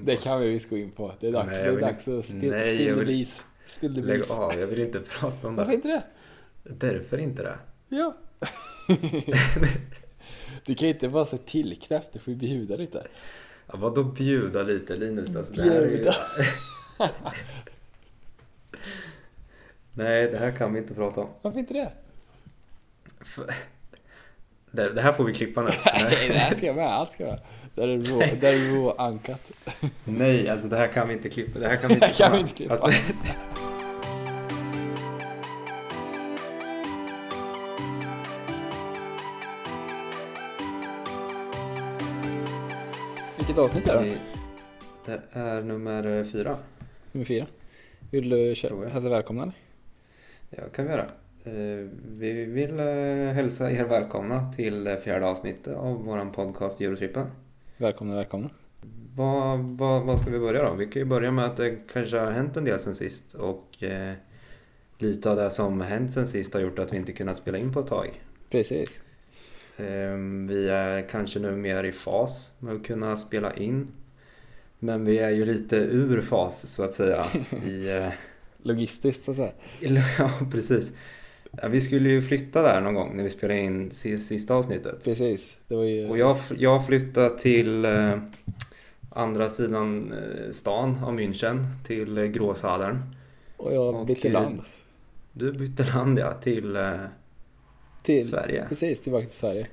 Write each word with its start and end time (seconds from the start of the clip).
in 0.00 0.06
på. 0.06 0.10
Det 0.10 0.16
kan 0.16 0.40
vi 0.40 0.48
visst 0.48 0.70
gå 0.70 0.76
in 0.76 0.90
på. 0.90 1.14
Det 1.20 1.26
är 1.28 1.32
dags, 1.32 1.46
Nej, 1.46 1.56
det 1.56 1.60
jag 1.64 1.68
är 1.68 1.72
vill 1.76 1.82
dags 1.84 2.08
att 2.08 2.24
spill, 2.24 2.50
Nej, 2.50 2.64
spill 2.64 2.86
jag 2.86 2.98
the 2.98 3.04
bees. 3.04 3.44
Lägg 3.80 4.30
av, 4.30 4.54
jag 4.60 4.66
vill 4.66 4.80
inte 4.80 5.00
prata 5.00 5.48
om 5.48 5.56
Varför 5.56 5.70
det. 5.70 5.76
inte 5.76 5.88
det? 5.88 6.02
Därför 6.62 7.18
inte 7.18 7.42
det. 7.42 7.58
Ja. 7.88 8.16
du 10.64 10.74
kan 10.74 10.88
ju 10.88 10.94
inte 10.94 11.08
bara 11.08 11.24
säga 11.24 11.42
tillknäppt, 11.46 12.12
du 12.12 12.18
får 12.18 12.32
ju 12.32 12.38
bjuda 12.38 12.76
lite. 12.76 13.06
Ja, 13.66 13.74
vadå 13.76 14.04
bjuda 14.04 14.62
lite 14.62 14.96
Linus? 14.96 15.36
Alltså, 15.36 15.54
det. 15.62 15.88
Bjuda. 15.88 16.14
Nej, 19.92 20.30
det 20.30 20.38
här 20.38 20.52
kan 20.52 20.72
vi 20.72 20.78
inte 20.78 20.94
prata 20.94 21.20
om. 21.20 21.28
Varför 21.42 21.58
inte 21.58 21.74
det? 21.74 21.92
För- 23.20 23.46
Det, 24.72 24.92
det 24.92 25.00
här 25.02 25.12
får 25.12 25.24
vi 25.24 25.34
klippa 25.34 25.60
nu. 25.60 25.70
Nej, 25.86 26.28
det 26.28 26.34
här 26.38 26.54
ska 26.56 26.72
med, 26.72 26.86
allt 26.86 27.12
ska 27.12 27.24
med. 27.24 27.40
Där 27.74 27.88
är 27.88 27.98
rå, 27.98 28.18
där 28.40 28.52
är 28.52 28.74
rå 28.74 28.90
ankat. 28.98 29.50
Nej, 30.04 30.48
alltså 30.48 30.68
det 30.68 30.76
här 30.76 30.86
kan 30.86 31.08
vi 31.08 31.14
inte 31.14 31.28
klippa. 31.30 31.58
Det 31.58 31.68
här 31.68 31.76
kan 31.76 31.88
vi 31.88 31.94
inte 31.94 32.06
Det 32.06 32.12
kan 32.12 32.32
vi 32.32 32.38
klippa. 32.38 32.48
inte 32.48 32.54
klippa. 32.56 32.72
Alltså, 32.74 32.90
Vilket 43.38 43.58
avsnitt 43.58 43.88
är 43.88 44.02
det? 44.04 44.16
det 45.06 45.20
är 45.32 45.62
nummer 45.62 46.24
fyra. 46.24 46.56
Nummer 47.12 47.24
fyra. 47.24 47.46
Vill 48.10 48.28
du 48.30 48.36
hälsa 48.88 49.08
välkomna? 49.08 49.52
Ja, 50.50 50.62
kan 50.74 50.84
vi 50.84 50.90
göra. 50.90 51.06
Eh, 51.44 51.86
Vi 52.10 52.44
vill 52.44 52.80
eh, 52.80 52.86
hälsa 53.34 53.70
er 53.70 53.84
välkomna 53.84 54.52
till 54.52 54.84
det 54.84 55.00
fjärde 55.00 55.26
avsnittet 55.26 55.74
av 55.76 56.04
våran 56.04 56.32
podcast 56.32 56.80
Eurotrippen. 56.80 57.26
Välkomna, 57.80 58.14
välkomna. 58.14 58.50
Vad, 59.14 59.58
vad, 59.58 60.02
vad 60.02 60.20
ska 60.20 60.30
vi 60.30 60.38
börja 60.38 60.62
då? 60.62 60.74
Vi 60.74 60.86
kan 60.86 61.02
ju 61.02 61.04
börja 61.04 61.30
med 61.30 61.44
att 61.44 61.56
det 61.56 61.78
kanske 61.92 62.18
har 62.18 62.30
hänt 62.30 62.56
en 62.56 62.64
del 62.64 62.78
sen 62.78 62.94
sist 62.94 63.34
och 63.34 63.82
eh, 63.82 64.12
lite 64.98 65.30
av 65.30 65.36
det 65.36 65.50
som 65.50 65.80
hänt 65.80 66.12
sen 66.12 66.26
sist 66.26 66.54
har 66.54 66.60
gjort 66.60 66.78
att 66.78 66.92
vi 66.92 66.96
inte 66.96 67.12
kunnat 67.12 67.36
spela 67.36 67.58
in 67.58 67.72
på 67.72 67.80
ett 67.80 67.86
tag. 67.86 68.22
Precis. 68.50 69.00
Eh, 69.76 70.16
vi 70.48 70.68
är 70.68 71.08
kanske 71.08 71.38
nu 71.38 71.56
mer 71.56 71.84
i 71.84 71.92
fas 71.92 72.52
med 72.58 72.74
att 72.74 72.84
kunna 72.84 73.16
spela 73.16 73.54
in. 73.54 73.88
Men 74.78 75.04
vi 75.04 75.18
är 75.18 75.30
ju 75.30 75.44
lite 75.44 75.76
ur 75.76 76.22
fas 76.22 76.66
så 76.66 76.84
att 76.84 76.94
säga. 76.94 77.26
I, 77.66 77.88
eh, 77.88 78.12
Logistiskt 78.62 79.24
så 79.24 79.30
att 79.30 79.36
säga. 79.36 79.52
ja, 80.18 80.30
precis. 80.52 80.92
Ja, 81.62 81.68
vi 81.68 81.80
skulle 81.80 82.08
ju 82.08 82.22
flytta 82.22 82.62
där 82.62 82.80
någon 82.80 82.94
gång 82.94 83.16
när 83.16 83.24
vi 83.24 83.30
spelade 83.30 83.60
in 83.60 83.90
si- 83.90 84.18
sista 84.18 84.54
avsnittet. 84.54 85.04
Precis. 85.04 85.56
Det 85.68 85.74
var 85.76 85.84
ju... 85.84 86.08
Och 86.10 86.18
jag, 86.18 86.36
jag 86.58 86.86
flyttade 86.86 87.38
till 87.38 87.84
eh, 87.84 88.18
andra 89.10 89.48
sidan 89.48 90.12
eh, 90.12 90.50
stan 90.50 90.98
av 91.04 91.14
München 91.20 91.64
till 91.86 92.18
eh, 92.18 92.24
Gråsadern. 92.24 93.02
och 93.56 93.74
jag 93.74 93.94
och- 93.94 94.06
bytte 94.06 94.28
land. 94.28 94.60
Du 95.32 95.52
bytte 95.52 95.84
land 95.84 96.18
ja, 96.18 96.32
till 96.32 96.76
eh, 96.76 96.92
Till, 98.02 98.28
Sverige. 98.28 98.66
Precis, 98.68 99.00
tillbaka 99.00 99.26
till 99.26 99.36
Sverige. 99.38 99.66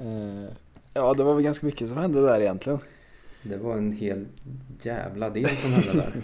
Eh, 0.00 0.52
ja, 0.94 1.14
det 1.14 1.22
var 1.24 1.34
väl 1.34 1.44
ganska 1.44 1.66
mycket 1.66 1.88
som 1.88 1.98
hände 1.98 2.22
där 2.22 2.40
egentligen. 2.40 2.78
Det 3.42 3.56
var 3.56 3.76
en 3.76 3.92
hel 3.92 4.26
jävla 4.82 5.30
del 5.30 5.48
som 5.48 5.72
hände 5.72 5.92
där. 5.92 6.12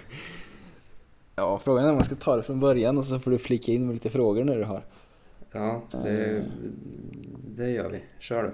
Ja, 1.38 1.58
frågan 1.58 1.84
är 1.84 1.88
om 1.90 1.94
man 1.94 2.04
ska 2.04 2.14
ta 2.14 2.36
det 2.36 2.42
från 2.42 2.60
början 2.60 2.98
och 2.98 3.04
så 3.04 3.18
får 3.18 3.30
du 3.30 3.38
flika 3.38 3.72
in 3.72 3.86
med 3.86 3.94
lite 3.94 4.10
frågor 4.10 4.44
när 4.44 4.56
du 4.56 4.64
har. 4.64 4.82
Ja, 5.52 5.82
det, 6.04 6.36
Eh. 6.36 6.42
det 7.56 7.70
gör 7.70 7.90
vi. 7.90 8.00
Kör 8.18 8.42
du. 8.42 8.48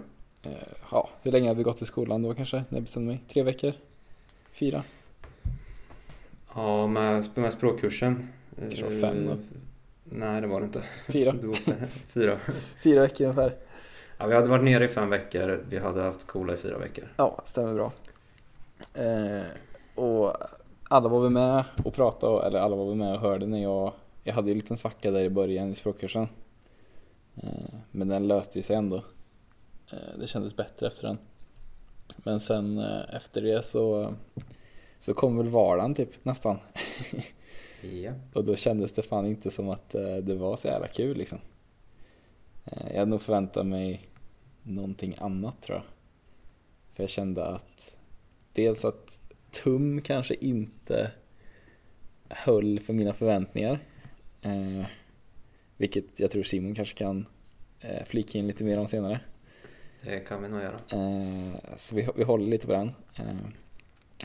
Eh, 0.50 0.56
ja, 0.90 1.08
hur 1.22 1.32
länge 1.32 1.48
har 1.48 1.54
vi 1.54 1.62
gått 1.62 1.82
i 1.82 1.84
skolan 1.84 2.22
då 2.22 2.34
kanske? 2.34 2.56
När 2.56 2.76
jag 2.78 2.82
bestämde 2.82 3.08
mig? 3.08 3.20
Tre 3.28 3.42
veckor? 3.42 3.72
Fyra? 4.52 4.82
Ja, 6.54 6.86
med, 6.86 7.28
med 7.34 7.52
språkkursen. 7.52 8.28
Kanske 8.60 8.84
var 8.84 8.92
Eh, 8.92 9.00
fem 9.00 9.26
då? 9.26 9.36
Nej, 10.04 10.40
det 10.40 10.46
var 10.46 10.60
det 10.60 10.66
inte. 10.66 10.82
Fyra? 11.08 11.34
Fyra. 12.08 12.38
Fyra 12.82 13.00
veckor 13.00 13.24
ungefär. 13.24 13.54
Ja, 14.18 14.26
vi 14.26 14.34
hade 14.34 14.48
varit 14.48 14.64
nere 14.64 14.84
i 14.84 14.88
fem 14.88 15.10
veckor. 15.10 15.64
Vi 15.68 15.78
hade 15.78 16.02
haft 16.02 16.20
skola 16.20 16.54
i 16.54 16.56
fyra 16.56 16.78
veckor. 16.78 17.04
Ja, 17.16 17.42
stämmer 17.44 17.74
bra. 17.74 17.92
Eh, 18.94 19.42
och 19.94 20.36
alla 20.92 21.08
var 21.08 21.20
väl 21.20 21.30
med 21.30 21.64
och 21.84 21.94
pratade, 21.94 22.46
eller 22.46 22.58
alla 22.58 22.76
var 22.76 22.86
väl 22.86 22.94
med 22.94 23.14
och 23.14 23.20
hörde 23.20 23.46
när 23.46 23.62
jag, 23.62 23.92
jag 24.22 24.34
hade 24.34 24.48
ju 24.48 24.52
en 24.52 24.58
liten 24.58 24.76
svacka 24.76 25.10
där 25.10 25.24
i 25.24 25.30
början 25.30 25.70
i 25.70 25.74
språkkursen. 25.74 26.28
Eh, 27.36 27.74
men 27.90 28.08
den 28.08 28.28
löste 28.28 28.58
ju 28.58 28.62
sig 28.62 28.76
ändå. 28.76 28.96
Eh, 29.92 30.18
det 30.18 30.26
kändes 30.26 30.56
bättre 30.56 30.86
efter 30.86 31.08
den. 31.08 31.18
Men 32.16 32.40
sen 32.40 32.78
eh, 32.78 33.14
efter 33.16 33.42
det 33.42 33.64
så, 33.64 34.14
så 34.98 35.14
kom 35.14 35.36
väl 35.36 35.48
vardagen 35.48 35.94
typ 35.94 36.24
nästan. 36.24 36.58
Ja. 38.02 38.12
Och 38.34 38.44
då 38.44 38.56
kändes 38.56 38.92
det 38.92 39.02
fan 39.02 39.26
inte 39.26 39.50
som 39.50 39.68
att 39.68 39.90
det 40.22 40.34
var 40.34 40.56
så 40.56 40.68
jävla 40.68 40.86
kul 40.86 41.16
liksom. 41.16 41.38
Jag 42.64 42.98
hade 42.98 43.10
nog 43.10 43.22
förväntat 43.22 43.66
mig 43.66 44.08
någonting 44.62 45.14
annat 45.18 45.62
tror 45.62 45.76
jag. 45.76 45.84
För 46.94 47.02
jag 47.02 47.10
kände 47.10 47.46
att 47.46 47.96
dels 48.52 48.84
att 48.84 49.11
tum 49.52 50.00
kanske 50.00 50.34
inte 50.34 51.10
höll 52.28 52.80
för 52.80 52.92
mina 52.92 53.12
förväntningar. 53.12 53.80
Eh, 54.42 54.84
vilket 55.76 56.04
jag 56.16 56.30
tror 56.30 56.42
Simon 56.42 56.74
kanske 56.74 56.94
kan 56.94 57.26
eh, 57.80 58.04
flika 58.06 58.38
in 58.38 58.46
lite 58.46 58.64
mer 58.64 58.78
om 58.78 58.88
senare. 58.88 59.20
Det 60.02 60.20
kan 60.20 60.42
vi 60.42 60.48
nog 60.48 60.60
göra. 60.60 60.76
Eh, 60.88 61.76
så 61.78 61.94
vi, 61.94 62.08
vi 62.16 62.24
håller 62.24 62.46
lite 62.46 62.66
på 62.66 62.72
den. 62.72 62.92
Eh, 63.18 63.36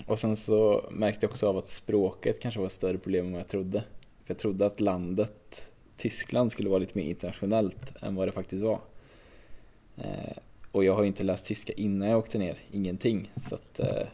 och 0.06 0.20
sen 0.20 0.36
så 0.36 0.90
märkte 0.92 1.26
jag 1.26 1.32
också 1.32 1.48
av 1.48 1.58
att 1.58 1.70
språket 1.70 2.40
kanske 2.40 2.60
var 2.60 2.68
ett 2.68 2.72
större 2.72 2.98
problem 2.98 3.26
än 3.26 3.32
vad 3.32 3.42
jag 3.42 3.48
trodde. 3.48 3.84
För 4.26 4.34
jag 4.34 4.38
trodde 4.38 4.66
att 4.66 4.80
landet 4.80 5.68
Tyskland 5.98 6.52
skulle 6.52 6.70
vara 6.70 6.80
lite 6.80 6.98
mer 6.98 7.06
internationellt 7.06 7.96
än 8.02 8.16
vad 8.16 8.28
det 8.28 8.32
faktiskt 8.32 8.64
var. 8.64 8.80
Eh, 9.98 10.38
och 10.72 10.84
jag 10.84 10.94
har 10.94 11.02
ju 11.02 11.08
inte 11.08 11.24
läst 11.24 11.46
tyska 11.46 11.74
innan 11.74 12.10
jag 12.10 12.20
åkte 12.20 12.38
ner, 12.38 12.58
ingenting. 12.72 13.32
Så 13.50 13.56
att 13.56 13.80
eh, 13.80 14.08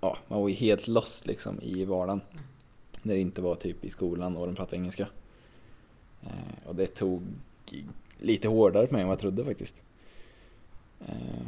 ja, 0.00 0.18
man 0.28 0.40
var 0.40 0.48
ju 0.48 0.54
helt 0.54 0.88
lost 0.88 1.26
liksom 1.26 1.60
i 1.62 1.84
vardagen. 1.84 2.20
När 3.02 3.14
det 3.14 3.20
inte 3.20 3.42
var 3.42 3.54
typ 3.54 3.84
i 3.84 3.90
skolan 3.90 4.36
och 4.36 4.46
de 4.46 4.54
pratade 4.54 4.76
engelska. 4.76 5.08
Eh, 6.22 6.68
och 6.68 6.74
det 6.74 6.86
tog 6.86 7.22
lite 8.18 8.48
hårdare 8.48 8.86
på 8.86 8.92
mig 8.92 9.02
än 9.02 9.08
vad 9.08 9.14
jag 9.14 9.20
trodde 9.20 9.44
faktiskt. 9.44 9.82
Eh, 11.00 11.46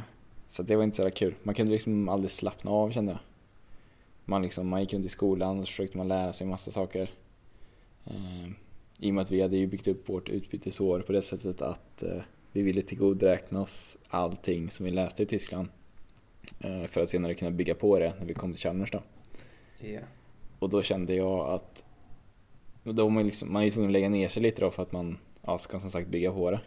Så 0.49 0.63
det 0.63 0.77
var 0.77 0.85
inte 0.85 0.97
så 0.97 1.03
jävla 1.03 1.17
kul. 1.17 1.35
Man 1.43 1.55
kunde 1.55 1.73
liksom 1.73 2.09
aldrig 2.09 2.31
slappna 2.31 2.71
av 2.71 2.91
kände 2.91 3.13
jag. 3.13 3.19
Man, 4.25 4.43
liksom, 4.43 4.69
man 4.69 4.81
gick 4.81 4.93
runt 4.95 5.07
i 5.07 5.09
skolan 5.09 5.59
och 5.59 5.65
så 5.65 5.71
försökte 5.71 5.97
man 5.97 6.09
lära 6.09 6.33
sig 6.33 6.47
massa 6.47 6.71
saker. 6.71 7.11
Eh, 8.05 8.49
I 8.99 9.11
och 9.11 9.15
med 9.15 9.23
att 9.23 9.31
vi 9.31 9.43
hade 9.43 9.57
ju 9.57 9.67
byggt 9.67 9.89
upp 9.89 10.09
vårt 10.09 10.29
utbytesår 10.29 11.01
på 11.01 11.13
det 11.13 11.23
sättet 11.23 11.63
att 11.63 12.03
eh, 12.03 12.23
vi 12.53 12.63
ville 12.63 12.83
tillgodoräkna 12.83 13.61
oss 13.63 13.97
allting 14.09 14.71
som 14.71 14.85
vi 14.85 14.91
läste 14.91 15.23
i 15.23 15.27
Tyskland. 15.27 15.69
Eh, 16.61 16.85
för 16.85 17.01
att 17.01 17.09
senare 17.09 17.35
kunna 17.35 17.51
bygga 17.51 17.75
på 17.75 17.99
det 17.99 18.15
när 18.19 18.27
vi 18.27 18.35
kom 18.35 18.53
till 18.53 18.63
Chalmers 18.63 18.91
då. 18.91 19.03
Ja. 19.79 20.01
Och 20.59 20.71
då 20.71 20.83
kände 20.83 21.15
jag 21.15 21.49
att 21.49 21.85
då 22.83 23.03
var 23.03 23.11
man, 23.11 23.27
liksom, 23.27 23.53
man 23.53 23.63
är 23.63 23.71
tvungen 23.71 23.89
att 23.91 23.93
lägga 23.93 24.09
ner 24.09 24.29
sig 24.29 24.43
lite 24.43 24.61
då 24.61 24.71
för 24.71 24.83
att 24.83 24.93
man 24.93 25.19
ja, 25.43 25.59
ska 25.59 25.81
som 25.81 25.91
sagt 25.91 26.09
bygga 26.09 26.33
på 26.33 26.51
det. 26.51 26.61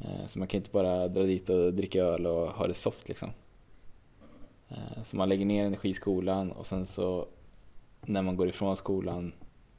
Eh, 0.00 0.26
Så 0.26 0.38
man 0.38 0.48
kan 0.48 0.58
inte 0.58 0.70
bara 0.70 1.08
dra 1.08 1.22
dit 1.22 1.48
och 1.48 1.74
dricka 1.74 2.02
öl 2.02 2.26
och 2.26 2.48
ha 2.50 2.66
det 2.66 2.74
soft 2.74 3.08
liksom. 3.08 3.30
Eh, 4.68 5.02
Så 5.02 5.16
man 5.16 5.28
lägger 5.28 5.44
ner 5.46 5.64
energi 5.64 5.88
i 5.88 5.94
skolan 5.94 6.52
och 6.52 6.66
sen 6.66 6.86
så 6.86 7.28
när 8.00 8.22
man 8.22 8.36
går 8.36 8.48
ifrån 8.48 8.76
skolan 8.76 9.32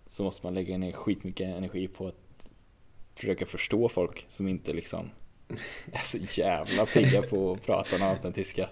så 0.07 0.23
måste 0.23 0.45
man 0.45 0.53
lägga 0.53 0.77
ner 0.77 0.91
skitmycket 0.91 1.47
energi 1.57 1.87
på 1.87 2.07
att 2.07 2.49
försöka 3.15 3.45
förstå 3.45 3.89
folk 3.89 4.25
som 4.29 4.47
inte 4.47 4.73
liksom 4.73 5.09
är 5.91 6.03
så 6.05 6.17
jävla 6.41 6.85
pigga 6.85 7.21
på 7.21 7.51
att 7.51 7.65
prata 7.65 7.91
något 7.97 8.01
annat 8.01 8.25
än 8.25 8.33
tyska. 8.33 8.69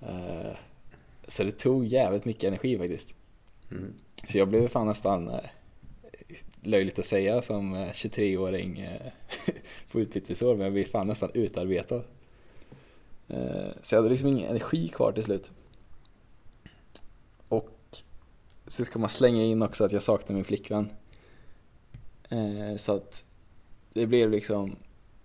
Eh, 0.00 0.56
Så 1.28 1.44
det 1.44 1.52
tog 1.52 1.86
jävligt 1.86 2.24
mycket 2.24 2.44
energi 2.44 2.78
faktiskt. 2.78 3.14
Mm. 3.70 3.94
Så 4.28 4.38
jag 4.38 4.48
blev 4.48 4.68
fan 4.68 4.86
nästan 4.86 5.28
eh, 5.28 5.40
löjligt 6.62 6.98
att 6.98 7.06
säga 7.06 7.42
som 7.42 7.74
eh, 7.74 7.90
23-åring 7.90 8.78
eh, 8.78 9.12
på 9.92 10.00
utbytesår 10.00 10.54
men 10.56 10.64
jag 10.64 10.72
blev 10.72 10.84
fan 10.84 11.06
nästan 11.06 11.30
utarbetad. 11.34 12.02
Så 13.82 13.94
jag 13.94 13.98
hade 13.98 14.10
liksom 14.10 14.28
ingen 14.28 14.50
energi 14.50 14.88
kvar 14.88 15.12
till 15.12 15.24
slut. 15.24 15.50
Och 17.48 17.70
så 18.66 18.84
ska 18.84 18.98
man 18.98 19.08
slänga 19.08 19.42
in 19.42 19.62
också 19.62 19.84
att 19.84 19.92
jag 19.92 20.02
saknar 20.02 20.34
min 20.34 20.44
flickvän. 20.44 20.90
Så 22.76 22.92
att 22.96 23.24
det 23.92 24.06
blev 24.06 24.30
liksom 24.30 24.76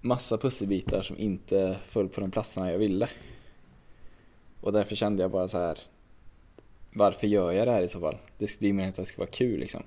massa 0.01 0.37
pusselbitar 0.37 1.01
som 1.01 1.17
inte 1.17 1.77
föll 1.87 2.09
på 2.09 2.21
de 2.21 2.31
platserna 2.31 2.71
jag 2.71 2.77
ville. 2.77 3.09
Och 4.61 4.71
därför 4.71 4.95
kände 4.95 5.21
jag 5.21 5.31
bara 5.31 5.47
så 5.47 5.57
här. 5.57 5.79
Varför 6.93 7.27
gör 7.27 7.51
jag 7.51 7.67
det 7.67 7.71
här 7.71 7.81
i 7.81 7.87
så 7.87 7.99
fall? 7.99 8.17
Det 8.37 8.59
det 8.59 8.69
är 8.69 8.73
mer 8.73 8.89
att 8.89 8.95
det 8.95 9.05
ska 9.05 9.17
vara 9.17 9.29
kul 9.29 9.59
liksom. 9.59 9.83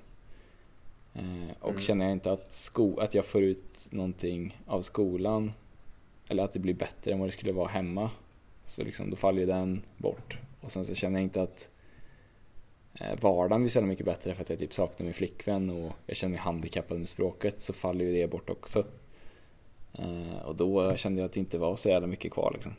Eh, 1.13 1.49
och 1.59 1.69
Mm. 1.69 1.81
känner 1.81 2.05
jag 2.05 2.11
inte 2.11 2.31
att, 2.31 2.53
sko- 2.53 2.99
att 2.99 3.13
jag 3.13 3.25
får 3.25 3.41
ut 3.43 3.87
någonting 3.91 4.61
av 4.67 4.81
skolan 4.81 5.53
eller 6.29 6.43
att 6.43 6.53
det 6.53 6.59
blir 6.59 6.73
bättre 6.73 7.11
än 7.11 7.19
vad 7.19 7.27
det 7.27 7.31
skulle 7.33 7.51
vara 7.51 7.67
hemma 7.67 8.09
så 8.63 8.83
liksom, 8.83 9.09
då 9.09 9.15
faller 9.15 9.39
ju 9.39 9.45
den 9.45 9.81
bort. 9.97 10.37
Och 10.61 10.71
sen 10.71 10.85
så 10.85 10.95
känner 10.95 11.19
jag 11.19 11.23
inte 11.25 11.41
att 11.41 11.69
eh, 12.93 13.19
vardagen 13.21 13.61
blir 13.61 13.69
så 13.71 13.81
mycket 13.81 14.05
bättre 14.05 14.35
för 14.35 14.41
att 14.41 14.49
jag 14.49 14.59
typ 14.59 14.73
saknar 14.73 15.03
min 15.05 15.13
flickvän 15.13 15.69
och 15.69 15.91
jag 16.05 16.17
känner 16.17 16.31
mig 16.31 16.39
handikappad 16.39 16.99
med 16.99 17.09
språket 17.09 17.61
så 17.61 17.73
faller 17.73 18.05
ju 18.05 18.13
det 18.13 18.27
bort 18.27 18.49
också. 18.49 18.85
Eh, 19.93 20.41
och 20.45 20.55
då 20.55 20.95
kände 20.95 21.21
jag 21.21 21.25
att 21.25 21.33
det 21.33 21.39
inte 21.39 21.57
var 21.57 21.75
så 21.75 21.89
jävla 21.89 22.07
mycket 22.07 22.31
kvar 22.31 22.51
liksom. 22.53 22.73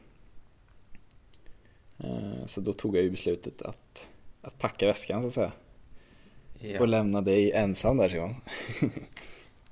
Eh, 1.99 2.47
så 2.47 2.61
då 2.61 2.73
tog 2.73 2.97
jag 2.97 3.03
ju 3.03 3.11
beslutet 3.11 3.63
att, 3.63 4.09
att 4.43 4.59
packa 4.59 4.87
väskan 4.87 5.23
så 5.23 5.27
att 5.29 5.35
säga. 5.35 5.53
Ja. 6.59 6.81
Och 6.81 6.89
lämna 6.89 7.21
dig 7.21 7.53
ensam 7.53 7.97
där 7.97 8.09
Simon. 8.09 8.35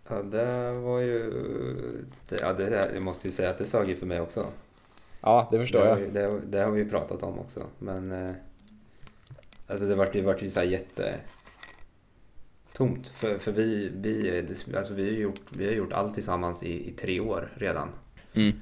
Ja, 0.08 0.22
det 0.22 0.72
var 0.72 1.00
ju... 1.00 1.30
Det, 2.28 2.38
ja, 2.40 2.52
det, 2.52 2.90
jag 2.94 3.02
måste 3.02 3.28
ju 3.28 3.32
säga 3.32 3.50
att 3.50 3.58
det 3.58 3.64
sög 3.64 3.88
ju 3.88 3.96
för 3.96 4.06
mig 4.06 4.20
också. 4.20 4.46
Ja, 5.20 5.48
det 5.52 5.58
förstår 5.58 5.80
det, 5.80 5.88
jag. 5.88 6.12
Det, 6.12 6.40
det 6.40 6.58
har 6.58 6.70
vi 6.70 6.82
ju 6.82 6.90
pratat 6.90 7.22
om 7.22 7.38
också. 7.38 7.66
Men... 7.78 8.12
eh, 8.12 8.34
Alltså 9.66 9.86
det 9.86 9.94
vart 9.94 10.14
ju, 10.14 10.20
vart 10.22 10.42
ju 10.42 10.50
så 10.50 10.60
här 10.60 10.66
jätte... 10.66 11.20
Tomt. 12.72 13.08
För, 13.08 13.38
för 13.38 13.52
vi, 13.52 13.90
vi, 13.94 14.46
alltså 14.76 14.94
vi, 14.94 15.04
har 15.04 15.20
gjort, 15.20 15.40
vi 15.50 15.66
har 15.66 15.72
gjort 15.72 15.92
allt 15.92 16.14
tillsammans 16.14 16.62
i, 16.62 16.88
i 16.88 16.90
tre 16.90 17.20
år 17.20 17.52
redan. 17.54 17.88
Mm. 18.34 18.52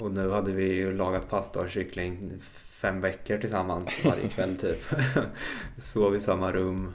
Och 0.00 0.10
nu 0.12 0.30
hade 0.30 0.52
vi 0.52 0.72
ju 0.72 0.96
lagat 0.96 1.28
pasta 1.28 1.60
och 1.60 1.70
kyckling 1.70 2.32
fem 2.80 3.00
veckor 3.00 3.38
tillsammans 3.38 4.04
varje 4.04 4.28
kväll 4.28 4.56
typ. 4.60 4.78
Sov 5.78 6.16
i 6.16 6.20
samma 6.20 6.52
rum. 6.52 6.92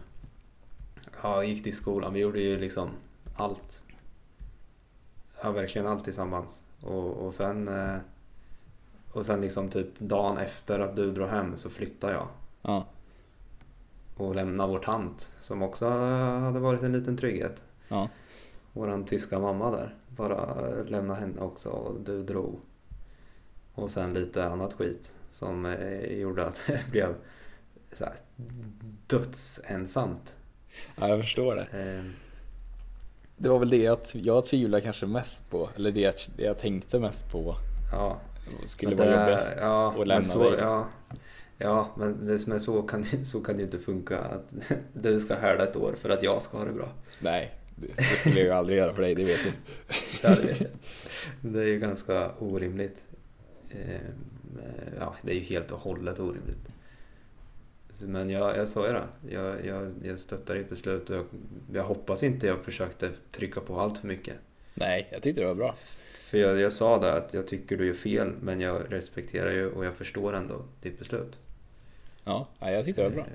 Ja, 1.21 1.43
gick 1.43 1.63
till 1.63 1.75
skolan. 1.75 2.13
Vi 2.13 2.19
gjorde 2.19 2.39
ju 2.39 2.57
liksom 2.59 2.89
allt. 3.35 3.83
Ja, 5.41 5.51
verkligen 5.51 5.87
allt 5.87 6.03
tillsammans. 6.03 6.63
Och, 6.83 7.09
och 7.13 7.33
sen... 7.33 7.67
eh, 7.67 7.95
Och 9.13 9.25
sen 9.25 9.41
liksom 9.41 9.69
typ 9.69 9.99
dagen 9.99 10.37
efter 10.37 10.79
att 10.79 10.95
du 10.95 11.11
drog 11.11 11.27
hem 11.29 11.57
så 11.57 11.69
flyttade 11.69 12.13
jag. 12.13 12.27
Ja. 12.61 12.85
Och 14.17 14.35
lämnade 14.35 14.71
vår 14.71 14.79
tant 14.79 15.31
som 15.41 15.61
också 15.63 15.89
hade 15.89 16.59
varit 16.59 16.83
en 16.83 16.91
liten 16.91 17.17
trygghet. 17.17 17.63
Ja. 17.87 18.09
Våran 18.73 19.03
tyska 19.05 19.39
mamma 19.39 19.71
där. 19.71 19.95
Bara 20.09 20.55
lämna 20.83 21.13
henne 21.15 21.41
också 21.41 21.69
och 21.69 22.01
du 22.01 22.23
drog. 22.23 22.59
Och 23.73 23.89
sen 23.89 24.13
lite 24.13 24.45
annat 24.45 24.73
skit 24.73 25.15
som 25.29 25.65
eh, 25.65 26.13
gjorde 26.13 26.45
att 26.45 26.61
det 26.67 26.79
blev 26.91 27.13
så 27.93 28.05
här 28.05 28.13
dödsensamt. 29.07 30.37
ja, 30.95 31.07
jag 31.09 31.21
förstår 31.21 31.55
det. 31.55 31.61
Eh, 31.83 32.03
Det 33.37 33.49
var 33.49 33.59
väl 33.59 33.69
det 33.69 33.77
jag, 33.83 33.97
jag 34.13 34.45
tvivlade 34.45 34.81
kanske 34.83 35.05
mest 35.05 35.49
på, 35.49 35.69
eller 35.75 35.91
det 35.91 35.99
jag, 36.01 36.13
det 36.37 36.43
jag 36.43 36.57
tänkte 36.57 36.99
mest 36.99 37.31
på 37.31 37.55
ja, 37.91 38.19
skulle 38.67 38.95
men 38.95 39.05
vara 39.07 39.09
det- 39.15 39.21
jobbigast. 39.21 39.53
Ja, 39.59 39.89
att 39.91 39.97
men 39.97 40.07
lämna 40.07 40.21
så, 40.21 40.43
dig, 40.43 40.51
liksom. 40.51 40.67
ja, 40.67 40.87
ja, 41.57 41.89
men 41.97 42.25
det 42.25 42.33
är 42.33 42.59
så 42.59 42.81
kan, 42.81 43.03
så 43.25 43.41
kan 43.43 43.55
det 43.55 43.59
ju 43.59 43.65
inte 43.65 43.79
funka. 43.79 44.19
Att 44.19 44.53
du 44.93 45.19
ska 45.19 45.35
härda 45.35 45.63
ett 45.69 45.75
år 45.75 45.95
för 46.01 46.09
att 46.09 46.23
jag 46.23 46.41
ska 46.41 46.57
ha 46.57 46.65
det 46.65 46.71
bra. 46.71 46.89
Nej, 47.19 47.51
det, 47.75 47.87
det 47.97 48.03
skulle 48.03 48.35
jag 48.39 48.45
ju 48.45 48.51
aldrig 48.53 48.77
göra 48.77 48.93
för 48.93 49.01
dig, 49.01 49.15
det 49.15 49.23
vet 49.23 49.39
du. 49.43 49.51
Ja, 50.23 50.29
det 50.35 50.41
vet 50.47 50.61
jag. 50.61 50.69
Det 51.53 51.59
är 51.59 51.65
ju 51.67 51.79
ganska 51.79 52.31
orimligt. 52.39 53.05
Eh, 54.57 54.93
Ja, 54.99 55.15
det 55.21 55.31
är 55.31 55.35
ju 55.35 55.41
helt 55.41 55.71
och 55.71 55.79
hållet 55.79 56.19
orimligt. 56.19 56.67
Men 58.01 58.29
jag, 58.29 58.57
jag 58.57 58.67
sa 58.67 58.87
ju 58.87 58.93
det. 58.93 59.07
Jag, 59.29 59.65
jag, 59.65 59.91
jag 60.03 60.19
stöttar 60.19 60.55
ditt 60.55 60.69
beslut 60.69 61.09
och 61.09 61.15
jag, 61.15 61.25
jag 61.73 61.83
hoppas 61.83 62.23
inte 62.23 62.47
jag 62.47 62.59
försökte 62.59 63.09
trycka 63.31 63.61
på 63.61 63.79
allt 63.79 63.97
för 63.97 64.07
mycket. 64.07 64.35
Nej, 64.73 65.07
jag 65.11 65.21
tyckte 65.21 65.41
det 65.41 65.47
var 65.47 65.55
bra. 65.55 65.75
För 66.29 66.37
jag, 66.37 66.59
jag 66.59 66.71
sa 66.73 66.99
det 66.99 67.13
att 67.13 67.33
jag 67.33 67.47
tycker 67.47 67.77
du 67.77 67.87
gör 67.87 67.93
fel 67.93 68.31
men 68.41 68.61
jag 68.61 68.93
respekterar 68.93 69.51
ju 69.51 69.69
och 69.71 69.85
jag 69.85 69.93
förstår 69.95 70.33
ändå 70.35 70.61
ditt 70.81 70.99
beslut. 70.99 71.39
Ja, 72.23 72.47
jag 72.59 72.85
tyckte 72.85 73.01
det 73.01 73.09
var 73.09 73.15
bra. 73.15 73.23
Eh, 73.25 73.29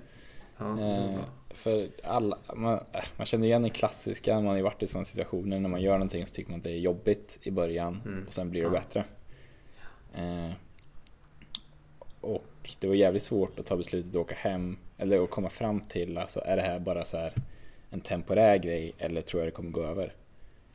Ja, 0.59 0.65
det 0.65 0.71
var 0.83 1.09
Eh, 1.09 1.15
bra. 1.15 1.25
för 1.55 1.89
alla, 2.03 2.39
man, 2.57 2.81
man 3.17 3.27
känner 3.27 3.47
igen 3.47 3.63
den 3.63 3.71
klassiska, 3.71 4.35
man 4.35 4.47
har 4.47 4.57
ju 4.57 4.63
varit 4.63 4.83
i 4.83 4.87
sådana 4.87 5.05
situationer 5.05 5.61
när 5.61 5.69
man 5.69 5.83
gör 5.83 5.93
någonting 5.93 6.27
så 6.27 6.35
tycker 6.35 6.51
man 6.51 6.59
att 6.59 6.65
det 6.65 6.71
är 6.71 6.79
jobbigt 6.79 7.39
i 7.43 7.51
början 7.51 8.01
Mm. 8.07 8.25
och 8.27 8.33
sen 8.35 8.51
blir 8.51 8.61
det 8.63 8.67
Ja. 8.67 8.73
bättre. 8.73 9.05
Eh, 10.15 10.51
och 12.25 12.45
det 12.81 12.87
var 12.87 12.95
jävligt 12.95 13.23
svårt 13.23 13.59
att 13.59 13.67
ta 13.67 13.77
beslutet 13.77 14.11
att 14.11 14.17
åka 14.17 14.35
hem 14.35 14.77
eller 14.99 15.25
att 15.25 15.31
komma 15.31 15.51
fram 15.51 15.81
till, 15.81 16.19
alltså 16.19 16.41
är 16.45 16.57
det 16.57 16.63
här 16.63 16.79
bara 16.81 17.05
så 17.05 17.17
här 17.17 17.33
en 17.91 18.01
temporär 18.01 18.57
grej 18.59 18.93
eller 18.99 19.21
tror 19.21 19.43
jag 19.43 19.47
det 19.49 19.53
kommer 19.57 19.71
gå 19.71 19.83
över? 19.83 20.13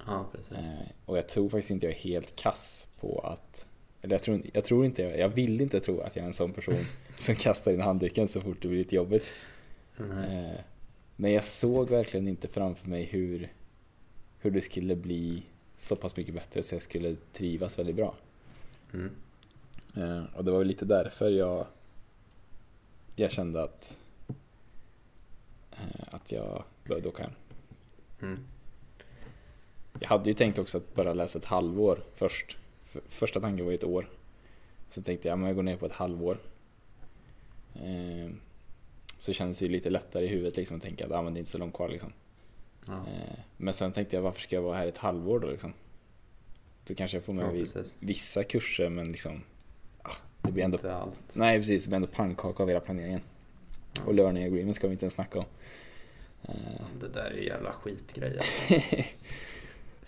Ja, 0.08 0.26
precis. 0.32 0.52
Eh, 0.52 0.88
och 1.06 1.18
jag 1.18 1.28
tror 1.30 1.50
faktiskt 1.50 1.72
inte 1.72 1.86
jag 1.86 1.94
är 1.96 2.00
helt 2.00 2.36
kass 2.36 2.88
på 3.00 3.20
att 3.20 3.66
eller 4.02 4.14
jag 4.16 4.22
tror, 4.24 4.36
inte- 4.36 4.50
jag 4.54 4.64
tror 4.64 4.86
inte, 4.86 5.02
jag 5.02 5.30
vill 5.30 5.62
inte 5.62 5.80
tro 5.80 6.00
att 6.02 6.16
jag 6.16 6.24
är 6.24 6.28
en 6.28 6.34
sån 6.34 6.54
person 6.54 6.76
som 7.18 7.36
kastar 7.36 7.72
in 7.72 7.82
handduken 7.82 8.28
så 8.28 8.42
fort 8.42 8.58
det 8.62 8.68
blir 8.68 8.80
lite 8.80 8.96
jobbigt. 8.96 9.24
Eh, 10.00 10.60
Men 11.16 11.32
jag 11.32 11.46
såg 11.46 11.90
verkligen 11.90 12.28
inte 12.28 12.48
framför 12.48 12.90
mig 12.90 13.04
hur, 13.04 13.50
hur 14.40 14.52
det 14.52 14.62
skulle 14.62 14.96
bli 14.96 15.44
så 15.78 15.96
pass 15.96 16.18
mycket 16.18 16.34
bättre 16.34 16.64
så 16.64 16.76
jag 16.76 16.82
skulle 16.82 17.16
trivas 17.34 17.80
väldigt 17.80 17.96
bra. 17.96 18.16
Mm. 18.94 19.12
Eh, 20.00 20.24
Och 20.36 20.46
det 20.46 20.52
var 20.52 20.58
väl 20.60 20.68
lite 20.68 20.86
därför 20.86 21.30
jag, 21.30 21.66
jag 23.16 23.32
kände 23.32 23.64
att, 23.64 23.98
eh, 25.72 26.02
att 26.12 26.32
jag 26.32 26.64
behövde 26.84 27.10
åka 27.10 27.24
hem. 27.24 27.32
Mm. 28.22 28.40
Jag 30.00 30.10
hade 30.10 30.30
ju 30.30 30.34
tänkt 30.34 30.58
också 30.60 30.78
att 30.78 30.96
bara 30.96 31.14
läsa 31.14 31.40
ett 31.40 31.46
halvår 31.46 32.04
först. 32.16 32.58
För- 32.86 33.02
Första 33.08 33.40
tanken 33.40 33.66
var 33.66 33.72
ju 33.72 33.78
ett 33.78 33.84
år. 33.84 34.10
Så 34.90 35.02
tänkte 35.02 35.28
jag, 35.28 35.40
men 35.40 35.48
jag 35.48 35.56
går 35.56 35.64
ner 35.64 35.78
på 35.78 35.86
ett 35.86 35.92
halvår. 35.92 36.38
Eh, 37.76 38.30
Så 39.18 39.34
kändes 39.34 39.60
det 39.60 39.66
ju 39.66 39.72
lite 39.72 39.90
lättare 39.90 40.26
i 40.26 40.28
huvudet 40.28 40.58
liksom 40.58 40.78
att 40.78 40.84
tänka 40.84 41.06
att 41.06 41.12
ah, 41.12 41.22
men 41.22 41.34
det 41.34 41.38
är 41.38 41.40
inte 41.40 41.52
så 41.52 41.58
långt 41.58 41.74
kvar 41.76 41.90
liksom. 41.90 42.14
Ja. 42.88 42.94
Eh, 42.94 43.40
Men 43.58 43.74
sen 43.74 43.92
tänkte 43.92 44.16
jag, 44.16 44.24
varför 44.24 44.42
ska 44.42 44.56
jag 44.56 44.64
vara 44.64 44.76
här 44.78 44.88
ett 44.88 44.98
halvår 44.98 45.40
då 45.40 45.48
liksom? 45.50 45.74
Då 46.88 46.96
kanske 46.96 47.18
jag 47.18 47.24
får 47.24 47.34
med 47.34 47.46
ja, 47.46 47.50
vissa 48.00 48.44
kurser 48.44 48.90
men 48.90 49.12
liksom 49.12 49.42
Det 50.50 50.54
blir 50.54 50.64
ändå 50.64 50.78
Inte 50.78 50.94
allt. 50.96 51.36
Nej 51.36 51.58
precis, 51.58 51.84
det 51.84 51.88
blir 51.90 51.96
ändå 51.96 52.08
pannkaka 52.08 52.64
av 52.64 52.70
hela 52.70 52.80
planeringen. 52.80 53.22
Och 54.06 54.14
learning 54.14 54.44
agreement 54.44 54.76
ska 54.76 54.88
vi 54.88 54.94
inte 54.94 55.06
ens 55.06 55.14
snacka 55.14 55.40
om. 55.40 55.46
Eh, 56.44 56.54
Det 57.00 57.08
där 57.08 57.26
är 57.26 57.36
ju 57.36 57.46
jävla 57.46 57.72
skitgrej 57.72 58.40
alltså. 58.40 59.04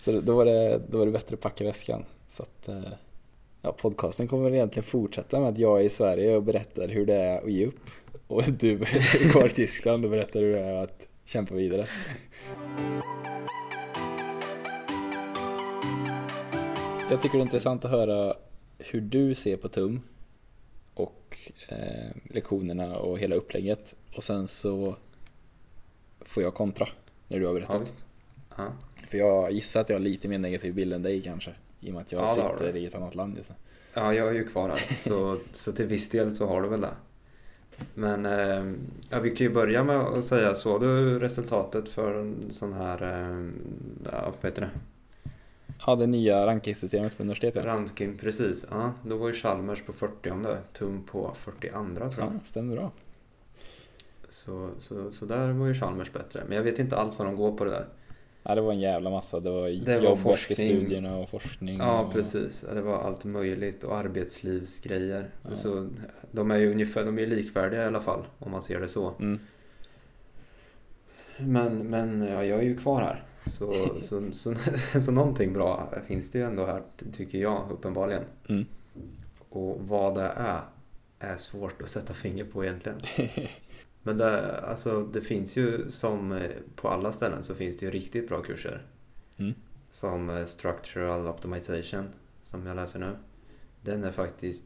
Så 0.00 0.20
då 0.20 0.36
var, 0.36 0.44
det, 0.44 0.80
då 0.88 0.98
var 0.98 1.06
det 1.06 1.12
bättre 1.12 1.34
att 1.34 1.40
packa 1.40 1.64
väskan. 1.64 2.04
Så 2.30 2.42
att, 2.42 2.68
eh, 2.68 2.92
ja, 3.62 3.72
podcasten 3.72 4.28
kommer 4.28 4.44
väl 4.44 4.54
egentligen 4.54 4.84
fortsätta 4.84 5.40
med 5.40 5.48
att 5.48 5.58
jag 5.58 5.80
är 5.80 5.84
i 5.84 5.90
Sverige 5.90 6.36
och 6.36 6.42
berättar 6.42 6.88
hur 6.88 7.06
det 7.06 7.14
är 7.14 7.38
att 7.42 7.52
ge 7.52 7.66
upp. 7.66 7.90
Och 8.26 8.42
du 8.42 8.72
är 8.72 9.30
kvar 9.30 9.46
i 9.46 9.50
Tyskland 9.50 10.04
och 10.04 10.10
berättar 10.10 10.40
hur 10.40 10.52
det 10.52 10.60
är 10.60 10.82
att 10.82 11.06
kämpa 11.24 11.54
vidare. 11.54 11.86
Jag 17.10 17.20
tycker 17.20 17.38
det 17.38 17.42
är 17.42 17.46
intressant 17.46 17.84
att 17.84 17.90
höra 17.90 18.34
hur 18.78 19.00
du 19.00 19.34
ser 19.34 19.56
på 19.56 19.68
TUM 19.68 20.00
och 21.32 21.72
eh, 21.72 22.10
lektionerna 22.30 22.96
och 22.96 23.18
hela 23.18 23.34
upplägget. 23.34 23.94
Och 24.16 24.24
sen 24.24 24.48
så 24.48 24.96
får 26.20 26.42
jag 26.42 26.54
kontra 26.54 26.88
när 27.28 27.38
du 27.38 27.46
har 27.46 27.52
Ja, 27.52 27.54
berättat. 27.60 27.82
visst. 27.82 27.96
Ja. 28.56 28.72
För 29.08 29.18
jag 29.18 29.52
gissar 29.52 29.80
att 29.80 29.88
jag 29.88 29.96
har 29.96 30.00
lite 30.00 30.28
mer 30.28 30.38
negativ 30.38 30.74
bild 30.74 30.92
än 30.92 31.02
dig 31.02 31.22
kanske. 31.22 31.50
I 31.80 31.88
och 31.90 31.94
med 31.94 32.02
att 32.02 32.12
jag 32.12 32.22
Ja, 32.22 32.28
sitter 32.28 32.76
i 32.76 32.86
ett 32.86 32.94
annat 32.94 33.14
land 33.14 33.36
just 33.36 33.50
nu. 33.50 33.56
ja, 33.94 34.14
jag 34.14 34.28
är 34.28 34.32
ju 34.32 34.48
kvar 34.48 34.68
här. 34.68 34.96
Så, 35.04 35.38
så 35.52 35.72
till 35.72 35.86
viss 35.86 36.10
del 36.10 36.36
så 36.36 36.46
har 36.46 36.62
du 36.62 36.68
väl 36.68 36.80
det. 36.80 36.94
Men 37.94 38.26
eh, 38.26 38.72
ja, 39.10 39.20
vi 39.20 39.36
kan 39.36 39.46
ju 39.46 39.52
börja 39.52 39.84
med 39.84 39.96
att 39.96 40.24
säga, 40.24 40.54
såg 40.54 40.80
du 40.80 41.18
resultatet 41.18 41.88
för 41.88 42.14
en 42.14 42.50
sån 42.50 42.72
här, 42.72 43.02
eh, 43.02 43.50
ja, 44.12 44.32
vad 44.40 44.50
heter 44.50 44.62
det? 44.62 44.70
Ja, 45.86 45.96
det 45.96 46.06
nya 46.06 46.46
rankingsystemet 46.46 47.14
för 47.14 47.24
universitetet. 47.24 47.64
Ranking, 47.64 48.18
precis. 48.18 48.66
Ja, 48.70 48.92
då 49.02 49.16
var 49.16 49.28
ju 49.28 49.34
Chalmers 49.34 49.82
på 49.82 49.92
40 49.92 50.56
Tum 50.72 51.02
på 51.04 51.34
42 51.34 51.70
tror 51.94 52.12
jag. 52.18 52.34
Ja, 52.34 52.40
stämmer 52.44 52.76
bra. 52.76 52.90
Så, 54.28 54.70
så, 54.78 55.10
så 55.12 55.24
där 55.24 55.52
var 55.52 55.66
ju 55.66 55.74
Chalmers 55.74 56.12
bättre. 56.12 56.42
Men 56.48 56.56
jag 56.56 56.64
vet 56.64 56.78
inte 56.78 56.96
allt 56.96 57.18
vad 57.18 57.28
de 57.28 57.36
går 57.36 57.52
på 57.52 57.64
det 57.64 57.70
där. 57.70 57.86
Ja, 58.42 58.54
det 58.54 58.60
var 58.60 58.72
en 58.72 58.80
jävla 58.80 59.10
massa. 59.10 59.40
Det 59.40 59.50
var 59.50 59.68
Det 59.68 59.96
var 59.96 60.04
jobb 60.04 60.12
efter 60.12 60.30
forskning. 60.30 60.68
studierna 60.68 61.16
och 61.16 61.28
forskning. 61.28 61.78
Ja, 61.78 62.00
och... 62.00 62.12
precis. 62.12 62.64
Det 62.74 62.82
var 62.82 62.98
allt 62.98 63.24
möjligt 63.24 63.84
och 63.84 63.96
arbetslivsgrejer. 63.96 65.30
Ja. 65.42 65.56
Så 65.56 65.88
de 66.30 66.50
är 66.50 66.56
ju 66.56 66.70
ungefär, 66.70 67.04
de 67.04 67.18
är 67.18 67.26
likvärdiga 67.26 67.82
i 67.82 67.86
alla 67.86 68.00
fall 68.00 68.22
om 68.38 68.50
man 68.50 68.62
ser 68.62 68.80
det 68.80 68.88
så. 68.88 69.12
Mm. 69.20 69.40
Men, 71.38 71.78
men 71.78 72.20
ja, 72.20 72.44
jag 72.44 72.58
är 72.58 72.62
ju 72.62 72.76
kvar 72.76 73.00
här. 73.00 73.22
Så, 73.46 74.00
så, 74.00 74.32
så, 74.32 74.54
så 75.00 75.12
någonting 75.12 75.52
bra 75.52 75.94
finns 76.06 76.30
det 76.30 76.38
ju 76.38 76.44
ändå 76.44 76.66
här 76.66 76.82
tycker 77.12 77.38
jag 77.38 77.70
uppenbarligen. 77.70 78.24
Mm. 78.48 78.64
Och 79.48 79.80
vad 79.80 80.14
det 80.14 80.32
är 80.36 80.60
är 81.18 81.36
svårt 81.36 81.82
att 81.82 81.88
sätta 81.88 82.14
finger 82.14 82.44
på 82.44 82.64
egentligen. 82.64 83.00
Men 84.02 84.18
det, 84.18 84.60
alltså, 84.60 85.02
det 85.02 85.20
finns 85.20 85.56
ju 85.56 85.90
som 85.90 86.32
eh, 86.32 86.50
på 86.76 86.88
alla 86.88 87.12
ställen 87.12 87.44
så 87.44 87.54
finns 87.54 87.76
det 87.76 87.86
ju 87.86 87.92
riktigt 87.92 88.28
bra 88.28 88.42
kurser. 88.42 88.82
Mm. 89.36 89.54
Som 89.90 90.30
eh, 90.30 90.44
Structural 90.44 91.26
Optimization 91.26 92.08
som 92.42 92.66
jag 92.66 92.76
läser 92.76 92.98
nu. 92.98 93.10
Den 93.80 94.04
är 94.04 94.12
faktiskt 94.12 94.64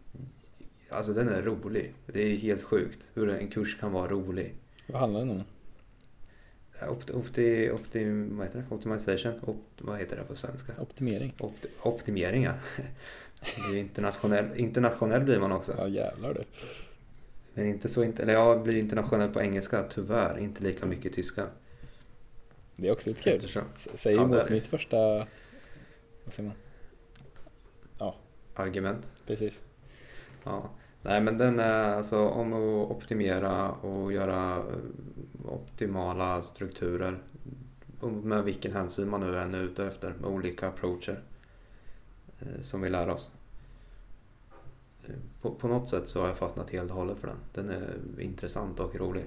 alltså 0.88 1.12
den 1.12 1.28
är 1.28 1.42
rolig. 1.42 1.94
Det 2.06 2.22
är 2.22 2.36
helt 2.36 2.62
sjukt 2.62 2.98
hur 3.14 3.28
en 3.28 3.48
kurs 3.48 3.80
kan 3.80 3.92
vara 3.92 4.08
rolig. 4.08 4.54
Vad 4.86 5.00
handlar 5.00 5.20
den 5.20 5.30
om? 5.30 5.42
Opt, 6.88 7.10
opti, 7.10 7.70
opti, 7.70 8.04
vad 8.30 8.46
heter 8.46 8.58
det? 8.68 8.74
Optimization? 8.74 9.40
Opt, 9.42 9.60
vad 9.78 9.98
heter 9.98 10.16
det 10.16 10.24
på 10.24 10.36
svenska? 10.36 10.72
Optimering. 10.78 11.34
Opt, 11.38 11.66
optimering 11.82 12.42
ja. 12.42 12.52
Det 13.40 13.76
är 13.76 13.80
internationell, 13.80 14.46
internationell 14.56 15.20
blir 15.20 15.38
man 15.38 15.52
också. 15.52 15.74
Ja 15.78 15.88
jävlar 15.88 16.34
du. 16.34 16.44
Men 17.54 17.66
inte 17.66 17.88
så, 17.88 18.04
inte- 18.04 18.22
eller 18.22 18.32
jag 18.32 18.62
blir 18.62 18.76
internationell 18.76 19.30
på 19.30 19.40
engelska 19.40 19.82
tyvärr, 19.90 20.38
inte 20.38 20.62
lika 20.62 20.86
mycket 20.86 21.12
tyska. 21.14 21.46
Det 22.76 22.88
är 22.88 22.92
också 22.92 23.10
lite 23.10 23.22
kul. 23.22 23.32
Eftersom, 23.32 23.62
Säger 23.94 24.16
Ja, 24.16 24.24
emot 24.24 24.44
det. 24.44 24.50
mitt 24.50 24.66
första... 24.66 24.96
Vad 26.24 26.32
säger 26.34 26.48
man? 26.48 26.56
argument. 28.56 29.12
Precis. 29.26 29.62
Ja. 30.44 30.70
Nej 31.08 31.20
men 31.20 31.38
den 31.38 31.60
är 31.60 31.94
alltså 31.94 32.28
om 32.28 32.52
att 32.52 32.90
optimera 32.90 33.70
och 33.70 34.12
göra 34.12 34.56
eh, 34.56 35.52
optimala 35.52 36.42
strukturer. 36.42 37.18
Med 38.00 38.44
vilken 38.44 38.72
hänsyn 38.72 39.08
man 39.10 39.20
nu 39.20 39.38
än 39.38 39.54
är 39.54 39.62
ute 39.62 39.86
efter 39.86 40.14
med 40.20 40.30
olika 40.30 40.68
approacher. 40.68 41.20
eh, 42.40 42.62
Som 42.62 42.80
vi 42.80 42.88
lär 42.88 43.08
oss. 43.08 43.30
Eh, 45.06 45.14
På, 45.42 45.50
på 45.50 45.68
något 45.68 45.88
sätt 45.88 46.08
så 46.08 46.20
har 46.20 46.28
jag 46.28 46.38
fastnat 46.38 46.70
helt 46.70 46.90
och 46.90 46.96
hållet 46.96 47.18
för 47.18 47.26
den. 47.28 47.36
Den 47.54 47.70
är 47.70 47.94
intressant 48.22 48.80
och 48.80 48.96
rolig. 48.96 49.24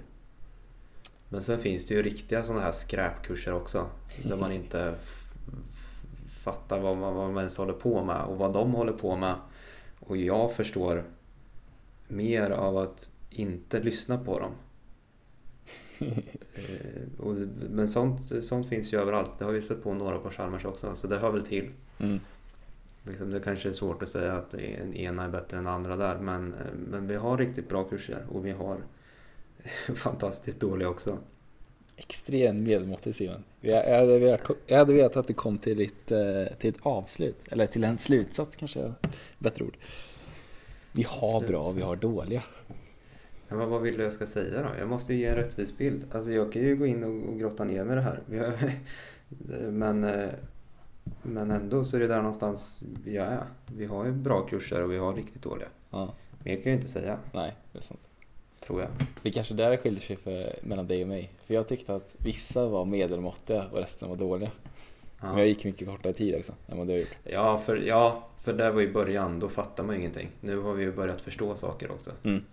Men 1.29 1.43
sen 1.43 1.59
finns 1.59 1.85
det 1.85 1.93
ju 1.93 2.01
riktiga 2.03 2.43
sådana 2.43 2.61
här 2.61 2.71
skräpkurser 2.71 3.53
också. 3.53 3.87
Där 4.23 4.37
man 4.37 4.51
inte 4.59 4.95
fattar 6.43 6.79
vad 6.79 6.97
man, 6.97 7.15
vad 7.15 7.29
man 7.29 7.37
ens 7.37 7.57
håller 7.57 7.73
på 7.73 8.03
med 8.03 8.21
och 8.23 8.37
vad 8.37 8.53
de 8.53 8.73
håller 8.73 8.93
på 8.93 9.15
med. 9.15 9.35
Och 9.99 10.17
jag 10.17 10.51
förstår 10.53 11.03
mer 12.09 12.49
av 12.49 12.77
att 12.77 13.11
inte 13.29 13.79
lyssna 13.79 14.17
på 14.17 14.39
dem. 14.39 14.51
Eh, 16.55 17.21
och, 17.25 17.35
men 17.69 17.87
sånt, 17.87 18.45
sånt 18.45 18.69
finns 18.69 18.93
ju 18.93 18.99
överallt. 18.99 19.31
Det 19.39 19.45
har 19.45 19.51
vi 19.51 19.61
stött 19.61 19.83
på 19.83 19.93
några 19.93 20.17
på 20.17 20.29
Chalmers 20.29 20.65
också. 20.65 20.95
Så 20.95 21.07
det 21.07 21.17
hör 21.17 21.31
väl 21.31 21.41
till. 21.41 21.69
Mm. 21.99 22.19
Liksom, 23.03 23.31
det 23.31 23.39
kanske 23.39 23.69
är 23.69 23.73
svårt 23.73 24.03
att 24.03 24.09
säga 24.09 24.33
att 24.33 24.53
en 24.53 24.93
ena 24.93 25.23
är 25.23 25.29
bättre 25.29 25.57
än 25.57 25.63
den 25.63 25.73
andra 25.73 25.95
där. 25.95 26.17
Men, 26.17 26.53
eh, 26.53 26.59
men 26.89 27.07
vi 27.07 27.15
har 27.15 27.37
riktigt 27.37 27.69
bra 27.69 27.83
kurser 27.83 28.25
och 28.29 28.45
vi 28.45 28.51
har 28.51 28.77
fantastiskt 29.95 30.59
dåliga 30.59 30.89
också. 30.89 31.17
Extremt 31.95 32.67
medelmåttig 32.67 33.15
Simon. 33.15 33.43
Jag 33.61 33.87
jag 33.87 33.99
hade, 33.99 34.19
velat, 34.19 34.41
jag 34.67 34.77
hade 34.77 34.93
velat 34.93 35.17
att 35.17 35.27
du 35.27 35.33
kom 35.33 35.57
till 35.57 35.81
ett, 35.81 36.11
eh, 36.11 36.57
till 36.57 36.69
ett 36.69 36.79
avslut. 36.81 37.37
Eller 37.51 37.65
till 37.67 37.83
en 37.83 37.97
slutsats 37.97 38.57
kanske 38.57 38.81
är 38.81 38.93
bättre 39.37 39.65
ord. 39.65 39.77
Vi 40.91 41.03
har 41.03 41.47
bra 41.47 41.59
och 41.61 41.77
vi 41.77 41.81
har 41.81 41.95
dåliga. 41.95 42.43
Ja, 43.47 43.55
men 43.55 43.69
vad 43.69 43.81
vill 43.81 43.97
du 43.97 44.03
jag 44.03 44.13
ska 44.13 44.25
säga 44.25 44.61
då? 44.63 44.69
Jag 44.79 44.89
måste 44.89 45.13
ju 45.13 45.19
ge 45.19 45.25
en 45.25 45.35
rättvis 45.35 45.77
bild. 45.77 46.05
Alltså 46.11 46.31
jag 46.31 46.53
kan 46.53 46.61
ju 46.61 46.75
gå 46.75 46.85
in 46.85 47.03
och, 47.03 47.29
och 47.29 47.39
grotta 47.39 47.63
ner 47.63 47.83
med 47.83 47.97
det 47.97 48.01
här. 48.01 48.21
Men, 49.69 50.03
eh, 50.03 50.29
men 51.21 51.51
ändå 51.51 51.83
så 51.83 51.95
är 51.95 51.99
det 52.01 52.07
där 52.07 52.17
någonstans 52.21 52.83
jag 53.05 53.25
är. 53.27 53.43
Vi 53.75 53.85
har 53.85 54.05
ju 54.05 54.11
bra 54.11 54.41
kurser 54.41 54.83
och 54.83 54.91
vi 54.91 54.97
har 54.97 55.13
riktigt 55.13 55.41
dåliga. 55.43 55.67
Ja, 55.89 56.13
Mer 56.43 56.53
kan 56.55 56.63
jag 56.63 56.65
ju 56.65 56.73
inte 56.75 56.87
säga, 56.87 57.17
nej, 57.33 57.55
det 57.71 57.77
är 57.77 57.81
sant. 57.83 57.99
tror 58.59 58.81
jag. 58.81 58.89
Det 59.23 59.31
kanske 59.31 59.53
där 59.53 59.77
skiljer 59.77 60.01
sig 60.01 60.15
för, 60.15 60.55
mellan 60.63 60.87
dig 60.87 61.01
och 61.01 61.07
mig. 61.07 61.31
För 61.47 61.53
jag 61.53 61.67
tyckte 61.67 61.95
att 61.95 62.09
vissa 62.17 62.67
var 62.67 62.85
medelmåttiga 62.85 63.65
och 63.71 63.77
resten 63.77 64.09
var 64.09 64.15
dåliga. 64.15 64.51
Men 65.21 65.29
jag 65.31 65.39
Ja, 65.39 65.45
gick 65.45 65.65
mycket 65.65 65.87
kortare 65.87 66.13
tid 66.13 66.35
också 66.35 66.53
än 66.67 66.77
vad 66.77 66.87
du 66.87 66.93
har 66.93 66.99
gjort. 66.99 67.15
ja, 67.23 67.57
för, 67.57 67.75
ja, 67.75 68.28
för 68.39 68.53
där 68.53 68.71
var 68.71 68.81
ju 68.81 68.93
början. 68.93 69.39
Då 69.39 69.49
fattar 69.49 69.83
man 69.83 69.95
ju 69.95 69.99
ingenting. 70.01 70.29
Nu 70.41 70.57
har 70.59 70.73
vi 70.73 70.83
ju 70.83 70.91
börjat 70.91 71.21
förstå 71.21 71.55
saker 71.55 71.91
också. 71.91 72.11
Mm. 72.23 72.43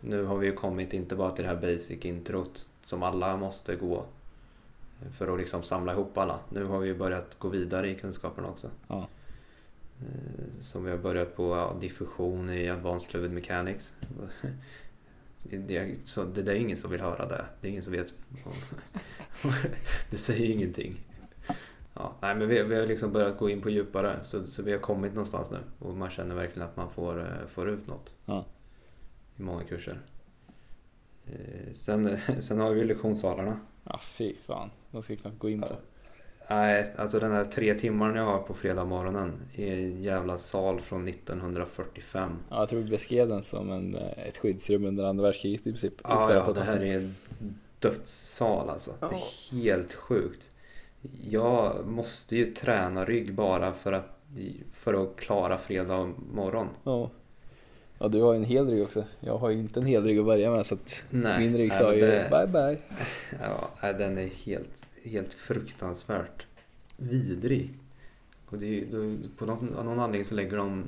Nu 0.00 0.24
har 0.24 0.36
vi 0.38 0.46
ju 0.46 0.52
kommit 0.52 0.92
inte 0.92 1.16
bara 1.16 1.30
till 1.30 1.44
det 1.44 1.50
här 1.50 1.56
basic 1.60 2.04
introt 2.04 2.68
som 2.84 3.02
alla 3.02 3.36
måste 3.36 3.76
gå 3.76 4.04
för 5.18 5.32
att 5.34 5.38
liksom 5.38 5.62
samla 5.62 5.92
ihop 5.92 6.18
alla. 6.18 6.40
Nu 6.48 6.64
har 6.64 6.78
vi 6.78 6.88
ju 6.88 6.94
börjat 6.94 7.38
gå 7.38 7.48
vidare 7.48 7.90
i 7.90 7.94
kunskaperna 7.94 8.48
också. 8.48 8.70
Ja. 8.88 9.08
Eh, 10.00 10.62
Som 10.62 10.84
vi 10.84 10.90
har 10.90 10.98
börjat 10.98 11.36
på 11.36 11.56
ja, 11.56 11.76
diffusion 11.80 12.50
i 12.50 12.68
Advanced 12.68 13.10
Fluid 13.10 13.30
Mechanics. 13.30 13.94
Det, 15.50 15.76
är- 15.76 15.94
så 16.04 16.24
det 16.24 16.42
där 16.42 16.52
är 16.52 16.56
ingen 16.56 16.76
som 16.76 16.90
vill 16.90 17.00
höra 17.00 17.26
det. 17.28 17.44
Det 17.60 17.66
är 17.68 17.70
ingen 17.70 17.82
som 17.82 17.92
vet. 17.92 18.14
det 20.10 20.16
säger 20.16 20.50
ingenting. 20.50 20.92
Ja, 21.94 22.12
nej, 22.20 22.34
men 22.34 22.48
vi, 22.48 22.62
vi 22.62 22.74
har 22.74 22.86
liksom 22.86 23.12
börjat 23.12 23.38
gå 23.38 23.50
in 23.50 23.60
på 23.60 23.70
djupare 23.70 24.16
så, 24.22 24.46
så 24.46 24.62
vi 24.62 24.72
har 24.72 24.78
kommit 24.78 25.12
någonstans 25.14 25.50
nu 25.50 25.58
och 25.78 25.94
man 25.96 26.10
känner 26.10 26.34
verkligen 26.34 26.68
att 26.68 26.76
man 26.76 26.90
får, 26.90 27.20
eh, 27.20 27.46
får 27.48 27.68
ut 27.70 27.86
något 27.86 28.14
Ja. 28.26 28.44
i 29.36 29.42
många 29.42 29.64
kurser. 29.64 30.00
Eh, 31.26 31.72
Sen, 31.74 32.18
sen 32.40 32.60
har 32.60 32.70
vi 32.70 32.84
lektionssalarna. 32.84 33.60
Ja, 33.84 34.00
fy 34.02 34.34
fan. 34.46 34.70
De 34.90 35.02
ska 35.02 35.12
vi 35.12 35.16
knappt 35.16 35.38
gå 35.38 35.48
in 35.50 35.60
på. 35.60 35.68
Nej, 36.50 36.92
alltså 36.96 37.18
den 37.20 37.32
här 37.32 37.44
tre 37.44 37.74
timmarna 37.74 38.16
jag 38.16 38.24
har 38.24 38.38
på 38.38 38.54
fredag 38.54 38.84
morgonen 38.84 39.32
i 39.54 39.68
en 39.68 40.02
jävla 40.02 40.36
sal 40.36 40.80
från 40.80 41.08
1945. 41.08 42.36
Ja, 42.50 42.58
jag 42.58 42.68
tror 42.68 42.80
vi 42.80 42.90
beskrev 42.90 43.28
den 43.28 43.42
som 43.42 43.70
en, 43.72 43.94
eh, 43.94 44.18
ett 44.28 44.36
skyddsrum 44.36 44.84
under 44.84 45.04
andra 45.04 45.22
världskriget 45.24 45.60
i 45.60 45.64
princip. 45.64 45.94
Ja, 46.04 46.34
ja 46.34 46.52
det 46.52 46.60
här 46.60 46.84
är 46.84 46.96
en 46.96 47.14
dödssal 47.78 48.70
alltså. 48.70 48.92
Det 49.00 49.06
är 49.06 49.60
helt 49.62 49.94
sjukt. 49.94 50.50
Jag 51.30 51.86
måste 51.86 52.36
ju 52.36 52.46
träna 52.46 53.04
rygg 53.04 53.34
bara 53.34 53.72
för 53.72 53.92
att, 53.92 54.18
för 54.72 55.02
att 55.04 55.16
klara 55.16 55.58
fredag 55.58 56.10
morgon. 56.32 56.68
Ja. 56.84 57.10
ja, 57.98 58.08
du 58.08 58.22
har 58.22 58.32
ju 58.32 58.36
en 58.36 58.44
hel 58.44 58.70
rygg 58.70 58.82
också. 58.82 59.04
Jag 59.20 59.38
har 59.38 59.50
ju 59.50 59.58
inte 59.58 59.80
en 59.80 59.86
hel 59.86 60.04
rygg 60.04 60.18
att 60.18 60.24
börja 60.24 60.50
med 60.50 60.66
så 60.66 60.74
att 60.74 61.04
Nej, 61.10 61.38
min 61.40 61.56
rygg 61.56 61.74
sa 61.74 61.94
ju 61.94 62.00
det- 62.00 62.28
bye 62.30 62.46
bye. 62.46 62.78
Ja, 63.80 63.92
den 63.92 64.18
är 64.18 64.26
helt, 64.26 64.86
helt 65.04 65.34
fruktansvärt 65.34 66.46
vidrig. 66.96 67.70
Och 68.46 68.58
det 68.58 68.84
då, 68.90 69.16
på 69.36 69.46
någon, 69.46 69.74
av 69.74 69.84
någon 69.84 70.00
anledning 70.00 70.24
så 70.24 70.34
lägger 70.34 70.56
de 70.56 70.84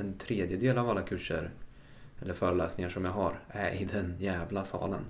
en 0.00 0.14
tredjedel 0.18 0.78
av 0.78 0.90
alla 0.90 1.02
kurser 1.02 1.50
eller 2.22 2.34
föreläsningar 2.34 2.90
som 2.90 3.04
jag 3.04 3.12
har 3.12 3.38
är 3.48 3.70
i 3.82 3.84
den 3.84 4.14
jävla 4.18 4.64
salen. 4.64 5.00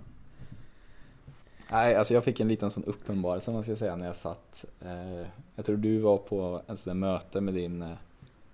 Nej, 1.72 1.94
alltså 1.94 2.14
jag 2.14 2.24
fick 2.24 2.40
en 2.40 2.48
liten 2.48 2.70
sån 2.70 2.84
uppenbarelse 2.84 3.50
man 3.50 3.62
ska 3.62 3.76
säga 3.76 3.96
när 3.96 4.06
jag 4.06 4.16
satt. 4.16 4.64
Eh, 4.82 5.26
jag 5.54 5.64
tror 5.66 5.76
du 5.76 5.98
var 5.98 6.18
på 6.18 6.62
en 6.66 6.76
sån 6.76 6.90
där 6.90 6.94
möte 7.08 7.40
med 7.40 7.54
din 7.54 7.82
eh, 7.82 7.90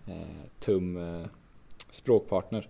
eh, 0.07 0.27
tum 0.59 0.97
eh, 0.97 1.27
språkpartner. 1.91 2.69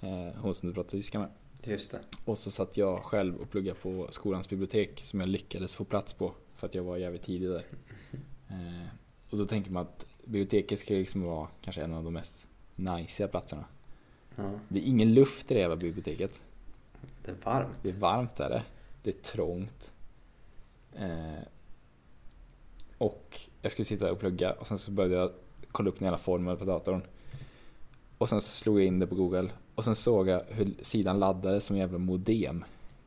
Eh, 0.00 0.40
hon 0.40 0.54
som 0.54 0.68
du 0.68 0.74
pratar 0.74 0.90
tyska 0.90 1.18
med. 1.18 1.28
Just 1.64 1.90
det. 1.90 2.00
Och 2.24 2.38
så 2.38 2.50
satt 2.50 2.76
jag 2.76 2.98
själv 3.02 3.36
och 3.36 3.50
pluggade 3.50 3.78
på 3.80 4.06
skolans 4.10 4.48
bibliotek 4.48 5.00
som 5.04 5.20
jag 5.20 5.28
lyckades 5.28 5.74
få 5.74 5.84
plats 5.84 6.12
på 6.12 6.32
för 6.56 6.66
att 6.66 6.74
jag 6.74 6.82
var 6.82 6.96
jävligt 6.96 7.22
tidig 7.22 7.48
där. 7.48 7.64
Eh, 8.48 8.88
och 9.30 9.38
då 9.38 9.46
tänker 9.46 9.70
man 9.70 9.82
att 9.82 10.06
biblioteket 10.24 10.78
ska 10.78 10.94
liksom 10.94 11.22
vara 11.22 11.48
kanske 11.62 11.82
en 11.82 11.94
av 11.94 12.04
de 12.04 12.12
mest 12.12 12.34
najsiga 12.74 13.28
platserna. 13.28 13.64
Ja, 14.36 14.50
Det 14.68 14.78
är 14.78 14.82
ingen 14.88 15.14
luft 15.14 15.50
i 15.50 15.54
det 15.54 15.60
jävla 15.60 15.76
biblioteket. 15.76 16.42
det 17.24 17.30
är 17.30 17.36
varmt. 17.44 17.78
Det 17.82 17.88
är 17.88 17.92
varmt 17.98 18.36
där. 18.36 18.50
Det 18.50 18.62
är 19.10 19.22
trångt. 19.22 19.92
Eh, 20.96 21.44
och 22.98 23.40
jag 23.62 23.72
skulle 23.72 23.86
sitta 23.86 24.12
och 24.12 24.18
plugga 24.18 24.52
och 24.52 24.66
sen 24.66 24.78
så 24.78 24.90
började 24.90 25.14
jag 25.14 25.30
kolla 25.72 25.88
upp 25.88 26.00
jävla 26.00 26.18
formel 26.18 26.56
på 26.56 26.64
datorn. 26.64 27.02
Och 28.18 28.28
sen 28.28 28.40
så 28.40 28.48
slog 28.48 28.80
jag 28.80 28.86
in 28.86 28.98
det 28.98 29.06
på 29.06 29.14
google 29.14 29.50
och 29.74 29.84
sen 29.84 29.94
såg 29.94 30.28
jag 30.28 30.42
hur 30.48 30.74
sidan 30.80 31.18
laddade 31.18 31.60
som 31.60 31.76
en 31.76 31.80
jävla 31.80 31.98
modem. 31.98 32.64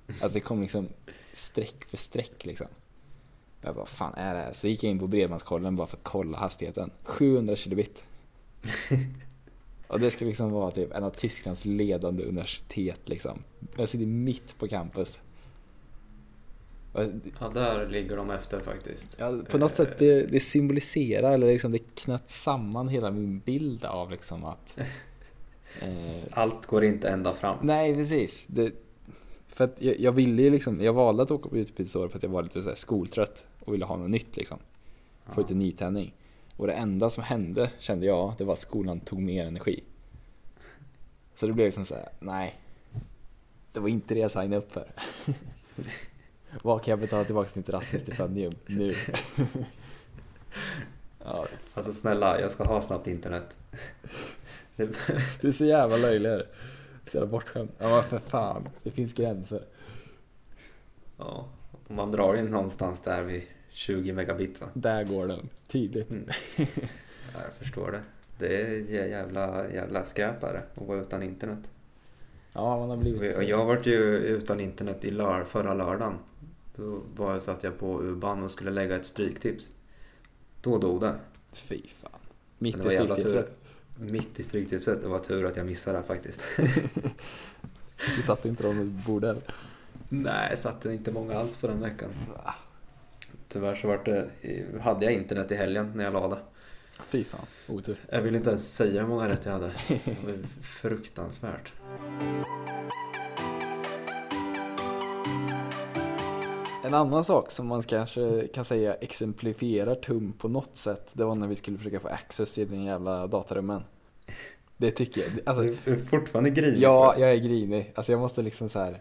Alltså 0.07 0.29
det 0.29 0.39
kom 0.39 0.61
liksom 0.61 0.87
streck 1.33 1.85
för 1.85 1.97
streck 1.97 2.45
liksom. 2.45 2.67
Jag 3.61 3.75
bara, 3.75 3.79
vad 3.79 3.87
fan 3.87 4.13
är 4.13 4.35
det 4.35 4.41
här? 4.41 4.53
Så 4.53 4.67
gick 4.67 4.83
jag 4.83 4.91
in 4.91 4.99
på 4.99 5.07
bredbandskollen 5.07 5.75
bara 5.75 5.87
för 5.87 5.97
att 5.97 6.03
kolla 6.03 6.37
hastigheten. 6.37 6.91
700 7.03 7.55
kilobit. 7.55 8.03
Och 9.87 9.99
det 9.99 10.11
ska 10.11 10.25
liksom 10.25 10.51
vara 10.51 10.71
typ 10.71 10.91
en 10.91 11.03
av 11.03 11.09
Tysklands 11.09 11.65
ledande 11.65 12.23
universitet 12.23 13.01
liksom. 13.05 13.43
Jag 13.75 13.89
sitter 13.89 14.05
mitt 14.05 14.57
på 14.57 14.67
campus. 14.67 15.19
Ja, 17.39 17.49
där 17.53 17.87
ligger 17.87 18.17
de 18.17 18.29
efter 18.29 18.59
faktiskt. 18.59 19.15
Ja, 19.19 19.39
på 19.49 19.57
något 19.57 19.75
sätt 19.75 19.99
det, 19.99 20.21
det 20.23 20.39
symboliserar 20.39 21.33
eller 21.33 21.47
liksom 21.47 21.71
det 21.71 21.95
knöt 21.95 22.31
samman 22.31 22.87
hela 22.87 23.11
min 23.11 23.39
bild 23.39 23.85
av 23.85 24.11
liksom 24.11 24.45
att 24.45 24.77
eh, 25.81 26.23
Allt 26.31 26.65
går 26.65 26.83
inte 26.83 27.09
ända 27.09 27.33
fram. 27.33 27.57
Nej 27.61 27.95
precis. 27.95 28.45
Det, 28.47 28.71
för 29.47 29.63
att 29.63 29.81
jag, 29.81 29.99
jag 29.99 30.11
ville 30.11 30.41
ju 30.41 30.49
liksom, 30.49 30.81
jag 30.81 30.93
valde 30.93 31.23
att 31.23 31.31
åka 31.31 31.49
på 31.49 31.57
utbytesår 31.57 32.07
för 32.07 32.17
att 32.17 32.23
jag 32.23 32.29
var 32.29 32.43
lite 32.43 32.63
så 32.63 32.69
här 32.69 32.75
skoltrött 32.75 33.45
och 33.59 33.73
ville 33.73 33.85
ha 33.85 33.97
något 33.97 34.09
nytt 34.09 34.37
liksom. 34.37 34.57
Få 35.33 35.41
lite 35.41 35.53
nytändning. 35.53 36.13
Och 36.57 36.67
det 36.67 36.73
enda 36.73 37.09
som 37.09 37.23
hände 37.23 37.71
kände 37.79 38.05
jag, 38.05 38.33
det 38.37 38.43
var 38.43 38.53
att 38.53 38.59
skolan 38.59 38.99
tog 38.99 39.19
mer 39.19 39.45
energi. 39.45 39.83
Så 41.35 41.47
det 41.47 41.53
blev 41.53 41.65
liksom 41.65 41.85
så 41.85 41.95
här, 41.95 42.09
nej. 42.19 42.55
Det 43.71 43.79
var 43.79 43.89
inte 43.89 44.13
det 44.13 44.19
jag 44.19 44.31
signade 44.31 44.57
upp 44.57 44.71
för. 44.71 44.87
Vad 46.67 46.83
kan 46.83 46.91
jag 46.91 46.99
betala 46.99 47.23
tillbaka 47.23 47.49
mitt 47.53 47.69
Erasmus-stipendium 47.69 48.53
nu? 48.65 48.93
ja, 51.23 51.45
Alltså 51.73 51.93
snälla, 51.93 52.41
jag 52.41 52.51
ska 52.51 52.63
ha 52.63 52.81
snabbt 52.81 53.07
internet. 53.07 53.57
Det, 54.75 54.85
du 55.41 55.47
är 55.47 55.51
så 55.51 55.65
jävla 55.65 55.97
löjlig. 55.97 56.29
är 56.29 56.37
du. 56.37 56.45
Så 57.11 57.17
jävla 57.17 57.31
bortskämd. 57.31 57.69
Ja 57.77 57.89
men 57.89 58.03
för 58.03 58.19
fan, 58.19 58.69
det 58.83 58.91
finns 58.91 59.13
gränser. 59.13 59.61
Ja, 61.17 61.45
om 61.87 61.95
man 61.95 62.11
drar 62.11 62.35
in 62.35 62.45
någonstans 62.45 63.01
där 63.01 63.23
vid 63.23 63.43
20 63.69 64.13
megabit 64.13 64.61
va? 64.61 64.67
Där 64.73 65.03
går 65.03 65.27
den, 65.27 65.49
tydligt. 65.67 66.09
Mm. 66.09 66.25
Ja, 67.33 67.39
jag 67.43 67.53
förstår 67.59 67.91
det. 67.91 68.01
Det 68.37 68.61
är 68.61 69.07
jävla, 69.07 69.71
jävla 69.73 70.05
skräpare 70.05 70.61
att 70.75 70.87
vara 70.87 70.99
utan 70.99 71.23
internet. 71.23 71.69
Ja, 72.53 72.77
man 72.77 72.89
har 72.89 72.97
blivit... 72.97 73.35
Och 73.35 73.43
jag 73.43 73.65
varit 73.65 73.85
ju 73.85 74.17
utan 74.17 74.59
internet 74.59 75.05
i 75.05 75.11
lör, 75.11 75.43
förra 75.43 75.73
lördagen. 75.73 76.13
Då 76.77 77.01
var 77.15 77.31
jag, 77.31 77.41
satt 77.41 77.63
jag 77.63 77.79
på 77.79 78.03
U-ban 78.03 78.43
och 78.43 78.51
skulle 78.51 78.71
lägga 78.71 78.95
ett 78.95 79.05
stryktips. 79.05 79.69
Då 80.61 80.77
dog 80.77 81.01
det. 81.01 81.15
Fy 81.53 81.81
fan. 82.01 82.19
Mitt 82.57 82.85
i 82.85 82.89
stryktipset. 82.89 83.51
Mitt 83.99 84.39
i 84.39 84.43
stryktipset. 84.43 85.01
Det 85.01 85.07
var 85.07 85.19
tur 85.19 85.45
att 85.45 85.57
jag 85.57 85.65
missade 85.65 85.97
det 85.97 86.03
faktiskt. 86.03 86.43
Du 88.15 88.21
satte 88.21 88.49
inte 88.49 88.63
dem 88.63 88.77
du 88.77 88.83
borde? 88.83 89.35
Nej, 90.09 90.47
jag 90.49 90.57
satte 90.57 90.93
inte 90.93 91.11
många 91.11 91.35
alls 91.35 91.57
på 91.57 91.67
den 91.67 91.79
veckan. 91.79 92.09
Tyvärr 93.47 93.75
så 93.75 93.87
var 93.87 94.01
det, 94.05 94.29
hade 94.81 95.05
jag 95.05 95.13
internet 95.13 95.51
i 95.51 95.55
helgen 95.55 95.91
när 95.95 96.03
jag 96.03 96.13
lade. 96.13 96.37
Fy 97.07 97.23
fan, 97.23 97.45
otur. 97.67 97.97
Jag 98.09 98.21
vill 98.21 98.35
inte 98.35 98.49
ens 98.49 98.75
säga 98.75 99.01
hur 99.01 99.07
många 99.07 99.29
rätt 99.29 99.45
jag 99.45 99.51
hade. 99.51 99.71
Det 99.87 100.23
var 100.25 100.37
fruktansvärt. 100.61 101.73
En 106.87 106.93
annan 106.93 107.23
sak 107.23 107.51
som 107.51 107.67
man 107.67 107.81
kanske 107.83 108.47
kan 108.47 108.65
säga 108.65 108.93
exemplifierar 108.93 109.95
TUM 109.95 110.33
på 110.33 110.47
något 110.47 110.77
sätt, 110.77 111.09
det 111.13 111.25
var 111.25 111.35
när 111.35 111.47
vi 111.47 111.55
skulle 111.55 111.77
försöka 111.77 111.99
få 111.99 112.07
access 112.07 112.53
till 112.53 112.69
den 112.69 112.83
jävla 112.83 113.27
datarummen. 113.27 113.83
Det 114.77 114.91
tycker 114.91 115.21
jag. 115.21 115.29
Alltså, 115.45 115.63
Du 115.85 115.93
är 115.93 116.05
fortfarande 116.05 116.49
grinig. 116.49 116.81
ja, 116.81 117.15
jag. 117.17 117.31
är 117.31 117.35
grinig. 117.35 117.91
Alltså 117.95 118.11
jag 118.11 118.19
måste 118.21 118.41
liksom 118.41 118.69
så 118.69 118.79
här. 118.79 118.97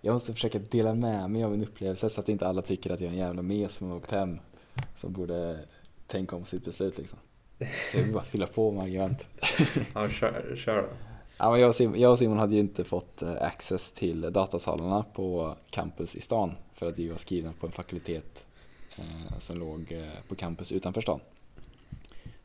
Jag 0.00 0.12
måste 0.12 0.32
försöka 0.32 0.58
dela 0.58 0.94
med 0.94 1.30
mig 1.30 1.44
av 1.44 1.50
min 1.50 1.62
upplevelse 1.62 2.10
så 2.10 2.20
att 2.20 2.28
inte 2.28 2.46
alla 2.46 2.62
tycker 2.62 2.92
att 2.92 3.00
jag 3.00 3.08
är 3.08 3.12
en 3.12 3.18
jävla 3.18 3.42
mes 3.42 3.74
som 3.74 3.88
har 3.90 3.96
åkt 3.96 4.10
hem. 4.10 4.38
Som 4.96 5.12
borde 5.12 5.58
tänka 6.06 6.36
om 6.36 6.44
sitt 6.44 6.64
beslut 6.64 6.98
liksom. 6.98 7.18
Så 7.92 7.96
jag 7.98 8.04
vill 8.04 8.12
bara 8.12 8.24
fylla 8.24 8.46
på 8.46 8.70
med 8.72 8.82
argument. 8.84 9.26
Ja, 9.94 10.08
kör, 10.08 10.54
kör 10.56 10.76
då. 10.82 10.88
Ja, 11.38 11.50
men 11.50 11.60
jag, 11.60 11.68
och 11.68 11.74
Simon, 11.74 12.00
jag 12.00 12.12
och 12.12 12.18
Simon 12.18 12.38
hade 12.38 12.54
ju 12.54 12.60
inte 12.60 12.84
fått 12.84 13.22
eh, 13.22 13.42
access 13.42 13.92
till 13.92 14.20
datasalarna 14.20 15.04
på 15.14 15.54
campus 15.70 16.16
i 16.16 16.20
stan 16.20 16.54
för 16.80 16.88
att 16.88 16.98
vi 16.98 17.08
var 17.08 17.16
skrivna 17.16 17.52
på 17.52 17.66
en 17.66 17.72
fakultet 17.72 18.46
eh, 18.96 19.38
som 19.38 19.58
låg 19.58 19.92
eh, 19.92 20.22
på 20.28 20.34
campus 20.34 20.72
utanför 20.72 21.00
stan. 21.00 21.20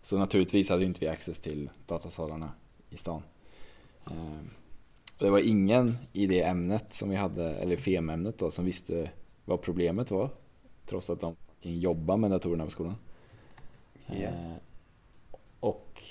Så 0.01 0.17
naturligtvis 0.17 0.69
hade 0.69 0.85
inte 0.85 0.99
vi 0.99 1.07
access 1.07 1.39
till 1.39 1.69
datasalarna 1.87 2.51
i 2.89 2.97
stan. 2.97 3.21
Eh, 4.05 4.39
och 5.17 5.25
det 5.25 5.29
var 5.29 5.39
ingen 5.39 5.97
i 6.13 6.27
det 6.27 6.41
ämnet 6.41 6.93
som 6.93 7.09
vi 7.09 7.15
hade, 7.15 7.55
eller 7.55 7.77
FEM-ämnet 7.77 8.37
då, 8.37 8.51
som 8.51 8.65
visste 8.65 9.09
vad 9.45 9.61
problemet 9.61 10.11
var. 10.11 10.29
Trots 10.85 11.09
att 11.09 11.21
de 11.21 11.35
jobbade 11.61 12.19
med 12.19 12.31
datorerna 12.31 12.65
på 12.65 12.71
skolan. 12.71 12.95
Eh, 14.07 14.55
och 15.59 16.01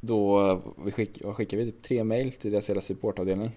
då 0.00 0.74
vi 0.84 0.90
skick, 0.90 1.24
vad 1.24 1.36
skickade 1.36 1.64
vi? 1.64 1.72
Typ 1.72 1.82
tre 1.82 2.04
mail 2.04 2.32
till 2.32 2.50
deras 2.52 2.70
hela 2.70 2.80
supportavdelning. 2.80 3.50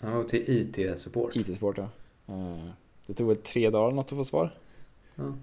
Ja, 0.00 0.24
till 0.24 0.44
IT-support. 0.46 1.36
IT-support 1.36 1.78
ja. 1.78 1.88
Det 3.06 3.14
tog 3.14 3.28
väl 3.28 3.36
tre 3.36 3.70
dagar 3.70 3.84
eller 3.86 3.96
något 3.96 4.12
att 4.12 4.18
få 4.18 4.24
svar. 4.24 4.54
Ja. 5.14 5.34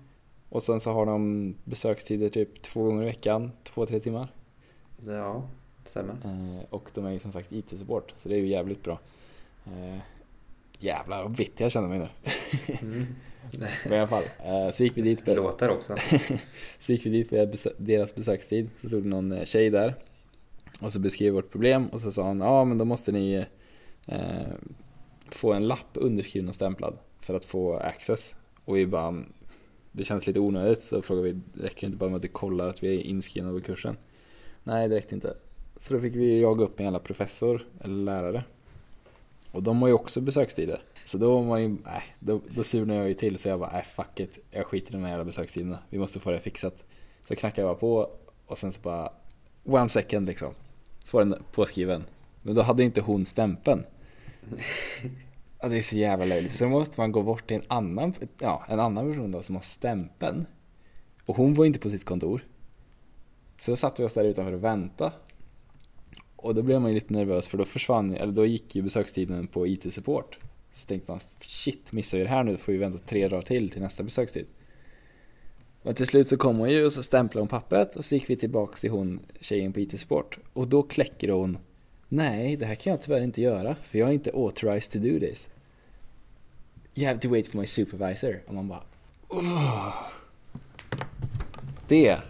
Och 0.49 0.63
sen 0.63 0.79
så 0.79 0.91
har 0.91 1.05
de 1.05 1.55
besökstider 1.63 2.29
typ 2.29 2.61
två 2.61 2.83
gånger 2.83 3.03
i 3.03 3.05
veckan, 3.05 3.51
två, 3.63 3.85
tre 3.85 3.99
timmar. 3.99 4.33
Det, 4.97 5.13
ja, 5.13 5.43
stämmer. 5.85 6.13
Eh, 6.23 6.65
Och 6.69 6.89
de 6.93 7.05
är 7.05 7.11
ju 7.11 7.19
som 7.19 7.31
sagt 7.31 7.51
IT-support, 7.51 8.13
så 8.17 8.29
det 8.29 8.35
är 8.35 8.39
ju 8.39 8.47
jävligt 8.47 8.83
bra. 8.83 8.99
Eh, 9.65 9.97
Jävlar 10.79 11.23
vad 11.23 11.31
bitter 11.31 11.65
jag 11.65 11.71
känner 11.71 11.87
mig 11.87 11.99
nu. 11.99 12.07
Mm. 12.81 13.05
Men 13.83 13.93
i 13.93 13.97
alla 13.97 14.07
fall, 14.07 14.23
eh, 14.45 14.71
så 14.73 14.83
gick 14.83 14.97
vi 14.97 15.01
dit 15.01 15.25
Det 15.25 15.35
på, 15.35 15.41
låter 15.41 15.69
också. 15.69 15.95
så 16.79 16.91
gick 16.91 17.05
vi 17.05 17.09
dit 17.09 17.29
på 17.29 17.55
deras 17.77 18.15
besökstid. 18.15 18.69
Så 18.77 18.87
stod 18.87 19.03
det 19.03 19.09
någon 19.09 19.31
eh, 19.31 19.43
tjej 19.45 19.69
där. 19.69 19.95
Och 20.81 20.93
så 20.93 20.99
beskrev 20.99 21.33
vårt 21.33 21.51
problem 21.51 21.87
och 21.87 22.01
så 22.01 22.11
sa 22.11 22.23
hon, 22.23 22.39
ja 22.39 22.65
men 22.65 22.77
då 22.77 22.85
måste 22.85 23.11
ni 23.11 23.45
eh, 24.07 24.21
få 25.29 25.53
en 25.53 25.67
lapp 25.67 25.87
underskriven 25.93 26.49
och 26.49 26.55
stämplad 26.55 26.97
för 27.31 27.37
att 27.37 27.45
få 27.45 27.77
access. 27.77 28.35
Och 28.65 28.77
vi 28.77 28.85
bara, 28.85 29.23
det 29.91 30.03
känns 30.03 30.27
lite 30.27 30.39
onödigt 30.39 30.83
så 30.83 31.01
frågade 31.01 31.31
vi, 31.31 31.63
räcker 31.63 31.81
det 31.81 31.85
inte 31.85 31.97
bara 31.97 32.09
med 32.09 32.15
att 32.15 32.21
du 32.21 32.27
kollar 32.27 32.67
att 32.67 32.83
vi 32.83 32.95
är 32.95 33.01
inskrivna 33.01 33.51
på 33.51 33.61
kursen? 33.61 33.97
Nej, 34.63 34.89
det 34.89 34.95
räckte 34.95 35.15
inte. 35.15 35.37
Så 35.77 35.93
då 35.93 35.99
fick 35.99 36.15
vi 36.15 36.41
jaga 36.41 36.63
upp 36.63 36.79
en 36.79 36.83
jävla 36.83 36.99
professor 36.99 37.67
eller 37.79 38.03
lärare. 38.03 38.43
Och 39.51 39.63
de 39.63 39.81
har 39.81 39.87
ju 39.87 39.93
också 39.93 40.21
besökstider. 40.21 40.81
Så 41.05 41.17
då 41.17 41.33
var 41.33 41.43
man 41.43 41.61
ju, 41.61 41.67
nej, 41.67 42.03
då, 42.19 42.41
då 42.49 42.63
surnade 42.63 42.99
jag 42.99 43.07
ju 43.07 43.13
till 43.13 43.37
så 43.37 43.49
jag 43.49 43.59
bara, 43.59 43.71
nej 43.71 43.83
fuck 43.83 44.19
it, 44.19 44.39
jag 44.51 44.65
skiter 44.65 44.89
i 44.89 44.93
de 44.93 45.03
här 45.03 45.09
jävla 45.09 45.25
besökstiderna. 45.25 45.79
Vi 45.89 45.97
måste 45.97 46.19
få 46.19 46.31
det 46.31 46.39
fixat. 46.39 46.83
Så 47.27 47.35
knackade 47.35 47.67
jag 47.67 47.75
bara 47.75 47.79
på 47.79 48.11
och 48.45 48.57
sen 48.57 48.71
så 48.71 48.81
bara, 48.81 49.13
one 49.63 49.89
second 49.89 50.27
liksom. 50.27 50.53
Får 51.05 51.19
den 51.19 51.43
påskriven. 51.51 52.03
Men 52.41 52.55
då 52.55 52.61
hade 52.61 52.83
inte 52.83 53.01
hon 53.01 53.25
stämpeln. 53.25 53.83
Ja, 55.61 55.69
det 55.69 55.77
är 55.77 55.81
så 55.81 55.95
jävla 55.95 56.25
löjligt. 56.25 56.55
Så 56.55 56.69
måste 56.69 56.99
man 56.99 57.11
gå 57.11 57.23
bort 57.23 57.47
till 57.47 57.55
en 57.55 57.63
annan, 57.67 58.13
ja, 58.39 58.65
en 58.69 58.79
annan 58.79 59.11
person 59.11 59.31
då 59.31 59.43
som 59.43 59.55
har 59.55 59.61
stämpeln. 59.61 60.45
Och 61.25 61.35
hon 61.35 61.53
var 61.53 61.65
inte 61.65 61.79
på 61.79 61.89
sitt 61.89 62.05
kontor. 62.05 62.45
Så 63.59 63.71
då 63.71 63.75
satt 63.75 63.99
vi 63.99 64.03
oss 64.03 64.13
där 64.13 64.23
utanför 64.23 64.53
och 64.53 64.63
väntade. 64.63 65.11
Och 66.35 66.55
då 66.55 66.61
blev 66.61 66.81
man 66.81 66.89
ju 66.89 66.95
lite 66.95 67.13
nervös 67.13 67.47
för 67.47 67.57
då 67.57 67.65
försvann, 67.65 68.15
eller 68.15 68.33
då 68.33 68.45
gick 68.45 68.75
ju 68.75 68.81
besökstiden 68.81 69.47
på 69.47 69.67
IT-support. 69.67 70.39
Så 70.73 70.87
tänkte 70.87 71.11
man, 71.11 71.19
shit, 71.41 71.91
missar 71.91 72.17
vi 72.17 72.23
det 72.23 72.29
här 72.29 72.43
nu 72.43 72.57
får 72.57 72.71
vi 72.71 72.77
vänta 72.77 72.97
tre 72.97 73.27
dagar 73.27 73.41
till 73.41 73.69
till 73.69 73.81
nästa 73.81 74.03
besökstid. 74.03 74.45
Men 75.81 75.95
till 75.95 76.07
slut 76.07 76.27
så 76.27 76.37
kom 76.37 76.57
hon 76.57 76.69
ju 76.69 76.85
och 76.85 76.93
så 76.93 77.03
stämplade 77.03 77.41
hon 77.41 77.47
pappret 77.47 77.95
och 77.95 78.05
så 78.05 78.15
gick 78.15 78.29
vi 78.29 78.35
tillbaks 78.35 78.81
till 78.81 78.91
hon 78.91 79.19
tjejen 79.41 79.73
på 79.73 79.79
IT-support. 79.79 80.37
Och 80.53 80.67
då 80.67 80.83
kläcker 80.83 81.29
hon, 81.29 81.57
nej 82.13 82.55
det 82.55 82.65
här 82.65 82.75
kan 82.75 82.91
jag 82.91 83.01
tyvärr 83.01 83.21
inte 83.21 83.41
göra 83.41 83.75
för 83.83 83.99
jag 83.99 84.09
är 84.09 84.13
inte 84.13 84.31
authorized 84.33 84.91
to 84.91 84.99
do 84.99 85.19
this. 85.19 85.47
You 86.95 87.07
have 87.07 87.19
to 87.19 87.29
wait 87.29 87.47
for 87.47 87.57
my 87.57 87.65
supervisor. 87.65 88.41
Och 88.47 88.53
man 88.53 88.67
bara, 88.67 88.83
"Ugh." 89.29 89.93
Det 91.87 92.07
är 92.07 92.21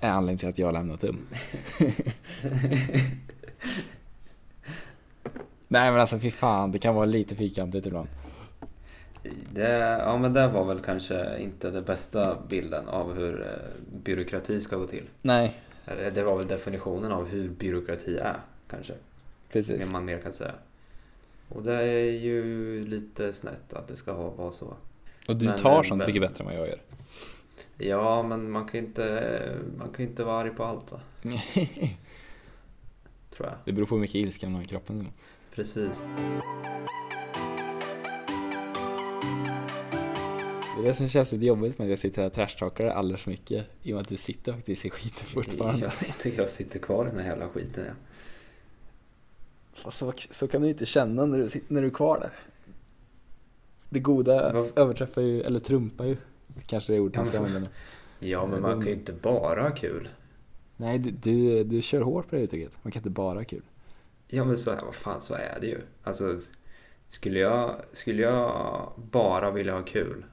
anledningen 0.00 0.38
till 0.38 0.48
att 0.48 0.58
jag 0.58 0.72
lämnat 0.72 1.00
TUM. 1.00 1.26
Nej 5.68 5.90
men 5.90 6.00
alltså 6.00 6.18
fy 6.18 6.30
fan, 6.30 6.72
det 6.72 6.78
kan 6.78 6.94
vara 6.94 7.04
lite 7.04 7.34
fyrkantigt 7.34 7.86
ibland. 7.86 8.08
Det, 9.52 9.68
ja 9.78 10.18
men 10.18 10.32
det 10.32 10.48
var 10.48 10.64
väl 10.64 10.80
kanske 10.80 11.38
inte 11.38 11.70
den 11.70 11.84
bästa 11.84 12.38
bilden 12.48 12.88
av 12.88 13.14
hur 13.14 13.40
eh, 13.42 13.46
byråkrati 14.04 14.60
ska 14.60 14.76
gå 14.76 14.86
till. 14.86 15.04
Nej, 15.22 15.60
Det 15.86 16.22
var 16.22 16.38
väl 16.38 16.46
definitionen 16.48 17.12
av 17.12 17.26
hur 17.28 17.48
byråkrati 17.48 18.16
är 18.18 18.40
kanske. 18.68 18.94
precis. 19.52 19.78
Det 19.80 19.86
man 19.92 20.04
mer 20.04 20.18
kan 20.18 20.32
säga. 20.32 20.54
Och 21.48 21.62
det 21.62 21.74
är 21.82 22.12
ju 22.12 22.84
lite 22.86 23.32
snett 23.32 23.72
att 23.74 23.88
det 23.88 23.96
ska 23.96 24.12
ha- 24.12 24.30
vara 24.30 24.52
så. 24.52 24.74
Och 25.28 25.36
du 25.36 25.46
Men, 25.46 25.58
tar 25.58 25.82
sånt 25.82 25.98
men- 25.98 26.06
mycket 26.06 26.22
bättre 26.22 26.44
än 26.44 26.50
vad 26.50 26.54
jag 26.58 26.68
gör. 26.68 26.80
Ja, 27.78 28.22
men 28.22 28.50
man 28.50 28.68
kan 28.68 28.80
ju 28.80 28.86
inte, 28.86 29.32
man 29.78 29.88
kan 29.88 30.04
ju 30.04 30.10
inte 30.10 30.24
vara 30.24 30.40
arg 30.40 30.50
på 30.50 30.64
allt 30.64 30.92
va? 30.92 31.00
Tror 33.30 33.48
jag. 33.48 33.54
det 33.64 33.72
beror 33.72 33.86
på 33.86 33.94
hur 33.94 34.00
mycket 34.00 34.14
ilska 34.14 34.46
man 34.46 34.54
har 34.54 34.62
i 34.62 34.66
kroppen. 34.66 35.08
Precis. 35.54 36.02
Det 40.76 40.80
är 40.82 40.84
det 40.88 40.94
som 40.94 41.08
känns 41.08 41.32
lite 41.32 41.44
jobbigt 41.44 41.78
med 41.78 41.84
att 41.84 41.90
jag 41.90 41.98
sitter 41.98 42.22
här 42.22 42.26
och 42.26 42.32
trashtalkar 42.32 42.86
alldeles 42.86 43.22
för 43.22 43.30
mycket. 43.30 43.66
I 43.82 43.92
och 43.92 43.94
med 43.94 44.02
att 44.02 44.08
du 44.08 44.16
sitter 44.16 44.52
faktiskt 44.52 44.84
i 44.84 44.90
skiten 44.90 45.26
fortfarande. 45.26 45.80
Jag 45.82 45.94
sitter, 45.94 46.32
jag 46.36 46.50
sitter 46.50 46.78
kvar 46.78 47.06
i 47.06 47.10
den 47.10 47.18
här 47.18 47.26
jävla 47.30 47.48
skiten 47.48 47.84
ja. 47.86 47.92
Fast 49.74 49.98
så, 49.98 50.12
så 50.30 50.48
kan 50.48 50.62
du 50.62 50.68
inte 50.68 50.86
känna 50.86 51.26
när 51.26 51.38
du, 51.38 51.48
när 51.68 51.80
du 51.82 51.86
är 51.86 51.90
kvar 51.92 52.18
där. 52.18 52.30
Det 53.88 53.98
goda 54.00 54.52
Vad- 54.52 54.78
överträffar 54.78 55.22
ju, 55.22 55.42
eller 55.42 55.60
trumpar 55.60 56.04
ju. 56.04 56.16
Kanske 56.66 56.92
det 56.92 56.96
är 56.96 57.00
ordet 57.00 57.16
man 57.16 57.24
Ja, 57.26 57.30
ska 57.30 57.40
men- 57.40 57.46
använda 57.48 57.68
nu. 58.20 58.28
Ja, 58.28 58.46
men 58.46 58.54
Eh, 58.54 58.60
man 58.62 58.72
kan 58.80 58.86
ju 58.88 58.94
inte 58.94 59.12
bara 59.12 59.62
ha 59.62 59.70
kul. 59.70 60.08
Nej, 60.76 60.98
du, 60.98 61.10
du, 61.10 61.64
du 61.64 61.82
kör 61.82 62.00
hårt 62.00 62.30
på 62.30 62.36
det 62.36 62.42
uttrycket. 62.42 62.72
Man 62.82 62.92
kan 62.92 63.00
inte 63.00 63.10
bara 63.10 63.38
ha 63.38 63.44
kul. 63.44 63.62
Ja, 64.28 64.44
men 64.44 64.58
så 64.58 64.70
här, 64.70 64.82
vad 64.84 64.94
fan, 64.94 65.20
så 65.20 65.34
är 65.34 65.58
det 65.60 65.66
ju. 65.66 65.80
Alltså, 66.02 66.38
skulle 67.08 67.38
jag, 67.38 67.80
skulle 67.92 68.22
jag 68.22 68.90
bara 69.10 69.50
vilja 69.50 69.72
ha 69.74 69.82
kul. 69.82 70.24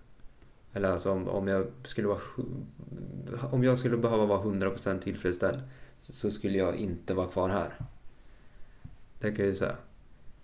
Eller 0.74 0.92
alltså 0.92 1.12
om, 1.12 1.28
om 1.28 1.48
jag 1.48 1.68
skulle 1.84 2.08
vara, 2.08 2.20
om 3.52 3.64
jag 3.64 3.80
skulle 3.80 3.98
behöva 3.98 4.26
vara 4.26 4.42
100% 4.42 5.00
tillfredsställd. 5.00 5.60
Så, 6.00 6.14
så 6.14 6.32
skulle 6.32 6.58
jag 6.58 6.76
inte 6.76 7.14
vara 7.14 7.28
kvar 7.28 7.50
här. 7.50 7.74
Det 9.20 9.32
kan 9.32 9.40
jag 9.40 9.48
ju 9.48 9.56
säga. 9.56 9.76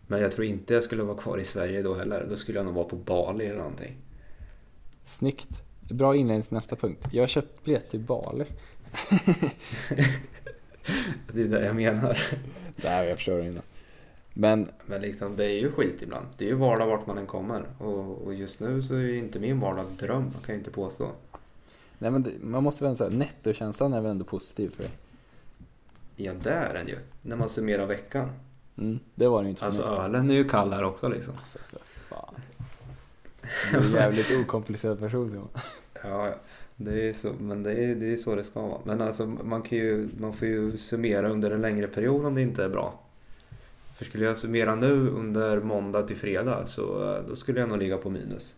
Men 0.08 0.22
jag 0.22 0.32
tror 0.32 0.46
inte 0.46 0.74
jag 0.74 0.84
skulle 0.84 1.04
vara 1.04 1.18
kvar 1.18 1.38
i 1.38 1.44
Sverige 1.44 1.82
då 1.82 1.94
heller. 1.94 2.28
Då 2.30 2.36
skulle 2.36 2.58
jag 2.58 2.66
nog 2.66 2.76
vara 2.76 2.86
på 2.86 2.96
Bali 2.96 3.46
eller 3.46 3.58
någonting. 3.58 3.98
Snyggt. 5.06 5.64
Bra 5.90 6.16
inledning 6.16 6.44
till 6.44 6.54
nästa 6.54 6.76
punkt. 6.76 7.08
Jag 7.12 7.24
har 7.24 7.28
köpt 7.28 7.64
biljett 7.64 7.92
till 7.92 8.00
Bali. 8.00 8.46
det 11.34 11.42
är 11.42 11.48
det 11.48 11.66
jag 11.66 11.76
menar. 11.76 12.20
Nej, 12.76 13.08
jag 13.08 13.18
förstår 13.18 13.42
inte. 13.42 13.62
Men 14.40 14.70
Men 14.86 15.02
liksom, 15.02 15.36
det 15.36 15.46
är 15.46 15.60
ju 15.60 15.72
skit 15.72 16.02
ibland. 16.02 16.26
Det 16.38 16.46
är 16.46 16.50
ju 16.50 16.56
vardag 16.56 16.88
vart 16.88 17.08
man 17.08 17.18
än 17.18 17.26
kommer. 17.26 17.66
Och, 17.80 18.22
och 18.26 18.34
just 18.34 18.60
nu 18.60 18.82
så 18.84 18.94
är 18.94 19.00
ju 19.00 19.18
inte 19.18 19.40
min 19.40 19.60
vardag 19.60 19.86
dröm, 20.00 20.32
kan 20.32 20.56
jag 20.56 20.58
inte 20.58 20.72
påstå. 20.72 21.12
Nej 21.98 22.12
men 22.12 22.24
det, 22.24 22.32
man 22.42 22.64
måste 22.64 22.84
väl 22.84 22.96
säga 22.96 23.10
nettokänslan 23.10 23.94
är 23.94 24.02
väl 24.02 24.12
ändå 24.12 24.26
positiv 24.26 24.70
för 24.70 24.84
dig? 24.84 24.92
Ja, 26.16 26.34
det 26.44 26.50
är 26.50 26.74
den 26.74 26.88
ju. 26.88 26.98
När 27.22 27.36
man 27.36 27.50
summerar 27.50 27.86
veckan. 27.86 28.30
Mm, 28.78 29.00
det 29.16 29.28
var 29.28 29.44
det 29.44 29.50
inte 29.50 29.60
för 29.60 29.66
Alltså 29.66 29.90
mig. 29.90 30.00
ölen 30.00 30.30
är 30.30 30.34
ju 30.34 30.50
kall 30.50 30.74
här 30.74 30.84
också 30.84 31.08
liksom. 31.10 31.34
Alltså, 31.40 31.60
fan. 32.10 32.36
Du 33.72 33.78
är 33.78 33.84
en 33.86 33.92
jävligt 33.92 34.32
okomplicerad 34.42 35.00
person 35.00 35.30
Simon. 35.32 35.48
Ja, 36.04 36.28
ja. 36.28 36.36
Det 36.76 37.10
är 37.10 37.14
så, 37.14 37.34
men 37.40 37.64
det 37.64 37.72
är, 37.72 37.96
det 37.96 38.14
är 38.14 38.18
så 38.18 38.36
det 38.36 38.44
ska 38.44 38.62
vara. 38.62 38.80
Men 38.84 39.02
alltså 39.02 39.26
man, 39.26 39.62
kan 39.62 39.78
ju, 39.78 40.10
man 40.20 40.34
får 40.34 40.48
ju 40.48 40.78
summera 40.78 41.30
under 41.30 41.52
en 41.52 41.62
längre 41.62 41.88
period 41.88 42.26
om 42.26 42.36
det 42.36 42.42
inte 42.42 42.64
är 42.64 42.70
bra. 42.70 43.00
För 43.98 44.06
skulle 44.06 44.26
jag 44.26 44.38
summera 44.38 44.76
nu 44.76 45.10
under 45.10 45.60
måndag 45.60 46.02
till 46.02 46.18
fredag 46.18 46.66
så 46.66 47.16
eh, 47.16 47.24
då 47.28 47.36
skulle 47.36 47.60
jag 47.60 47.70
nog 47.70 47.78
ligga 47.78 47.98
på 47.98 48.10
minus. 48.10 48.56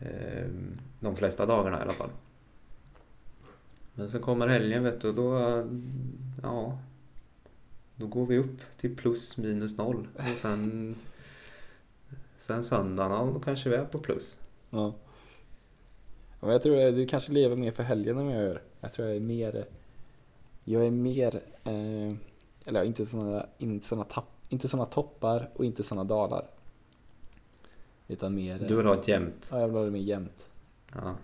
Ehm, 0.00 0.78
de 1.00 1.16
flesta 1.16 1.46
dagarna 1.46 1.78
i 1.78 1.82
alla 1.82 1.92
fall. 1.92 2.10
Men 3.94 4.10
sen 4.10 4.20
kommer 4.20 4.48
helgen 4.48 4.84
vet 4.84 5.00
du 5.00 5.08
och 5.08 5.14
då, 5.14 5.38
eh, 5.38 5.64
ja. 6.42 6.78
Då 7.96 8.06
går 8.06 8.26
vi 8.26 8.38
upp 8.38 8.60
till 8.80 8.96
plus 8.96 9.36
minus 9.36 9.78
noll. 9.78 10.08
Och 10.14 10.38
sen, 10.38 10.94
sen 12.36 12.64
söndagen, 12.64 13.12
ja, 13.12 13.32
då 13.34 13.40
kanske 13.40 13.70
vi 13.70 13.76
är 13.76 13.84
på 13.84 13.98
plus. 13.98 14.38
Ja. 14.70 14.94
Ja, 16.40 16.46
Men 16.46 16.50
jag 16.50 16.62
tror 16.62 16.78
eh, 16.78 16.92
du 16.92 17.06
kanske 17.06 17.32
lever 17.32 17.56
mer 17.56 17.72
för 17.72 17.82
helgen 17.82 18.18
än 18.18 18.26
vad 18.26 18.36
jag 18.36 18.42
gör. 18.42 18.62
Jag 18.80 18.92
tror 18.92 19.08
jag 19.08 19.16
är 19.16 19.20
mer, 19.20 19.64
jag 20.64 20.86
är 20.86 20.90
mer, 20.90 21.40
eh, 21.64 22.16
eller 22.64 22.82
inte 22.84 23.06
sådana, 23.06 23.46
inte 23.58 23.86
sådana 23.86 24.04
tapp, 24.04 24.28
inte 24.48 24.68
sådana 24.68 24.86
toppar 24.86 25.50
och 25.54 25.64
inte 25.64 25.82
sådana 25.82 26.04
dalar. 26.04 26.44
Utan 28.08 28.34
mer, 28.34 28.58
Du 28.68 28.76
vill 28.76 28.86
ha 28.86 28.94
ett 28.94 29.08
jämnt. 29.08 29.48
ja 29.52 29.60
jag 29.60 29.68
vill 29.68 29.76
ha 29.76 29.84
det 29.84 29.90
mer 29.90 30.00
jämnt. 30.00 30.46
Ja, 30.94 31.14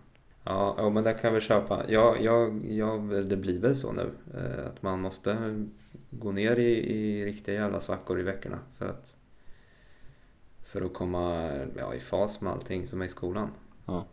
ja, 0.45 0.75
ja 0.79 0.91
men 0.91 1.05
det 1.05 1.13
kan 1.13 1.23
jag 1.29 1.33
väl 1.33 1.41
köpa. 1.43 1.85
Ja, 1.89 2.17
jag, 2.21 2.67
jag, 2.73 3.27
det 3.27 3.37
blir 3.37 3.59
väl 3.59 3.77
så 3.77 3.93
nu. 3.93 4.11
eh, 4.35 4.67
Att 4.67 4.83
man 4.83 5.01
måste 5.01 5.65
gå 6.11 6.33
ner 6.33 6.57
i, 6.57 6.93
i 6.95 7.25
riktiga 7.25 7.55
jävla 7.55 7.81
svackor 7.81 8.21
i 8.21 8.23
veckorna. 8.23 8.59
För 8.79 8.89
att, 8.89 9.17
för 10.65 10.83
att 10.83 10.95
komma 10.95 11.51
ja, 11.77 11.95
i 11.95 12.01
fas 12.01 12.41
med 12.41 12.53
allting 12.53 12.87
som 12.87 13.03
är 13.03 13.07
i 13.07 13.09
skolan. 13.09 13.51
Ja. 13.87 14.05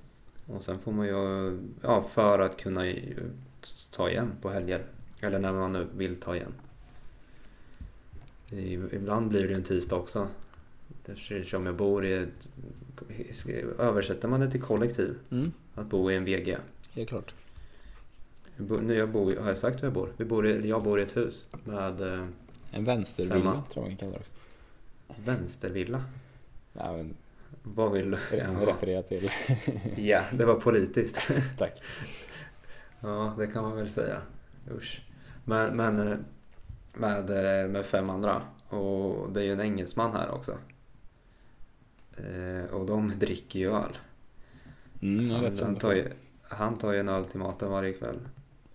Och 0.47 0.63
sen 0.63 0.79
får 0.79 0.91
man 0.91 1.07
ju, 1.07 1.59
ja 1.81 2.03
för 2.03 2.39
att 2.39 2.57
kunna 2.57 2.81
ta 3.91 4.09
igen 4.09 4.31
på 4.41 4.49
helger. 4.49 4.85
Eller 5.21 5.39
när 5.39 5.53
man 5.53 5.73
nu 5.73 5.87
vill 5.97 6.15
ta 6.19 6.35
igen. 6.35 6.53
Ibland 8.91 9.29
blir 9.29 9.47
det 9.47 9.53
en 9.53 9.63
tisdag 9.63 9.95
också. 9.95 10.27
Eftersom 11.05 11.65
jag 11.65 11.75
bor 11.75 12.05
i 12.05 12.13
ett, 12.13 12.47
översätter 13.79 14.27
man 14.27 14.39
det 14.39 14.51
till 14.51 14.61
kollektiv. 14.61 15.15
Mm, 15.31 15.51
Att 15.75 15.85
bo 15.87 16.11
i 16.11 16.15
en 16.15 16.25
VG. 16.25 16.57
helt 16.93 17.09
klart. 17.09 17.33
Jag 18.57 18.65
bor, 18.65 18.81
nu 18.81 18.95
jag 18.95 19.09
bor, 19.09 19.35
har 19.35 19.47
jag 19.47 19.57
sagt 19.57 19.77
hur 19.83 19.87
jag 19.87 19.93
bor? 19.93 20.09
Vi 20.17 20.25
bor 20.25 20.47
i, 20.47 20.69
jag 20.69 20.83
bor 20.83 20.99
i 20.99 21.03
ett 21.03 21.17
hus 21.17 21.49
med 21.63 22.01
eh, 22.01 22.25
En 22.71 22.83
vänstervilla 22.85 23.35
Femma. 23.35 23.63
tror 23.69 23.85
jag 23.85 23.91
man 23.91 23.97
kallar 23.97 24.11
det 24.13 24.19
också. 24.19 24.31
vänstervilla. 25.25 26.03
Ja, 26.73 26.97
men, 26.97 27.13
Vad 27.63 27.91
vill 27.91 28.11
du? 28.11 28.17
Jaha. 28.37 28.65
referera 28.65 29.01
till. 29.03 29.29
Ja, 29.97 30.23
det 30.33 30.45
var 30.45 30.55
politiskt. 30.55 31.17
Tack. 31.57 31.81
Ja, 33.05 33.35
det 33.37 33.47
kan 33.47 33.63
man 33.63 33.75
väl 33.75 33.89
säga. 33.89 34.21
Usch. 34.71 35.01
Men, 35.45 35.75
men 35.77 36.07
eh, 36.07 36.17
med, 36.93 37.29
eh, 37.29 37.69
med 37.71 37.85
fem 37.85 38.09
andra. 38.09 38.41
Och 38.69 39.31
det 39.33 39.39
är 39.41 39.43
ju 39.43 39.53
en 39.53 39.61
engelsman 39.61 40.11
här 40.13 40.31
också. 40.31 40.57
Eh, 42.17 42.65
Och 42.73 42.85
de 42.85 43.11
dricker 43.19 43.59
ju 43.59 43.71
öl. 43.75 43.97
Mm, 45.01 45.27
jag 45.31 45.37
Han, 45.37 45.57
han, 45.61 45.75
tar 45.75 45.93
ju, 45.93 46.11
han 46.41 46.77
tar 46.77 46.91
ju 46.93 46.99
en 46.99 47.09
öl 47.09 47.25
till 47.25 47.39
maten 47.39 47.69
varje 47.71 47.93
kväll. 47.93 48.19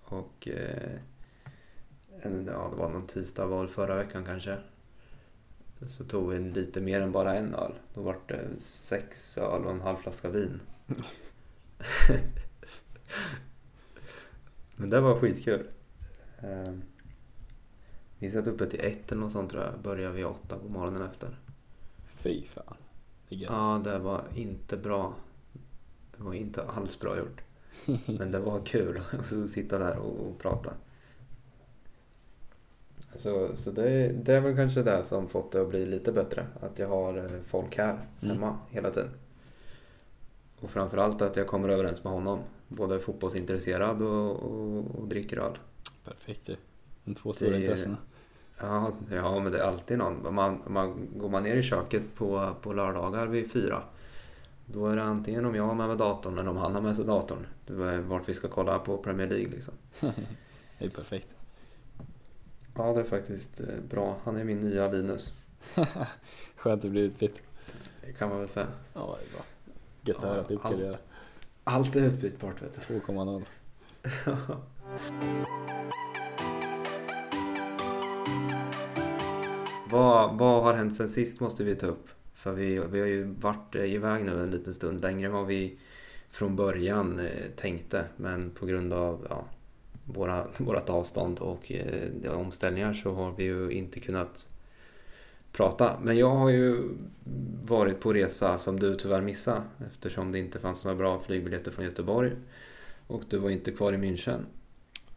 Och 0.05 0.49
eh, 0.49 0.99
en, 2.23 2.47
ja, 2.53 2.69
det 2.71 2.77
var 2.77 2.89
någon 2.89 3.07
tisdag 3.07 3.47
var 3.47 3.67
förra 3.67 3.95
veckan 3.97 4.25
kanske. 4.25 4.59
Så 5.87 6.05
tog 6.05 6.31
vi 6.31 6.39
lite 6.39 6.81
mer 6.81 7.01
än 7.01 7.13
bara 7.13 7.35
en 7.35 7.55
öl. 7.55 7.73
Då 7.95 8.03
var 8.03 8.17
det 8.27 8.61
sex 8.61 9.39
öl 9.39 9.65
och 9.65 9.71
en 9.71 9.81
halv 9.81 9.97
flaska 9.97 10.29
vin. 10.29 10.61
Men 14.77 14.91
det 14.91 15.01
var 15.01 15.19
skitkul. 15.21 15.67
Eh, 16.39 16.73
vi 18.19 18.31
satt 18.31 18.47
uppe 18.47 18.67
till 18.67 18.81
ett 18.81 19.13
eller 19.13 19.21
något 19.23 19.33
sånt 19.33 19.51
tror 19.51 19.63
jag. 19.63 19.73
Började 19.83 20.15
vi 20.15 20.25
åtta 20.25 20.59
på 20.59 20.69
morgonen 20.69 21.03
efter. 21.03 21.39
Fy 22.07 22.43
fan. 22.47 22.77
Det 23.29 23.35
är 23.35 23.39
gött. 23.39 23.51
Ja, 23.53 23.81
det 23.85 23.99
var 23.99 24.25
inte 24.35 24.77
bra. 24.77 25.15
Det 26.17 26.23
var 26.23 26.35
inte 26.35 26.63
alls 26.63 27.01
bra 27.01 27.19
gjort. 27.19 27.41
Men 28.07 28.31
det 28.31 28.39
var 28.39 28.61
kul 28.67 29.01
att 29.11 29.51
sitta 29.51 29.79
där 29.79 29.97
och, 29.99 30.27
och 30.27 30.39
prata. 30.39 30.73
Så, 33.17 33.57
så 33.57 33.71
det, 33.71 34.09
det 34.09 34.35
är 34.35 34.41
väl 34.41 34.57
kanske 34.57 34.83
det 34.83 35.05
som 35.05 35.29
fått 35.29 35.53
det 35.53 35.61
att 35.63 35.69
bli 35.69 35.87
lite 35.87 36.13
bättre. 36.13 36.47
Att 36.61 36.79
jag 36.79 36.89
har 36.89 37.19
eh, 37.19 37.41
folk 37.47 37.77
här 37.79 37.93
Mm. 38.21 38.35
hemma 38.37 38.59
hela 38.71 38.91
tiden. 38.91 39.11
Och 40.61 40.71
framförallt 40.71 41.23
att 41.23 41.37
jag 41.37 41.47
kommer 41.47 41.69
överens 41.69 42.05
med 42.05 42.13
honom. 42.13 42.39
Både 42.69 42.99
fotbollsintresserad 42.99 44.03
och, 44.03 44.31
och, 44.37 44.85
och 44.95 45.09
dricker 45.09 45.37
öl. 45.39 45.59
Perfekt. 46.05 46.51
De 47.09 47.15
två 47.15 47.33
stora 47.33 47.57
är- 47.57 47.61
intressena. 47.61 47.97
Ja, 48.61 48.93
ja, 49.11 49.41
men 49.41 49.53
det 49.53 49.59
är 49.59 49.63
alltid 49.63 49.99
någon. 49.99 50.35
Man, 50.35 50.63
man, 50.67 51.09
går 51.17 51.29
man 51.29 51.43
ner 51.43 51.57
i 51.57 51.63
köket 51.63 52.03
på, 52.15 52.55
på 52.63 52.73
lördagar 52.73 53.27
vid 53.27 53.53
fyra. 53.53 53.83
Då 54.67 54.87
är 54.89 54.97
det 54.97 55.03
antingen 55.03 55.45
om 55.45 55.55
jag 55.55 55.65
har 55.67 55.75
med 55.75 55.89
mig 55.89 55.97
datorn 55.97 56.39
eller 56.39 56.51
om 56.51 56.57
han 56.57 56.75
har 56.75 56.81
med 56.83 56.97
sig 56.97 57.05
datorn. 57.05 57.47
Det 57.67 57.73
är 57.73 57.99
vart 57.99 58.29
vi 58.29 58.35
ska 58.35 58.49
kolla 58.49 58.79
på 58.79 58.97
Premier 58.99 59.27
League 59.27 59.49
liksom. 59.49 59.75
Det 60.79 60.85
är 60.85 60.89
perfekt. 60.89 61.27
Ja, 62.77 62.93
det 62.93 63.01
är 63.01 63.05
faktiskt 63.05 63.61
eh, 63.61 63.67
bra. 63.91 64.17
Han 64.25 64.37
är 64.37 64.45
min 64.45 64.61
nya 64.61 64.89
Linus. 64.89 65.33
Skönt 66.57 66.85
att 66.85 66.91
bli 66.91 67.01
utbytt. 67.01 67.37
Det 68.07 68.13
kan 68.13 68.29
man 68.29 68.39
väl 68.39 68.49
säga. 68.49 68.67
Ja, 68.95 69.19
det 69.21 69.27
är 69.27 69.33
bra. 69.33 69.45
Gött 70.03 70.17
att 70.17 70.23
Ja, 70.23 70.29
höra 70.29 70.41
att 70.41 70.49
du 70.49 70.55
uppgraderar. 70.55 70.97
Allt 71.65 71.97
är 71.97 72.05
utbytbart 72.05 72.63
vet 72.63 72.89
du. 72.89 73.01
2,0. 73.01 73.45
vad, 79.91 80.39
vad 80.39 80.63
har 80.63 80.75
hänt 80.75 80.95
sen 80.95 81.09
sist 81.09 81.41
måste 81.41 81.65
vi 81.65 81.75
ta 81.75 81.87
upp. 81.87 82.09
För 82.35 82.53
vi, 82.53 82.81
vi 82.91 83.01
har 83.01 83.07
ju 83.07 83.25
varit 83.25 83.75
eh, 83.75 83.95
iväg 83.95 84.25
nu 84.25 84.43
en 84.43 84.51
liten 84.51 84.75
stund. 84.75 85.03
Längre 85.03 85.27
än 85.27 85.33
vad 85.33 85.47
vi 85.47 85.79
från 86.31 86.57
början 86.57 87.19
eh, 87.19 87.51
tänkte. 87.57 88.05
Men 88.17 88.51
på 88.51 88.67
grund 88.67 88.93
av 88.93 89.27
ja, 89.31 89.45
våra, 90.05 90.47
vårat 90.59 90.91
avstånd 90.91 91.39
och 91.39 91.73
eh, 91.73 92.33
omställningar 92.33 92.93
så 92.93 93.13
har 93.13 93.35
vi 93.37 93.45
ju 93.45 93.71
inte 93.71 94.01
kunnat 94.01 94.49
prata. 95.53 95.99
Men 96.03 96.17
jag 96.17 96.31
har 96.31 96.51
ju 96.51 96.89
varit 97.65 98.01
på 98.01 98.13
resa 98.13 98.59
som 98.59 98.81
du 98.81 98.97
tyvärr 98.97 99.23
missade. 99.23 99.63
Eftersom 99.91 100.33
det 100.33 100.39
inte 100.39 100.59
fanns 100.59 100.85
några 100.85 100.97
bra 100.97 101.21
flygbiljetter 101.21 101.71
från 101.71 101.85
Göteborg. 101.85 102.33
Och 103.07 103.23
du 103.29 103.39
var 103.39 103.51
inte 103.51 103.73
kvar 103.73 103.93
i 103.93 103.97
München. 103.97 104.41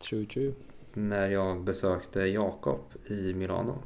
True, 0.09 0.25
true. 0.25 0.53
när 0.93 1.29
jag 1.29 1.61
besökte 1.61 2.19
Jakob 2.19 2.81
i 3.07 3.33
Milano. 3.33 3.83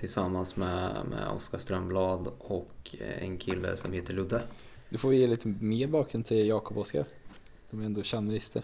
Tillsammans 0.00 0.56
med, 0.56 1.06
med 1.10 1.28
Oskar 1.28 1.58
Strömblad 1.58 2.28
och 2.38 2.96
en 3.20 3.38
kille 3.38 3.76
som 3.76 3.92
heter 3.92 4.14
Ludde. 4.14 4.42
Du 4.88 4.98
får 4.98 5.14
ge 5.14 5.26
lite 5.26 5.48
mer 5.48 5.86
bakgrund 5.86 6.26
till 6.26 6.48
Jakob 6.48 6.76
och 6.76 6.82
Oskar. 6.82 7.04
De 7.70 7.80
är 7.80 7.86
ändå 7.86 8.02
kändisar. 8.02 8.62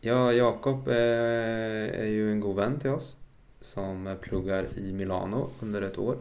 Ja, 0.00 0.32
Jakob 0.32 0.88
eh, 0.88 0.94
är 0.94 2.04
ju 2.04 2.32
en 2.32 2.40
god 2.40 2.56
vän 2.56 2.80
till 2.80 2.90
oss. 2.90 3.16
Som 3.60 4.16
pluggar 4.20 4.68
i 4.78 4.92
Milano 4.92 5.50
under 5.60 5.82
ett 5.82 5.98
år. 5.98 6.16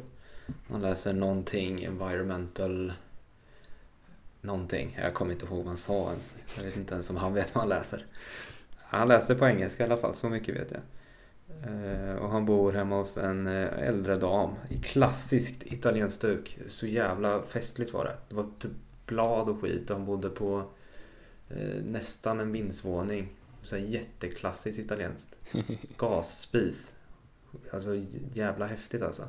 Han 0.70 0.82
läser 0.82 1.14
någonting 1.14 1.84
environmental 1.84 2.94
någonting. 4.42 5.00
Jag 5.02 5.14
kommer 5.14 5.34
inte 5.34 5.46
ihåg 5.46 5.58
vad 5.58 5.68
han 5.68 5.78
sa 5.78 6.10
ens. 6.10 6.36
Jag 6.56 6.64
vet 6.64 6.78
inte 6.78 6.94
ens 6.94 7.10
om 7.10 7.18
han 7.18 7.34
vet 7.34 7.56
vad 7.56 7.62
han 7.62 7.70
läser. 7.70 8.06
Han 8.78 9.08
läser 9.08 9.36
på 9.36 9.48
engelska 9.48 9.84
i 9.84 9.86
alla 9.86 9.98
fall, 9.98 10.16
så 10.16 10.30
mycket 10.30 10.56
vet 10.56 10.72
jag. 10.72 10.82
Eh, 11.64 12.16
Och 12.16 12.30
han 12.30 12.46
bor 12.46 12.72
hemma 12.74 12.96
hos 12.98 13.18
en 13.18 13.48
eh, 13.48 13.80
äldre 13.88 14.16
dam 14.16 14.54
i 14.70 14.80
klassiskt 14.80 15.64
italienskt 15.64 16.18
stuk. 16.18 16.60
Så 16.68 16.88
jävla 16.88 17.42
festligt 17.44 17.94
var 17.94 18.06
det. 18.06 18.16
Det 18.30 18.36
var 18.36 18.48
typ 18.60 18.72
blad 19.06 19.50
och 19.50 19.62
skit 19.62 19.90
och 19.90 19.98
han 19.98 20.06
bodde 20.06 20.30
på 20.30 20.64
eh, 21.50 21.84
nästan 21.84 22.40
en 22.40 22.52
vindsvåning. 22.52 23.30
Så 23.62 23.78
jätteklassiskt 23.78 24.80
italienskt. 24.80 25.36
Gasspis. 25.98 26.94
Alltså 27.72 28.02
jävla 28.34 28.66
häftigt 28.66 29.02
alltså. 29.02 29.24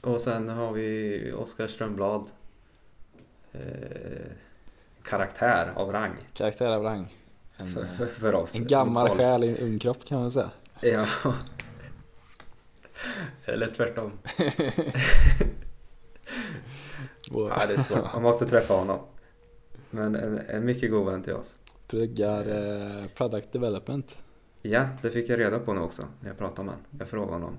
Och 0.00 0.20
sen 0.20 0.48
har 0.48 0.72
vi 0.72 1.32
Oskar 1.32 1.66
Strömblad. 1.66 2.30
Eh, 3.52 3.60
karaktär 5.02 5.72
av 5.76 5.92
rang. 5.92 6.12
Karaktär 6.34 6.66
av 6.66 6.82
rang. 6.82 7.14
En, 7.60 7.66
för, 7.66 7.80
eh, 7.82 7.86
för, 7.98 8.06
för 8.06 8.34
oss. 8.34 8.54
en 8.54 8.66
gammal 8.66 9.08
Lokal- 9.08 9.16
själ 9.16 9.44
i 9.44 9.48
en 9.48 9.56
ung 9.56 9.78
kropp 9.78 10.04
kan 10.04 10.20
man 10.20 10.30
säga. 10.30 10.50
Ja. 10.80 11.06
Eller 13.44 13.66
tvärtom. 13.66 14.12
Ja, 17.30 17.66
det 17.68 17.74
är 17.74 17.82
svårt. 17.82 18.12
Man 18.12 18.22
måste 18.22 18.46
träffa 18.46 18.74
honom. 18.74 19.00
Men 19.90 20.14
en, 20.14 20.38
en 20.38 20.64
mycket 20.64 20.90
god 20.90 21.06
vän 21.06 21.22
till 21.22 21.32
oss. 21.32 21.56
pluggar 21.86 22.40
eh, 22.48 23.06
product 23.08 23.52
development. 23.52 24.16
Ja, 24.62 24.88
det 25.02 25.10
fick 25.10 25.28
jag 25.28 25.38
reda 25.40 25.58
på 25.58 25.72
nu 25.72 25.80
också 25.80 26.02
när 26.20 26.28
jag 26.28 26.38
pratade 26.38 26.62
med 26.66 26.74
honom. 26.74 26.86
Jag 26.98 27.08
frågade 27.08 27.32
honom. 27.32 27.56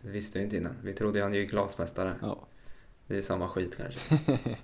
Det 0.00 0.10
visste 0.10 0.38
jag 0.38 0.44
inte 0.46 0.56
innan. 0.56 0.76
Vi 0.82 0.92
trodde 0.92 1.22
han 1.22 1.34
gick 1.34 1.50
glasmästare. 1.50 2.14
Ja. 2.22 2.38
Det 3.06 3.16
är 3.16 3.22
samma 3.22 3.48
skit 3.48 3.76
kanske. 3.76 4.00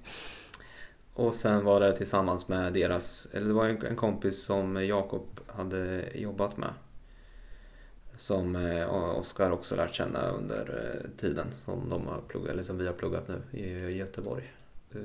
Och 1.20 1.34
sen 1.34 1.64
var 1.64 1.80
det 1.80 1.92
tillsammans 1.96 2.48
med 2.48 2.72
deras, 2.72 3.28
eller 3.32 3.46
det 3.46 3.52
var 3.52 3.68
en, 3.68 3.86
en 3.86 3.96
kompis 3.96 4.42
som 4.42 4.86
Jakob 4.86 5.40
hade 5.46 6.04
jobbat 6.14 6.56
med. 6.56 6.70
Som 8.16 8.56
eh, 8.56 8.94
Oskar 9.18 9.50
också 9.50 9.76
lärt 9.76 9.94
känna 9.94 10.28
under 10.28 10.90
eh, 10.94 11.20
tiden 11.20 11.46
som, 11.64 11.88
de 11.88 12.06
har 12.06 12.20
pluggat, 12.28 12.50
eller 12.50 12.62
som 12.62 12.78
vi 12.78 12.86
har 12.86 12.92
pluggat 12.92 13.28
nu 13.28 13.58
i 13.60 13.96
Göteborg. 13.96 14.52
Eh, 14.94 15.00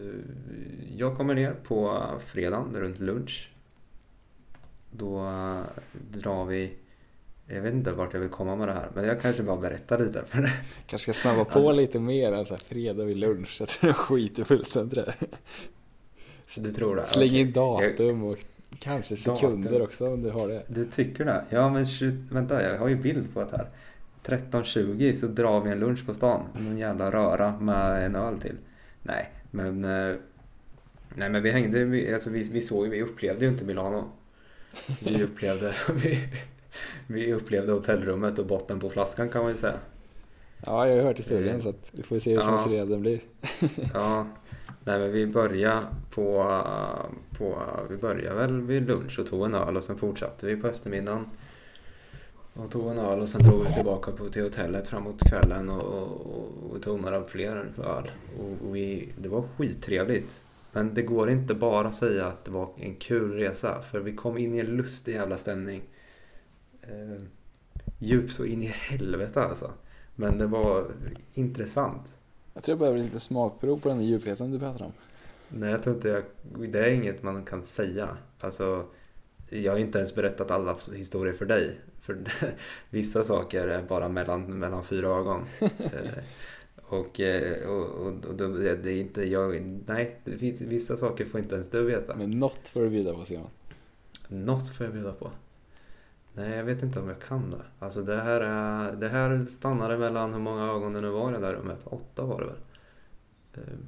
Jag 0.98 1.18
kommer 1.18 1.36
ner 1.36 1.54
på 1.64 2.02
fredagen 2.26 2.76
runt 2.76 3.00
lunch. 3.00 3.50
Då 4.92 5.18
eh, 5.28 5.62
drar 6.22 6.46
vi, 6.46 6.74
jag 7.48 7.62
vet 7.62 7.74
inte 7.74 7.92
vart 7.92 8.14
jag 8.14 8.20
vill 8.22 8.30
komma 8.30 8.56
med 8.56 8.68
det 8.68 8.74
här, 8.74 8.90
men 8.94 9.06
jag 9.06 9.22
kanske 9.22 9.44
bara 9.44 9.58
berättar 9.58 10.00
lite. 10.06 10.24
För 10.26 10.42
det. 10.42 10.52
Kanske 10.88 11.14
ska 11.14 11.22
snabba 11.22 11.46
på 11.46 11.52
Alltså- 11.60 11.72
lite 11.72 12.00
mer 12.00 12.32
än 12.32 12.46
så 12.46 12.54
här 12.54 12.62
fredag 12.68 13.04
vid 13.06 13.18
lunch. 13.18 13.58
Jag 13.60 13.70
tror 13.70 13.88
de 13.90 13.94
skiter 13.94 14.44
fullständigt 14.44 14.98
i 14.98 15.02
det. 15.02 15.16
Så 16.48 16.62
du 16.62 16.72
tror 16.72 16.96
det? 16.96 17.08
Släng 17.08 17.30
in 17.30 17.52
datum 17.52 18.24
och 18.24 18.38
kanske 18.80 19.18
sekunder 19.18 19.70
Datum. 19.70 19.86
också 19.86 20.14
om 20.14 20.22
du 20.22 20.30
har 20.30 20.48
det. 20.48 20.64
Du 20.68 20.86
tycker 20.86 21.26
det? 21.26 21.44
Ja 21.50 21.70
men 21.70 21.86
vänta 22.30 22.64
jag 22.64 22.80
har 22.80 22.88
ju 22.88 22.96
bild 22.96 23.34
på 23.34 23.44
det 23.44 23.58
här. 23.58 23.68
13.20 24.26 25.14
så 25.14 25.28
drar 25.28 25.62
vi 25.62 25.72
en 25.72 25.80
lunch 25.80 26.06
på 26.06 26.14
stan. 26.14 26.42
Någon 26.54 26.78
jävla 26.78 27.12
röra 27.12 27.60
med 27.60 28.04
en 28.04 28.16
öl 28.16 28.40
till. 28.42 28.56
Nej 29.04 29.30
men 29.52 29.86
eh, 29.86 30.16
Nej 31.18 31.30
men 31.30 31.44
vi 31.44 31.52
hängde, 31.52 31.84
vi, 31.84 32.14
alltså 32.14 32.30
vi, 32.30 32.50
vi 32.50 32.62
såg 32.62 32.88
vi 32.88 33.02
upplevde 33.02 33.46
ju 33.46 33.52
inte 33.52 33.66
Milano. 33.66 34.04
Vi 35.00 35.24
upplevde, 35.24 35.74
vi, 36.04 36.20
vi 37.08 37.34
upplevde 37.34 37.72
hotellrummet 37.72 38.40
och 38.40 38.46
botten 38.46 38.80
på 38.80 38.90
flaskan 38.90 39.30
kan 39.30 39.42
man 39.42 39.52
ju 39.52 39.58
säga. 39.58 39.80
Ja, 40.66 40.88
jag 40.88 40.96
har 40.96 41.04
hört 41.04 41.20
historien 41.20 41.56
Eh, 41.56 41.62
så 41.62 41.70
att 41.70 41.88
vi 41.92 42.04
får 42.04 42.20
se 42.20 42.30
hur 42.30 42.38
ja. 42.38 42.44
censurerad 42.44 42.90
den 42.90 43.02
blir. 43.02 43.20
Ja, 43.94 44.28
nej 44.86 45.00
men 45.00 45.12
vi 45.12 45.28
började 45.28 45.86
på, 46.10 46.44
på, 47.38 47.64
vi 47.90 47.98
började 47.98 48.36
väl 48.36 48.62
vid 48.62 48.88
lunch 48.88 49.20
och 49.20 49.28
tog 49.28 49.46
en 49.46 49.56
öl 49.56 49.78
och 49.78 49.84
sen 49.84 49.98
fortsatte 49.98 50.46
vi 50.46 50.56
på 50.56 50.68
eftermiddagen. 50.68 51.26
Och 52.54 52.72
tog 52.72 52.92
en 52.92 53.00
öl 53.00 53.20
och 53.20 53.30
sen 53.30 53.44
drog 53.44 53.68
vi 53.68 53.74
tillbaka 53.74 54.12
på, 54.12 54.30
till 54.30 54.44
hotellet 54.44 54.88
framåt 54.88 55.30
kvällen 55.30 55.70
och, 55.70 55.82
och, 55.82 56.72
och, 56.72 56.82
tog 56.82 57.02
några 57.02 57.24
fler 57.24 57.56
öl. 57.78 58.12
Och, 58.40 58.68
och 58.68 58.76
vi, 58.76 59.10
det 59.18 59.30
var 59.30 59.44
skittrevligt. 59.58 60.42
Men 60.72 60.94
det 60.94 61.02
går 61.02 61.30
inte 61.30 61.54
bara 61.54 61.88
att 61.88 61.96
säga 61.96 62.26
att 62.26 62.46
det 62.46 62.52
var 62.52 62.70
en 62.78 62.96
kul 62.96 63.34
resa 63.34 63.82
för 63.82 64.00
vi 64.00 64.16
kom 64.16 64.38
in 64.38 64.56
i 64.56 64.60
en 64.60 64.66
lustig 64.66 65.14
jävla 65.14 65.38
stämning. 65.38 65.82
Eh, 66.82 67.24
djup 68.00 68.32
så 68.32 68.46
in 68.46 68.64
i 68.64 68.68
helvete 68.68 69.44
alltså. 69.44 69.72
Men 70.16 70.38
det 70.38 70.48
var 70.48 70.86
intressant. 71.34 72.12
Jag 72.56 72.64
tror 72.64 72.72
jag 72.74 72.80
behöver 72.80 73.00
lite 73.00 73.20
smakprov 73.20 73.80
på 73.82 73.90
den 73.90 73.98
där 73.98 74.06
djupheten 74.06 74.52
du 74.52 74.60
pratar 74.60 74.86
om. 74.86 74.92
Nej, 75.50 75.72
jag 75.72 75.84
tror 75.84 75.96
inte 75.96 76.08
jag... 76.10 76.24
Det 76.70 76.80
är 76.80 76.90
inget 76.92 77.24
man 77.24 77.46
kan 77.46 77.64
säga. 77.64 78.18
Alltså, 78.40 78.86
jag 79.50 79.72
har 79.72 79.80
inte 79.80 79.98
ens 79.98 80.16
berättat 80.16 80.52
alla 80.52 80.78
historier 80.96 81.34
för 81.34 81.46
dig. 81.46 81.80
För 82.02 82.18
vissa 82.90 83.24
saker 83.24 83.68
är 83.68 83.84
bara 83.84 84.10
mellan, 84.10 84.60
mellan 84.60 84.84
fyra 84.84 85.08
ögon. 85.08 85.42
Eh, 85.60 86.24
och, 86.88 87.20
eh, 87.20 87.68
och, 87.68 87.86
och, 87.86 88.26
och 88.26 88.36
då- 88.36 88.48
det 88.58 88.92
är 88.92 89.00
inte 89.02 89.24
jag... 89.30 89.62
Nej, 89.88 90.20
finns, 90.40 90.62
vissa 90.62 90.98
saker 90.98 91.26
får 91.26 91.40
inte 91.40 91.56
ens 91.56 91.70
du 91.70 91.84
veta. 91.84 92.16
Men 92.16 92.32
något 92.32 92.68
får 92.68 92.82
du 92.82 92.90
bjuda 92.90 93.14
på 93.14 93.26
Simon. 93.26 93.48
Något 94.28 94.70
får 94.70 94.86
jag 94.86 94.94
bjuda 94.94 95.12
på. 95.14 95.32
Nej, 96.38 96.58
jag 96.58 96.64
vet 96.64 96.84
inte 96.84 97.00
om 97.00 97.08
jag 97.08 97.20
kan 97.22 97.52
det. 97.52 97.62
Alltså 97.80 98.02
det 98.02 98.22
här, 98.22 98.42
är, 98.42 98.92
det 98.92 99.10
här 99.10 99.46
stannade 99.46 99.98
mellan, 99.98 100.34
hur 100.34 100.40
många 100.40 100.66
ögon 100.66 100.94
det 100.94 101.02
nu 101.02 101.10
var 101.10 101.30
i 101.30 101.34
det 101.34 101.40
där 101.40 101.54
rummet? 101.54 101.80
Åtta 101.84 102.24
var 102.24 102.40
det 102.40 102.46
väl? 102.46 102.58
Ehm. 103.54 103.86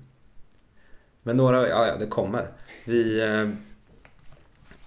Men 1.24 1.38
några, 1.38 1.70
ja, 1.70 1.88
ja 1.88 1.98
det 1.98 2.08
kommer. 2.08 2.48
Vi, 2.86 3.22
ehm, 3.22 3.58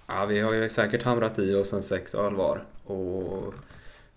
ja, 0.07 0.25
vi 0.25 0.39
har 0.39 0.53
ju 0.53 0.69
säkert 0.69 1.03
hamrat 1.03 1.39
i 1.39 1.55
oss 1.55 1.73
en 1.73 1.83
sex 1.83 2.15
öl 2.15 2.35
var. 2.35 2.63
Och 2.85 3.53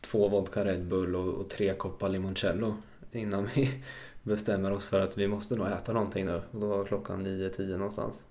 två 0.01 0.29
vodka 0.29 0.65
Red 0.65 0.85
Bull 0.85 1.17
och, 1.17 1.35
och 1.35 1.51
tre 1.51 1.75
koppar 1.75 2.09
limoncello. 2.09 2.77
Innan 3.13 3.49
vi 3.55 3.85
bestämmer 4.23 4.73
oss 4.73 4.87
för 4.87 5.01
att 5.01 5.19
vi 5.19 5.29
måste 5.29 5.57
nog 5.57 5.67
äta 5.67 5.93
någonting 5.93 6.27
nu. 6.27 6.43
Och 6.51 6.61
då 6.61 6.67
var 6.67 6.85
klockan 6.85 7.27
9-10 7.27 7.77
någonstans. 7.77 8.23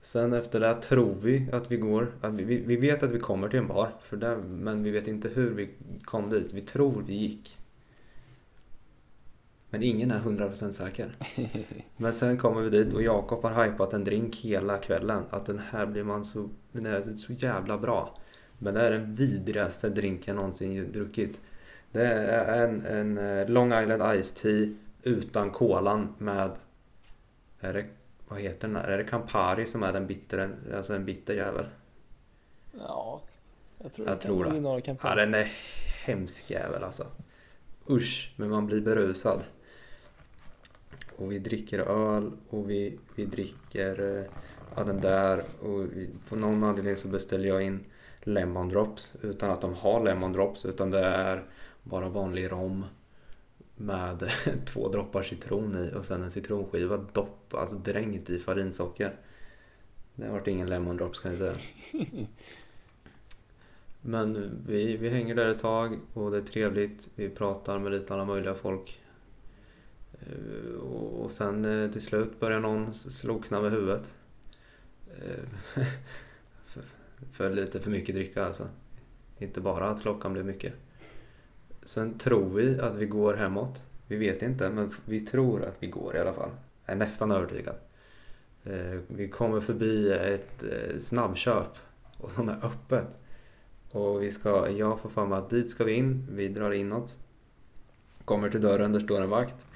Sen 0.00 0.32
efter 0.32 0.60
det 0.60 0.74
tror 0.74 1.14
vi 1.22 1.48
att 1.52 1.70
vi 1.72 1.76
går, 1.76 2.12
att 2.20 2.34
vi, 2.34 2.44
vi- 2.44 2.76
vet 2.76 3.02
att 3.02 3.12
vi 3.12 3.18
kommer 3.20 3.48
till 3.48 3.58
en 3.58 3.66
bar, 3.68 3.88
för 4.02 4.16
där, 4.16 4.36
men 4.36 4.82
vi 4.82 4.90
vet 4.90 5.08
inte 5.08 5.28
hur 5.28 5.50
vi 5.50 5.68
kom 6.04 6.30
dit. 6.30 6.52
Vi 6.52 6.60
tror 6.60 7.02
vi 7.06 7.14
gick. 7.14 7.58
Men 9.70 9.82
ingen 9.82 10.10
är 10.10 10.20
100% 10.20 10.70
säker. 10.70 11.16
Men 11.96 12.14
sen 12.14 12.38
kommer 12.38 12.62
vi 12.62 12.70
dit 12.70 12.94
och 12.94 13.02
Jakob 13.02 13.42
har 13.42 13.64
hypat 13.64 13.92
en 13.92 14.04
drink 14.04 14.36
hela 14.36 14.78
kvällen. 14.78 15.22
Att 15.30 15.46
den 15.46 15.58
här 15.58 15.86
blir 15.86 16.04
man 16.04 16.24
så, 16.24 16.48
den 16.72 16.86
är 16.86 17.16
så 17.16 17.32
jävla 17.32 17.78
bra. 17.78 18.14
Men 18.58 18.74
det 18.74 18.80
är 18.80 18.90
den 18.90 19.14
vidrigaste 19.14 19.88
drinken 19.88 20.34
jag 20.34 20.42
någonsin 20.42 20.92
druckit. 20.92 21.40
Det 21.92 22.02
är 22.06 22.68
en, 22.68 22.86
en 22.86 23.18
eh, 23.18 23.48
Long 23.48 23.72
Island 23.72 24.22
Ice 24.24 24.32
Tea 24.32 24.68
utan 25.02 25.50
kolan 25.50 26.14
med, 26.18 26.50
är 27.60 27.72
det, 27.72 27.84
vad 28.28 28.40
heter 28.40 28.68
den 28.68 28.76
här? 28.76 28.88
Är 28.88 28.98
det 28.98 29.04
Campari 29.04 29.66
som 29.66 29.82
är 29.82 29.92
den 29.92 30.06
bitter, 30.06 30.56
alltså 30.76 30.94
en 30.94 31.04
bitter 31.04 31.34
jävel? 31.34 31.66
Ja, 32.78 33.22
jag 33.78 33.92
tror 33.92 34.08
Jag 34.08 34.20
tror 34.20 34.44
det. 34.44 34.96
Ja, 35.02 35.14
den 35.14 35.34
är 35.34 35.52
hemsk 36.04 36.50
jävel 36.50 36.84
alltså. 36.84 37.06
Usch, 37.90 38.32
men 38.36 38.50
man 38.50 38.66
blir 38.66 38.80
berusad. 38.80 39.40
Och 41.16 41.32
vi 41.32 41.38
dricker 41.38 41.78
öl 41.78 42.30
och 42.50 42.70
vi, 42.70 42.98
vi 43.14 43.24
dricker 43.24 44.18
eh, 44.18 44.24
ja, 44.76 44.84
den 44.84 45.00
där 45.00 45.42
och 45.60 45.84
vi, 45.84 46.10
på 46.28 46.36
någon 46.36 46.64
anledning 46.64 46.96
så 46.96 47.08
beställer 47.08 47.48
jag 47.48 47.62
in 47.62 47.84
lemon 48.20 48.68
drops 48.68 49.16
utan 49.22 49.50
att 49.50 49.60
de 49.60 49.74
har 49.74 50.04
lemon 50.04 50.32
drops 50.32 50.64
utan 50.64 50.90
det 50.90 51.04
är 51.04 51.44
bara 51.82 52.08
vanlig 52.08 52.52
rom 52.52 52.84
med 53.76 54.30
två 54.66 54.88
droppar 54.88 55.22
citron 55.22 55.76
i 55.76 55.94
och 55.96 56.04
sen 56.04 56.22
en 56.22 56.30
citronskiva 56.30 56.96
dopp, 56.96 57.54
alltså 57.54 57.76
dränkt 57.76 58.30
i 58.30 58.38
farinsocker. 58.38 59.16
Det 60.14 60.24
har 60.26 60.32
varit 60.32 60.46
ingen 60.46 60.68
lemon 60.68 60.96
drops 60.96 61.20
kan 61.20 61.30
jag 61.30 61.38
säga. 61.38 61.56
Men 64.00 64.50
vi, 64.66 64.96
vi 64.96 65.08
hänger 65.08 65.34
där 65.34 65.48
ett 65.48 65.58
tag 65.58 65.98
och 66.14 66.30
det 66.30 66.36
är 66.36 66.42
trevligt. 66.42 67.08
Vi 67.14 67.28
pratar 67.28 67.78
med 67.78 67.92
lite 67.92 68.14
alla 68.14 68.24
möjliga 68.24 68.54
folk. 68.54 69.00
Eh, 70.12 70.74
Och 70.80 71.32
sen 71.32 71.64
eh, 71.64 71.90
till 71.90 72.02
slut 72.02 72.40
börjar 72.40 72.60
någon 72.60 72.94
slokna 72.94 73.60
med 73.60 73.70
huvudet. 73.70 74.14
Eh, 75.22 75.44
för, 76.66 76.82
för 77.32 77.50
lite 77.50 77.80
för 77.80 77.90
mycket 77.90 78.14
dricka 78.14 78.44
alltså. 78.44 78.68
Inte 79.38 79.60
bara 79.60 79.88
att 79.88 80.02
klockan 80.02 80.32
blev 80.32 80.44
mycket. 80.46 80.74
Sen 81.86 82.18
tror 82.18 82.48
vi 82.54 82.80
att 82.80 82.96
vi 82.96 83.06
går 83.06 83.34
hemåt. 83.34 83.82
Vi 84.06 84.16
vet 84.16 84.42
inte 84.42 84.70
men 84.70 84.92
vi 85.04 85.20
tror 85.20 85.64
att 85.64 85.82
vi 85.82 85.86
går 85.86 86.16
i 86.16 86.20
alla 86.20 86.32
fall. 86.32 86.50
Jag 86.86 86.92
är 86.92 86.98
nästan 86.98 87.30
övertygad. 87.32 87.74
Eh, 88.64 88.98
Vi 89.08 89.28
kommer 89.28 89.60
förbi 89.60 90.12
ett 90.12 90.62
eh, 90.62 90.98
snabbköp 91.00 91.68
och 92.18 92.32
som 92.32 92.48
är 92.48 92.64
öppet. 92.64 93.06
Och 93.90 94.22
vi 94.22 94.30
ska, 94.30 94.70
jag 94.70 95.00
får 95.00 95.08
för 95.08 95.26
mig 95.26 95.38
att 95.38 95.50
dit 95.50 95.70
ska 95.70 95.84
vi 95.84 95.92
in, 95.92 96.26
vi 96.30 96.48
drar 96.48 96.70
inåt. 96.72 97.16
Kommer 98.24 98.50
till 98.50 98.60
dörren, 98.60 98.92
där 98.92 99.00
står 99.00 99.20
en 99.20 99.30
vakt. 99.30 99.66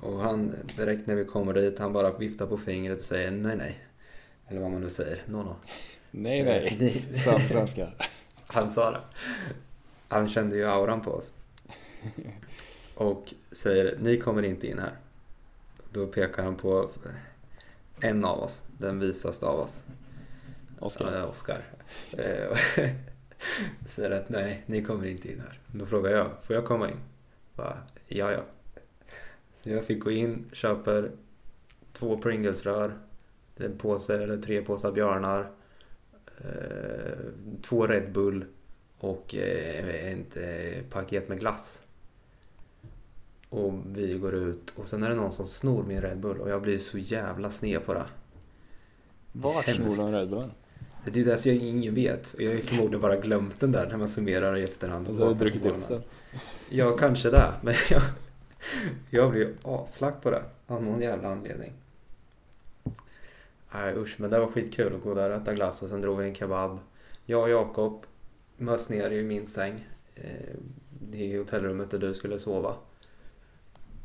Och 0.00 0.20
han, 0.20 0.52
direkt 0.76 1.06
när 1.06 1.14
vi 1.14 1.24
kommer 1.24 1.52
dit, 1.54 1.78
han 1.78 1.92
bara 1.92 2.18
viftar 2.18 2.46
på 2.46 2.58
fingret 2.58 2.98
och 2.98 3.04
säger 3.04 3.30
nej 3.30 3.56
nej. 3.56 3.86
Eller 4.48 4.60
vad 4.60 4.70
man 4.70 4.80
nu 4.80 4.90
säger, 4.90 5.22
no 5.26 5.36
no. 5.36 5.56
Nej, 6.10 6.42
nej. 6.44 6.76
ni- 6.80 7.18
Sam 7.18 7.40
svenska. 7.40 7.88
Han 8.46 8.70
sa 8.70 8.90
det. 8.90 9.00
Han 10.08 10.28
kände 10.28 10.56
ju 10.56 10.64
auran 10.66 11.00
på 11.00 11.10
oss. 11.10 11.32
Och 12.94 13.34
säger, 13.52 13.98
ni 14.00 14.20
kommer 14.20 14.42
inte 14.42 14.66
in 14.66 14.78
här. 14.78 14.96
Då 15.92 16.06
pekar 16.06 16.42
han 16.42 16.56
på 16.56 16.90
en 18.00 18.24
av 18.24 18.38
oss, 18.38 18.62
den 18.78 18.98
visaste 18.98 19.46
av 19.46 19.60
oss. 19.60 19.82
Oskar. 20.78 21.12
Ja, 21.12 21.26
Oskar. 21.26 21.64
Eh, 22.12 22.58
Säger 23.86 24.10
att 24.10 24.28
nej, 24.28 24.62
ni 24.66 24.84
kommer 24.84 25.06
inte 25.06 25.32
in 25.32 25.40
här. 25.40 25.60
Då 25.66 25.86
frågar 25.86 26.10
jag, 26.10 26.30
får 26.42 26.56
jag 26.56 26.64
komma 26.64 26.90
in? 26.90 26.96
Ja, 27.56 28.32
ja. 28.32 28.40
Så 29.60 29.70
jag 29.70 29.84
fick 29.84 30.04
gå 30.04 30.10
in, 30.10 30.50
köper 30.52 31.10
två 31.92 32.18
Pringles-rör, 32.18 32.98
en 33.56 33.78
påse 33.78 34.22
eller 34.22 34.42
tre 34.42 34.62
påsar 34.62 34.92
björnar, 34.92 35.50
eh, 36.38 37.18
två 37.62 37.86
Red 37.86 38.12
Bull 38.12 38.44
och 38.98 39.34
eh, 39.34 39.88
ett 39.88 40.36
paket 40.90 41.28
med 41.28 41.40
glass. 41.40 41.85
Och 43.56 43.74
vi 43.86 44.18
går 44.18 44.34
ut 44.34 44.72
och 44.76 44.86
sen 44.86 45.02
är 45.02 45.08
det 45.08 45.14
någon 45.14 45.32
som 45.32 45.46
snor 45.46 45.84
min 45.84 46.00
Red 46.00 46.18
Bull 46.18 46.40
och 46.40 46.50
jag 46.50 46.62
blir 46.62 46.78
så 46.78 46.98
jävla 46.98 47.50
sned 47.50 47.84
på 47.84 47.94
det. 47.94 48.04
Vart 49.32 49.64
snor 49.64 49.96
de 49.96 50.12
Red 50.12 50.30
Bullen? 50.30 50.50
Det 51.04 51.20
är 51.20 51.24
det 51.24 51.36
som 51.36 51.50
jag 51.50 51.60
ingen 51.60 51.94
vet. 51.94 52.34
Jag 52.38 52.50
har 52.50 52.58
förmodligen 52.58 53.00
bara 53.00 53.16
glömt 53.16 53.60
den 53.60 53.72
där 53.72 53.88
när 53.88 53.96
man 53.96 54.08
summerar 54.08 54.58
i 54.58 54.64
efterhand. 54.64 55.08
Och 55.08 55.16
så 55.16 55.22
har 55.22 55.28
du 55.28 55.38
druckit 55.38 55.66
upp 55.66 55.88
den. 55.88 56.02
Ja, 56.70 56.96
kanske 56.96 57.30
det. 57.30 57.52
Men 57.62 57.74
jag, 57.90 58.02
jag 59.10 59.36
ju 59.36 59.54
aslack 59.62 60.22
på 60.22 60.30
det. 60.30 60.42
Av 60.66 60.82
någon 60.82 61.00
jävla 61.00 61.28
anledning. 61.28 61.72
Nej 63.74 63.94
usch, 63.96 64.20
men 64.20 64.30
det 64.30 64.38
var 64.38 64.46
skitkul 64.46 64.94
att 64.94 65.02
gå 65.02 65.14
där 65.14 65.30
och 65.30 65.36
äta 65.36 65.54
glass 65.54 65.82
och 65.82 65.88
sen 65.88 66.00
drog 66.00 66.18
vi 66.18 66.28
en 66.28 66.34
kebab. 66.34 66.78
Jag 67.24 67.42
och 67.42 67.50
Jakob 67.50 68.06
mös 68.56 68.88
ner 68.88 69.10
i 69.10 69.22
min 69.22 69.46
säng. 69.46 69.86
Eh, 70.14 71.20
I 71.20 71.36
hotellrummet 71.36 71.90
där 71.90 71.98
du 71.98 72.14
skulle 72.14 72.38
sova. 72.38 72.74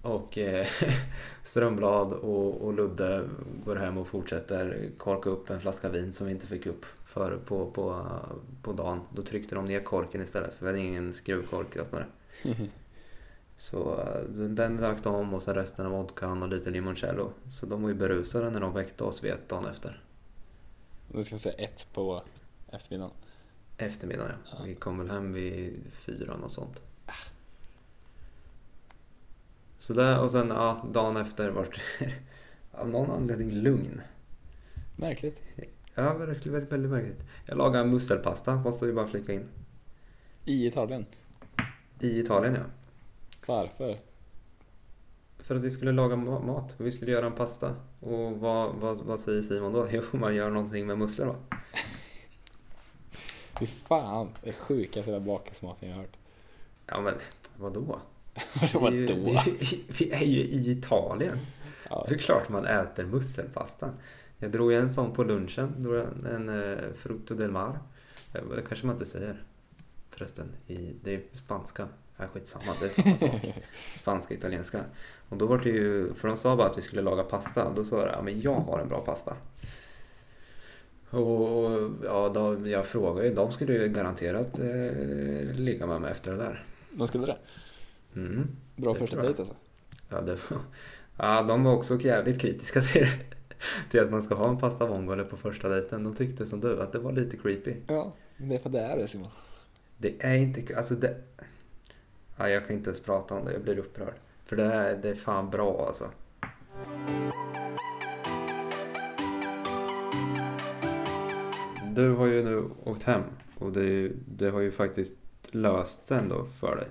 Och 0.01 0.37
eh, 0.37 0.67
Strömblad 1.43 2.13
och, 2.13 2.61
och 2.61 2.73
Ludde 2.73 3.29
går 3.65 3.75
hem 3.75 3.97
och 3.97 4.07
fortsätter 4.07 4.89
korka 4.97 5.29
upp 5.29 5.49
en 5.49 5.61
flaska 5.61 5.89
vin 5.89 6.13
som 6.13 6.27
vi 6.27 6.33
inte 6.33 6.47
fick 6.47 6.65
upp 6.65 6.85
för 7.05 7.37
på, 7.37 7.71
på, 7.71 8.07
på 8.61 8.73
dagen. 8.73 9.01
Då 9.09 9.21
tryckte 9.21 9.55
de 9.55 9.65
ner 9.65 9.79
korken 9.79 10.21
istället 10.21 10.53
för 10.53 10.65
vi 10.65 10.71
hade 10.71 10.79
ingen 10.79 11.13
skruvkorköppnare. 11.13 12.05
Så 13.57 13.99
eh, 13.99 14.21
den 14.33 14.77
lagt 14.77 15.05
om 15.05 15.33
och 15.33 15.43
sen 15.43 15.55
resten 15.55 15.85
av 15.85 15.91
vodkan 15.91 16.43
och 16.43 16.49
lite 16.49 16.69
limoncello. 16.69 17.31
Så 17.49 17.65
de 17.65 17.81
var 17.81 17.89
ju 17.89 17.95
berusade 17.95 18.49
när 18.49 18.59
de 18.59 18.73
väckte 18.73 19.03
oss 19.03 19.23
vid 19.23 19.31
ett 19.31 19.49
dagen 19.49 19.65
efter. 19.65 20.03
Nu 21.07 21.23
ska 21.23 21.35
vi 21.35 21.39
säga 21.39 21.55
ett 21.55 21.87
på 21.93 22.23
eftermiddagen. 22.71 23.13
Eftermiddagen 23.77 24.31
ja. 24.45 24.57
Ja. 24.59 24.63
Vi 24.65 24.75
kom 24.75 24.97
väl 24.97 25.09
hem 25.09 25.33
vid 25.33 25.83
fyra 25.93 26.33
och 26.33 26.51
sånt. 26.51 26.81
Så 29.81 29.93
där 29.93 30.23
och 30.23 30.31
sen 30.31 30.47
ja, 30.49 30.85
dagen 30.93 31.17
efter 31.17 31.49
vart 31.49 31.81
av 32.71 32.89
någon 32.89 33.11
anledning 33.11 33.51
lugn. 33.51 34.01
Märkligt. 34.95 35.39
Ja, 35.95 36.13
verkligen 36.13 36.53
väldigt, 36.53 36.71
väldigt 36.71 36.91
märkligt. 36.91 37.19
Jag 37.45 37.57
lagade 37.57 37.85
musselpasta, 37.85 38.55
måste 38.55 38.85
vi 38.85 38.93
bara 38.93 39.07
flika 39.07 39.33
in. 39.33 39.45
I 40.45 40.67
Italien. 40.67 41.05
I 41.99 42.19
Italien 42.19 42.53
ja. 42.55 42.63
Varför? 43.45 43.97
För 45.39 45.55
att 45.55 45.63
vi 45.63 45.71
skulle 45.71 45.91
laga 45.91 46.15
ma- 46.15 46.45
mat. 46.45 46.75
Vi 46.77 46.91
skulle 46.91 47.11
göra 47.11 47.25
en 47.25 47.31
pasta. 47.35 47.75
Och 47.99 48.39
vad, 48.39 48.75
vad, 48.75 48.97
vad 49.01 49.19
säger 49.19 49.41
Simon 49.41 49.73
då? 49.73 49.87
Jo, 49.91 50.03
man 50.11 50.35
gör 50.35 50.49
någonting 50.49 50.87
med 50.87 50.97
musslor 50.97 51.25
va? 51.25 51.35
Fy 53.59 53.67
fan, 53.67 54.29
det 54.43 54.53
sjukaste 54.53 55.11
jävla 55.11 55.25
bakismaten 55.25 55.89
jag 55.89 55.95
har 55.95 56.01
hört. 56.01 56.17
Ja 56.87 57.01
men 57.01 57.15
vadå? 57.57 57.99
Vadå 58.73 58.89
Vi 58.89 58.97
ju- 58.97 59.83
Vi 59.99 60.11
är 60.11 60.25
ju 60.25 60.39
i 60.39 60.71
Italien. 60.71 61.37
Ja, 61.89 62.05
Det 62.09 62.13
är 62.15 62.19
klart 62.19 62.49
man 62.49 62.65
äter 62.65 63.05
musselpasta. 63.05 63.89
Jag 64.37 64.51
drog 64.51 64.73
en 64.73 64.89
sån 64.93 65.13
på 65.13 65.23
lunchen. 65.23 65.73
Drog 65.77 65.95
en, 65.95 66.25
en 66.25 66.49
uh, 66.49 66.93
frutto 66.97 67.35
del 67.35 67.51
mar. 67.51 67.79
Eh, 68.33 68.41
Det 68.55 68.61
kanske 68.67 68.85
man 68.85 68.95
inte 68.95 69.05
säger. 69.05 69.43
Förresten, 70.09 70.45
i, 70.67 70.93
det 71.03 71.13
är 71.15 71.21
spanska. 71.33 71.87
Ja, 72.17 72.27
skitsamma, 72.27 72.65
det 72.79 72.85
är 72.85 72.89
samma 72.89 73.17
sak. 73.31 73.53
Spanska, 73.95 74.33
italienska. 74.33 74.83
Och 75.29 75.37
då 75.37 75.45
var 75.45 75.57
det 75.57 75.69
ju, 75.69 76.13
för 76.13 76.27
de 76.27 76.37
sa 76.37 76.55
bara 76.55 76.67
att 76.67 76.77
vi 76.77 76.81
skulle 76.81 77.01
laga 77.01 77.23
pasta. 77.23 77.73
Då 77.75 77.83
sa 77.83 77.99
jag, 78.01 78.09
ja 78.11 78.21
men 78.21 78.41
jag 78.41 78.55
har 78.55 78.79
en 78.79 78.89
bra 78.89 79.01
pasta. 79.01 79.35
Och 81.09 81.91
ja, 82.03 82.31
då, 82.33 82.67
jag 82.67 82.85
frågade 82.85 83.27
ju, 83.27 83.33
de 83.35 83.51
skulle 83.51 83.73
ju 83.73 83.87
garanterat 83.87 84.59
eh, 84.59 85.55
ligga 85.55 85.85
med 85.85 86.01
mig 86.01 86.11
efter 86.11 86.31
det 86.31 86.37
där. 86.37 86.65
de 86.91 87.07
skulle 87.07 87.25
det? 87.25 87.37
Mm. 88.15 88.47
Bra 88.75 88.95
första 88.95 89.21
dejt 89.21 89.41
alltså? 89.41 89.55
Ja, 90.09 90.21
det 90.21 90.37
var, 90.49 90.59
ja, 91.17 91.41
de 91.41 91.63
var 91.63 91.73
också 91.73 91.99
jävligt 91.99 92.39
kritiska 92.39 92.81
till 92.81 93.01
det. 93.01 93.11
Till 93.89 93.99
att 93.99 94.11
man 94.11 94.21
ska 94.21 94.35
ha 94.35 94.49
en 94.49 94.57
pasta 94.57 94.85
vongole 94.85 95.23
på 95.23 95.37
första 95.37 95.69
dejten. 95.69 96.03
De 96.03 96.13
tyckte 96.13 96.45
som 96.45 96.59
du, 96.59 96.81
att 96.81 96.91
det 96.91 96.99
var 96.99 97.11
lite 97.11 97.37
creepy. 97.37 97.73
Ja, 97.87 98.13
men 98.37 98.49
det 98.49 98.55
är 98.55 98.59
för 98.59 98.69
det 98.69 98.79
är 98.79 98.97
det 98.97 99.07
Simon. 99.07 99.29
Det 99.97 100.13
är 100.19 100.35
inte, 100.35 100.77
alltså 100.77 100.95
det... 100.95 101.17
Ja, 102.37 102.49
jag 102.49 102.67
kan 102.67 102.75
inte 102.75 102.89
ens 102.89 103.01
prata 103.01 103.35
om 103.35 103.45
det, 103.45 103.53
jag 103.53 103.61
blir 103.61 103.79
upprörd. 103.79 104.13
För 104.45 104.55
det 104.55 104.63
är, 104.63 104.97
det 104.97 105.09
är 105.09 105.15
fan 105.15 105.49
bra 105.49 105.85
alltså. 105.87 106.09
Du 111.95 112.11
har 112.11 112.25
ju 112.25 112.43
nu 112.43 112.69
åkt 112.83 113.03
hem 113.03 113.21
och 113.57 113.71
det, 113.71 114.11
det 114.25 114.49
har 114.49 114.59
ju 114.59 114.71
faktiskt 114.71 115.17
löst 115.51 116.05
sig 116.05 116.17
ändå 116.17 116.45
för 116.59 116.75
dig. 116.75 116.87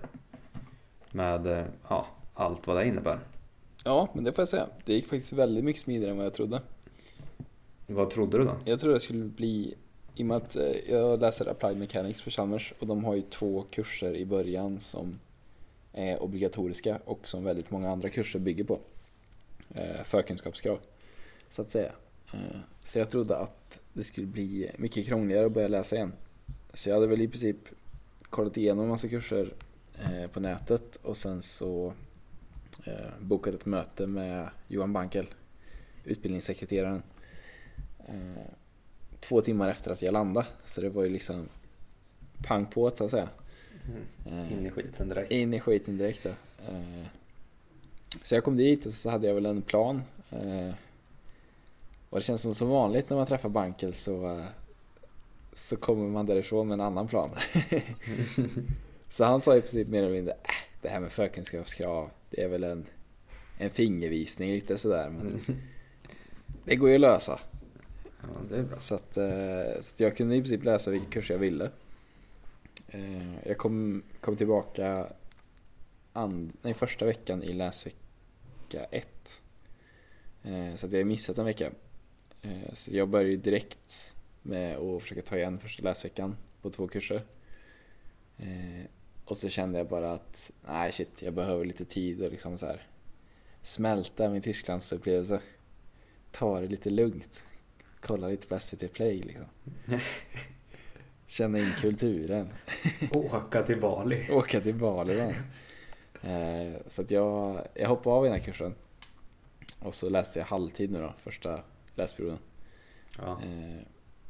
Med 1.13 1.47
eh, 1.47 1.65
ja, 1.89 2.07
allt 2.35 2.67
vad 2.67 2.77
det 2.77 2.89
innebär. 2.89 3.19
Ja, 3.85 4.09
men 4.13 4.25
det 4.25 4.33
får 4.33 4.43
jag 4.43 4.49
säga. 4.49 4.67
Det 4.85 4.95
gick 4.95 5.07
faktiskt 5.07 5.33
väldigt 5.33 5.65
mycket 5.65 5.83
smidigare 5.83 6.11
än 6.11 6.17
vad 6.17 6.27
jag 6.27 6.35
trodde. 6.35 6.63
Vad 7.87 8.11
trodde 8.11 8.39
du 8.39 8.45
då? 8.45 8.57
Jag 8.65 8.81
trodde 8.81 8.95
det 8.95 9.01
skulle 9.01 9.25
bli, 9.25 9.75
i 10.15 10.23
och 10.23 10.27
med 10.27 10.37
att 10.37 10.57
eh, 10.57 10.91
jag 10.91 11.21
läser 11.21 11.47
Applied 11.47 11.77
Mechanics 11.77 12.23
på 12.23 12.31
Chalmers 12.31 12.75
och 12.79 12.87
de 12.87 13.05
har 13.05 13.15
ju 13.15 13.23
två 13.23 13.65
kurser 13.71 14.17
i 14.17 14.25
början 14.25 14.81
som 14.81 15.19
är 15.93 16.23
obligatoriska 16.23 17.01
och 17.05 17.29
som 17.29 17.45
väldigt 17.45 17.71
många 17.71 17.91
andra 17.91 18.09
kurser 18.09 18.39
bygger 18.39 18.65
på. 18.65 18.79
Eh, 19.75 20.05
förkunskapskrav, 20.05 20.79
så 21.51 21.63
att 21.63 21.71
säga. 21.71 21.93
Så 22.85 22.99
jag 22.99 23.11
trodde 23.11 23.37
att 23.37 23.81
det 23.93 24.05
skulle 24.05 24.27
bli 24.27 24.71
mycket 24.77 25.07
krångligare 25.07 25.47
att 25.47 25.53
börja 25.53 25.69
läsa 25.69 25.97
igen. 25.97 26.13
Så 26.75 26.89
jag 26.89 26.95
hade 26.95 27.07
väl 27.07 27.21
i 27.21 27.29
princip 27.29 27.57
kollat 28.23 28.57
igenom 28.57 28.85
en 28.85 28.91
massa 28.91 29.09
kurser 29.09 29.53
på 30.33 30.41
nätet 30.41 30.97
och 30.97 31.17
sen 31.17 31.43
så 31.43 31.93
eh, 32.85 32.95
bokat 33.21 33.55
ett 33.55 33.67
möte 33.67 34.07
med 34.07 34.51
Johan 34.69 34.93
Bankel, 34.93 35.27
utbildningssekreteraren. 36.05 37.03
Eh, 37.99 38.43
två 39.21 39.41
timmar 39.41 39.69
efter 39.69 39.91
att 39.91 40.03
jag 40.03 40.13
landade. 40.13 40.47
Så 40.65 40.81
det 40.81 40.89
var 40.91 41.03
ju 41.03 41.09
liksom 41.11 41.49
pang 42.43 42.67
på 42.67 42.91
så 42.91 43.05
att 43.05 43.11
säga. 43.11 43.29
Eh, 44.27 44.53
In 44.53 44.67
i 44.67 44.71
skiten 44.71 45.09
direkt. 45.09 45.33
in 45.33 45.55
i 45.55 45.61
skiten 45.61 45.99
direkt. 45.99 46.27
Eh, 46.27 47.07
Så 48.23 48.35
jag 48.35 48.45
kom 48.45 48.57
dit 48.57 48.87
och 48.87 48.95
så 48.95 49.11
hade 49.11 49.27
jag 49.27 49.35
väl 49.35 49.47
en 49.47 49.63
plan. 49.63 50.03
Eh, 50.31 50.75
Och 52.11 52.19
det 52.19 52.23
känns 52.25 52.43
som 52.43 52.55
som 52.55 52.69
vanligt 52.69 53.11
när 53.11 53.17
man 53.17 53.27
träffar 53.27 53.49
Bankel 53.49 53.95
så, 53.95 54.31
eh, 54.39 54.45
så 55.53 55.77
kommer 55.77 56.09
man 56.09 56.27
därifrån 56.27 56.69
med 56.69 56.75
en 56.75 56.81
annan 56.81 57.09
plan. 57.09 57.31
så 59.11 59.25
han 59.25 59.41
sa 59.41 59.57
i 59.57 59.61
princip 59.61 59.89
mer 59.89 60.03
eller 60.03 60.13
mindre, 60.13 60.33
äh, 60.35 60.65
det 60.83 60.89
här 60.89 61.01
med 61.01 61.13
förkunskapskrav, 61.13 62.11
det 62.31 62.43
är 62.43 62.49
väl 62.49 62.65
en, 62.65 62.87
en 63.59 63.71
fingervisning 63.71 64.51
lite 64.51 64.79
sådär. 64.79 65.11
Men 65.11 65.41
det 66.65 66.77
går 66.77 66.89
ju 66.89 66.95
att 66.95 67.01
lösa. 67.01 67.41
Ja, 68.23 68.41
det 68.51 68.57
är 68.57 68.63
bra. 68.63 68.81
Så 68.81 68.95
att, 68.95 69.17
eh, 69.17 69.81
så 69.81 69.95
att 69.95 70.01
jag 70.01 70.17
kunde 70.17 70.37
i 70.37 70.41
princip 70.41 70.65
läsa 70.65 70.91
vilka 70.91 71.11
kurser 71.11 71.35
jag 71.35 71.39
ville. 71.39 71.71
Eh, 72.89 73.47
Jag 73.49 73.59
kom, 73.59 74.03
kom 74.21 74.37
tillbaka 74.37 75.07
and, 76.13 76.53
nej, 76.63 76.75
första 76.75 77.05
veckan 77.05 77.43
i 77.43 77.53
läsvecka 77.53 78.85
ett. 78.91 79.41
Eh, 80.43 80.77
Så 80.77 80.87
att 80.87 80.93
jag 80.93 81.01
har 81.01 81.05
missat 81.05 81.39
en 81.39 81.45
vecka. 81.45 81.71
Så 82.73 82.91
jag 82.97 83.09
började 83.09 83.37
direkt 83.37 84.15
med 84.43 84.77
att 84.77 85.03
försöka 85.03 85.23
ta 85.23 85.37
igen 85.37 85.59
första 85.59 85.83
läsveckan 85.83 86.37
på 86.63 86.71
två 86.71 86.89
kurser. 86.89 87.23
Och 89.31 89.37
så 89.37 89.49
kände 89.49 89.79
jag 89.79 89.89
bara 89.89 90.13
att 90.13 90.51
nej 90.69 90.93
shit, 90.93 91.23
jag 91.23 91.35
behöver 91.35 91.65
lite 91.65 91.85
tid 91.85 92.23
och 92.23 92.31
liksom 92.31 92.59
så 92.59 92.67
här 92.67 92.87
smälta 93.63 94.29
min 94.29 94.43
Tysklandsupplevelse. 94.43 95.41
Ta 96.31 96.61
det 96.61 96.67
lite 96.67 96.91
lugnt 96.91 97.41
kolla 98.01 98.29
lite 98.29 98.47
på 98.47 98.61
SVT 98.61 98.93
Play 98.93 99.23
liksom. 99.23 99.47
Känna 101.27 101.59
in 101.59 101.73
kulturen. 101.81 102.49
Åka 103.13 103.63
till 103.63 103.81
Bali. 103.81 104.29
Åka 104.33 104.61
till 104.61 104.75
Bali 104.75 105.15
då. 105.15 105.33
Eh, 106.29 106.75
Så 106.89 107.03
att 107.03 107.11
jag, 107.11 107.67
jag 107.75 107.89
hoppade 107.89 108.17
av 108.17 108.25
i 108.25 108.29
den 108.29 108.39
här 108.39 108.45
kursen. 108.45 108.75
Och 109.79 109.95
så 109.95 110.09
läste 110.09 110.39
jag 110.39 110.47
halvtid 110.47 110.91
nu 110.91 110.99
då, 110.99 111.15
första 111.19 111.61
läsperioden. 111.95 112.39
Ja. 113.19 113.41
Eh, 113.43 113.83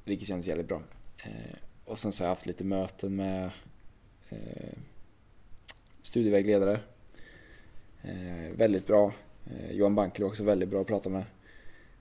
vilket 0.04 0.28
känns 0.28 0.46
jävligt 0.46 0.68
bra. 0.68 0.82
Eh, 1.24 1.56
och 1.84 1.98
sen 1.98 2.12
så 2.12 2.24
har 2.24 2.28
jag 2.28 2.34
haft 2.34 2.46
lite 2.46 2.64
möten 2.64 3.16
med 3.16 3.50
eh, 4.28 4.78
studievägledare. 6.10 6.80
Eh, 8.02 8.56
väldigt 8.56 8.86
bra. 8.86 9.12
Eh, 9.46 9.72
Johan 9.72 9.94
Bankel 9.94 10.22
var 10.22 10.28
också 10.30 10.44
väldigt 10.44 10.68
bra 10.68 10.80
att 10.80 10.86
prata 10.86 11.08
med. 11.08 11.24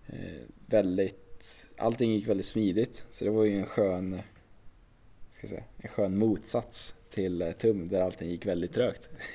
Eh, 0.07 0.41
väldigt, 0.65 1.65
allting 1.77 2.11
gick 2.11 2.27
väldigt 2.27 2.45
smidigt. 2.45 3.05
Så 3.11 3.25
det 3.25 3.31
var 3.31 3.45
ju 3.45 3.59
en 3.59 3.65
skön, 3.65 4.19
ska 5.29 5.47
säga, 5.47 5.63
en 5.77 5.89
skön 5.89 6.17
motsats 6.17 6.95
till 7.09 7.41
eh, 7.41 7.51
TUM 7.51 7.87
där 7.87 8.01
allting 8.01 8.29
gick 8.29 8.45
väldigt 8.45 8.73
trögt. 8.73 9.09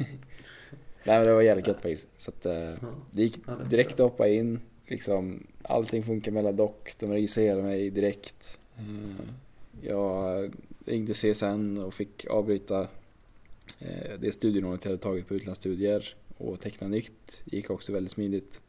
Nej 1.04 1.18
men 1.18 1.24
det 1.24 1.34
var 1.34 1.42
jävligt 1.42 1.66
gött 1.66 1.80
faktiskt. 1.80 2.06
Så 2.18 2.30
att, 2.30 2.46
eh, 2.46 2.72
det 3.10 3.22
gick 3.22 3.38
direkt 3.70 3.92
att 3.92 3.98
hoppa 4.10 4.28
in. 4.28 4.60
Liksom, 4.86 5.46
allting 5.62 6.02
funkar 6.02 6.32
mellan 6.32 6.56
dock. 6.56 6.94
De 6.98 7.10
registrerar 7.12 7.62
mig 7.62 7.90
direkt. 7.90 8.58
Eh, 8.76 9.26
Jag 9.82 10.50
ringde 10.86 11.14
CSN 11.14 11.78
och 11.78 11.94
fick 11.94 12.26
avbryta 12.26 12.88
det 14.18 14.34
studielånet 14.34 14.84
jag 14.84 14.90
hade 14.90 15.02
tagit 15.02 15.28
på 15.28 15.34
utlandsstudier 15.34 16.16
och 16.38 16.60
teckna 16.60 16.88
nytt. 16.88 17.42
gick 17.44 17.70
också 17.70 17.92
väldigt 17.92 18.12
smidigt. 18.12 18.60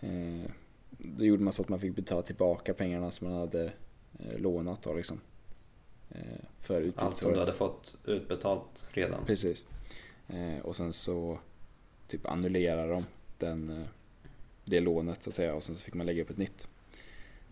Eh, 0.00 0.50
då 0.98 1.24
gjorde 1.24 1.42
man 1.42 1.52
så 1.52 1.62
att 1.62 1.68
man 1.68 1.80
fick 1.80 1.96
betala 1.96 2.22
tillbaka 2.22 2.74
pengarna 2.74 3.10
som 3.10 3.28
man 3.28 3.36
hade 3.36 3.64
eh, 4.18 4.38
lånat 4.38 4.82
då 4.82 4.94
liksom. 4.94 5.20
Eh, 6.10 6.20
för 6.60 6.92
Allt 6.96 7.16
som 7.16 7.32
du 7.32 7.38
hade 7.38 7.52
fått 7.52 7.94
utbetalt 8.04 8.88
redan. 8.90 9.24
Precis. 9.24 9.66
Eh, 10.28 10.58
och 10.62 10.76
sen 10.76 10.92
så 10.92 11.38
typ 12.08 12.26
annullerar 12.26 12.88
de 12.88 13.04
den, 13.38 13.70
eh, 13.70 13.86
det 14.64 14.80
lånet 14.80 15.22
så 15.22 15.30
att 15.30 15.36
säga 15.36 15.54
och 15.54 15.62
sen 15.62 15.76
så 15.76 15.82
fick 15.82 15.94
man 15.94 16.06
lägga 16.06 16.22
upp 16.22 16.30
ett 16.30 16.38
nytt. 16.38 16.68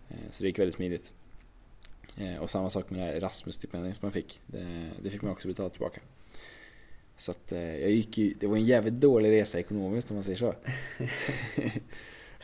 Eh, 0.08 0.30
så 0.30 0.42
det 0.42 0.48
gick 0.48 0.58
väldigt 0.58 0.74
smidigt. 0.74 1.12
Eh, 2.16 2.36
och 2.36 2.50
samma 2.50 2.70
sak 2.70 2.90
med 2.90 3.00
det 3.00 3.04
här 3.04 3.14
Erasmus-stipendiet 3.14 3.96
som 3.96 4.06
man 4.06 4.12
fick. 4.12 4.40
Det, 4.46 4.90
det 5.02 5.10
fick 5.10 5.22
man 5.22 5.32
också 5.32 5.48
betala 5.48 5.68
tillbaka. 5.70 6.00
Så 7.20 7.30
att 7.30 7.52
eh, 7.52 7.76
jag 7.80 7.90
gick 7.90 8.18
ju, 8.18 8.34
det 8.40 8.46
var 8.46 8.56
en 8.56 8.64
jävligt 8.64 8.94
dålig 8.94 9.30
resa 9.30 9.58
ekonomiskt 9.58 10.10
om 10.10 10.14
man 10.16 10.24
säger 10.24 10.38
så. 10.38 10.48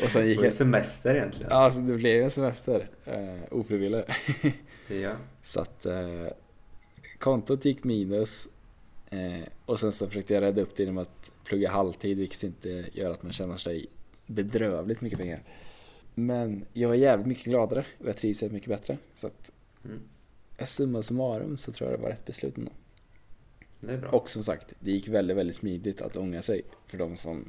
och 0.04 0.10
sen 0.10 0.22
Det 0.22 0.28
gick 0.28 0.36
var 0.38 0.44
ju 0.44 0.46
jag, 0.46 0.52
semester 0.52 1.14
egentligen. 1.14 1.48
ja 1.50 1.56
alltså 1.56 1.80
det 1.80 1.94
blev 1.96 2.22
en 2.22 2.30
semester. 2.30 2.88
Eh, 3.04 3.36
ofrivillig. 3.50 4.02
Ja. 4.88 5.16
Så 5.44 5.60
att 5.60 5.86
eh, 5.86 6.26
kontot 7.18 7.64
gick 7.64 7.84
minus 7.84 8.48
eh, 9.10 9.48
och 9.66 9.80
sen 9.80 9.92
så 9.92 10.06
försökte 10.06 10.34
jag 10.34 10.40
rädda 10.40 10.62
upp 10.62 10.76
det 10.76 10.82
genom 10.82 10.98
att 10.98 11.30
plugga 11.44 11.70
halvtid 11.70 12.16
vilket 12.18 12.42
inte 12.42 12.84
gör 12.92 13.10
att 13.10 13.22
man 13.22 13.32
känner 13.32 13.56
sig 13.56 13.86
bedrövligt 14.26 15.00
mycket 15.00 15.18
pengar. 15.18 15.42
Men 16.14 16.64
jag 16.72 16.88
var 16.88 16.94
jävligt 16.94 17.26
mycket 17.26 17.44
gladare 17.44 17.84
och 17.98 18.08
jag 18.08 18.16
trivs 18.16 18.42
jävligt 18.42 18.54
mycket 18.54 18.68
bättre. 18.80 18.98
Så 19.16 19.26
att 19.26 19.50
Mm. 19.84 20.00
summa 20.66 21.02
summarum 21.02 21.58
så 21.58 21.72
tror 21.72 21.90
jag 21.90 21.98
det 21.98 22.02
var 22.02 22.10
rätt 22.10 22.24
beslut 22.24 22.56
ändå. 22.58 22.70
Det 22.70 22.70
är 22.70 22.74
bra. 22.74 22.85
Och 24.10 24.30
som 24.30 24.44
sagt, 24.44 24.74
det 24.80 24.90
gick 24.90 25.08
väldigt, 25.08 25.36
väldigt 25.36 25.56
smidigt 25.56 26.00
att 26.00 26.16
ångra 26.16 26.42
sig 26.42 26.62
för 26.86 26.98
de 26.98 27.16
som 27.16 27.44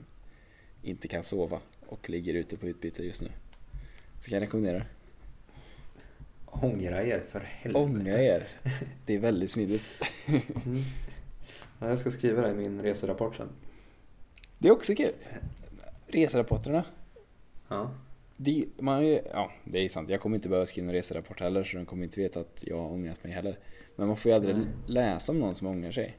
inte 0.82 1.08
kan 1.08 1.24
sova 1.24 1.60
och 1.86 2.10
ligger 2.10 2.34
ute 2.34 2.58
på 2.58 2.68
utbyte 2.68 3.04
just 3.04 3.22
nu. 3.22 3.30
Så 4.20 4.30
kan 4.30 4.36
jag 4.36 4.42
rekommendera. 4.42 4.84
Ångra 6.46 7.04
er 7.04 7.24
för 7.30 7.40
helvete. 7.40 7.80
Ångra 7.80 8.22
er. 8.22 8.48
Det 9.06 9.16
är 9.16 9.20
väldigt 9.20 9.52
smidigt. 9.52 9.82
Mm. 10.66 10.84
Ja, 11.80 11.90
jag 11.90 12.00
ska 12.00 12.12
skriva 12.12 12.42
det 12.42 12.52
i 12.52 12.54
min 12.56 12.82
reserapport 12.82 13.36
sen. 13.36 13.50
Det 14.58 14.68
är 14.68 14.72
också 14.72 14.96
kul. 14.96 15.14
Reserapporterna. 16.08 16.84
Ja. 17.68 17.92
Det, 18.38 18.66
man, 18.80 19.04
är- 19.04 19.22
ja, 19.34 19.52
det 19.66 19.86
är 19.86 19.90
sant. 19.90 20.10
Jag 20.10 20.22
kommer 20.22 20.36
inte 20.36 20.50
behöva 20.50 20.66
skriva 20.66 20.88
en 20.88 20.94
reserapport 20.94 21.40
heller 21.40 21.64
så 21.64 21.78
de 21.78 21.86
kommer 21.86 22.04
inte 22.04 22.20
veta 22.20 22.40
att 22.40 22.64
jag 22.68 22.78
har 22.78 22.90
ångrat 22.92 23.24
mig 23.24 23.34
heller. 23.34 23.60
Men 23.96 24.08
man 24.08 24.18
får 24.18 24.30
ju 24.32 24.36
aldrig 24.36 24.56
Nej. 24.56 24.66
läsa 24.88 25.32
om 25.32 25.40
någon 25.40 25.56
som 25.56 25.68
ångrar 25.68 25.92
sig. 25.92 26.18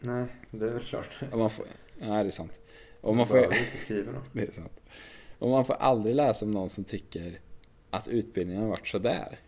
Nej, 0.00 0.26
det 0.50 0.66
är 0.66 0.70
väl 0.70 0.82
klart. 0.82 1.20
Och 1.32 1.38
man 1.38 1.50
får, 1.50 1.66
ja, 1.98 2.06
det 2.06 2.14
är 2.28 2.30
sant. 2.30 2.52
Och 3.00 3.16
man 3.16 3.26
får, 3.26 3.44
inte 3.44 3.76
skriva 3.76 4.12
något. 4.12 4.24
det 4.32 4.42
är 4.48 4.52
sant. 4.52 4.80
Och 5.38 5.48
man 5.50 5.64
får 5.64 5.74
aldrig 5.74 6.14
läsa 6.14 6.44
om 6.44 6.50
någon 6.50 6.70
som 6.70 6.84
tycker 6.84 7.40
att 7.90 8.08
utbildningen 8.08 8.62
har 8.62 8.68
varit 8.68 8.86
sådär. 8.86 9.38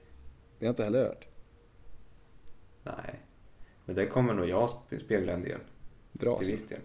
Det 0.59 0.67
har 0.67 0.67
jag 0.67 0.73
inte 0.73 0.85
heller 0.85 1.05
hört. 1.05 1.27
Nej. 2.83 3.21
Men 3.85 3.97
det 3.97 4.07
kommer 4.07 4.35
nog 4.35 4.49
jag 4.49 4.69
spe- 4.91 4.99
spegla 4.99 5.33
en 5.33 5.43
del. 5.43 5.59
Bra. 6.13 6.39
till 6.39 6.51
viss 6.51 6.69
del. 6.69 6.79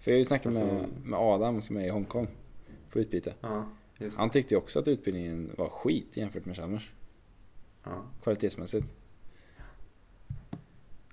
För 0.00 0.10
jag 0.10 0.14
har 0.16 0.18
ju 0.18 0.24
snackat 0.24 0.52
med, 0.54 0.62
Alltså- 0.62 0.86
med 1.04 1.18
Adam 1.20 1.62
som 1.62 1.76
är 1.76 1.84
i 1.84 1.88
Hongkong 1.88 2.28
på 2.92 2.98
utbyte. 3.00 3.34
Ja. 3.40 3.68
Han 4.16 4.30
tyckte 4.30 4.54
ju 4.54 4.58
också 4.58 4.78
att 4.78 4.88
utbildningen 4.88 5.50
var 5.58 5.68
skit 5.68 6.16
jämfört 6.16 6.44
med 6.44 6.56
Chalmers. 6.56 6.90
Ja. 7.84 8.04
kvalitetsmässigt. 8.22 8.86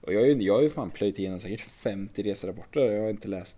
Och 0.02 0.14
jag, 0.14 0.42
jag 0.42 0.54
har 0.54 0.62
ju 0.62 0.70
fan 0.70 0.92
plöjt 0.92 1.20
igenom 1.20 1.40
säkert 1.40 1.62
50 1.62 2.24
reserapporter 2.24 2.88
och 2.88 2.94
jag 2.94 3.02
har 3.02 3.10
inte 3.10 3.28
läst 3.28 3.58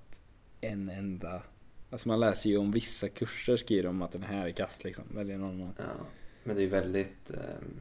en 0.62 0.90
enda. 0.90 1.44
Alltså 1.90 2.08
man 2.08 2.20
läser 2.20 2.50
ju 2.50 2.58
om 2.58 2.72
vissa 2.72 3.10
kurser 3.10 3.58
skriver 3.58 3.84
de 3.84 4.02
att 4.02 4.12
den 4.12 4.24
här 4.24 4.48
är 4.48 4.52
kast 4.52 4.84
liksom. 4.84 5.06
Väljer 5.14 5.38
någon 5.38 5.62
annan. 5.62 5.74
ja. 5.78 6.06
Men 6.44 6.56
det 6.56 6.62
är 6.62 6.64
ju 6.64 6.70
väldigt, 6.70 7.32
ehm, 7.32 7.80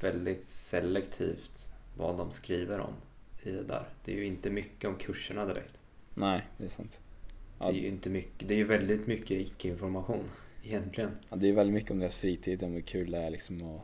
väldigt 0.00 0.44
selektivt 0.44 1.72
vad 1.96 2.16
de 2.16 2.32
skriver 2.32 2.80
om 2.80 2.94
i 3.42 3.50
det 3.50 3.62
där. 3.62 3.88
Det 4.04 4.12
är 4.12 4.16
ju 4.16 4.26
inte 4.26 4.50
mycket 4.50 4.90
om 4.90 4.96
kurserna 4.96 5.44
direkt. 5.44 5.80
Nej, 6.14 6.46
det 6.56 6.64
är 6.64 6.68
sant. 6.68 6.98
Det 7.58 7.64
Ja, 7.64 7.70
är 7.72 7.74
ju 7.74 7.86
inte 7.88 8.10
mycket, 8.10 8.48
det 8.48 8.54
är 8.54 8.58
ju 8.58 8.64
väldigt 8.64 9.06
mycket 9.06 9.30
icke-information 9.30 10.24
egentligen. 10.62 11.10
ja, 11.30 11.36
det 11.36 11.48
är 11.48 11.52
väldigt 11.52 11.74
mycket 11.74 11.90
om 11.90 11.98
deras 11.98 12.16
fritid, 12.16 12.62
om 12.62 12.72
hur 12.72 12.80
kul 12.80 13.10
det 13.10 13.18
är 13.18 13.30
liksom 13.30 13.62
och 13.62 13.80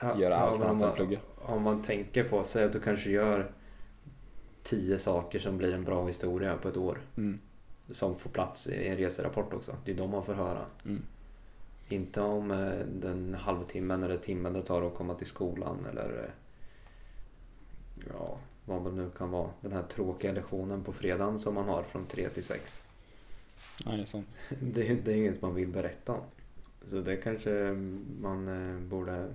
Ja, 0.00 0.20
Göra 0.20 0.36
allt 0.36 0.62
annat 0.62 0.70
om 0.70 0.70
än 0.70 0.78
man, 0.78 0.92
plugga. 0.92 1.18
Om 1.36 1.62
man 1.62 1.82
tänker 1.82 2.24
på, 2.24 2.44
säg 2.44 2.64
att 2.64 2.72
du 2.72 2.80
kanske 2.80 3.10
gör 3.10 3.52
tio 4.62 4.98
saker 4.98 5.38
som 5.38 5.58
blir 5.58 5.72
en 5.74 5.84
bra 5.84 6.06
historia 6.06 6.56
på 6.56 6.68
ett 6.68 6.76
år. 6.76 7.00
mm, 7.16 7.38
Som 7.90 8.16
får 8.18 8.30
plats 8.30 8.66
i 8.66 8.88
en 8.88 8.96
reserapport 8.96 9.52
också. 9.54 9.76
Det 9.84 9.92
är 9.92 9.96
de 9.96 10.10
man 10.10 10.24
får 10.24 10.34
höra. 10.34 10.66
mm. 10.84 11.02
Inte 11.88 12.20
om 12.20 12.50
eh, 12.50 12.72
den 13.00 13.34
halvtimmen 13.34 14.02
eller 14.02 14.16
timmen 14.16 14.52
det 14.52 14.62
tar 14.62 14.82
att 14.82 14.94
komma 14.94 15.14
till 15.14 15.26
skolan 15.26 15.86
eller 15.90 16.24
eh, 16.24 16.30
ja, 18.12 18.38
vad 18.64 18.84
det 18.84 18.90
nu 18.92 19.10
kan 19.18 19.30
vara. 19.30 19.50
Den 19.60 19.72
här 19.72 19.82
tråkiga 19.82 20.32
lektionen 20.32 20.84
på 20.84 20.92
fredagen 20.92 21.38
som 21.38 21.54
man 21.54 21.68
har 21.68 21.82
från 21.82 22.06
tre 22.06 22.28
till 22.28 22.44
sex. 22.44 22.82
Ja, 23.84 23.90
det 23.90 24.00
är 24.00 24.04
sant. 24.04 24.36
Det, 24.60 24.94
det 25.04 25.12
är 25.12 25.16
inget 25.16 25.42
man 25.42 25.54
vill 25.54 25.68
berätta 25.68 26.12
om. 26.12 26.24
Så 26.82 27.00
det 27.00 27.16
kanske 27.16 27.50
man 28.20 28.48
eh, 28.48 28.80
borde 28.80 29.28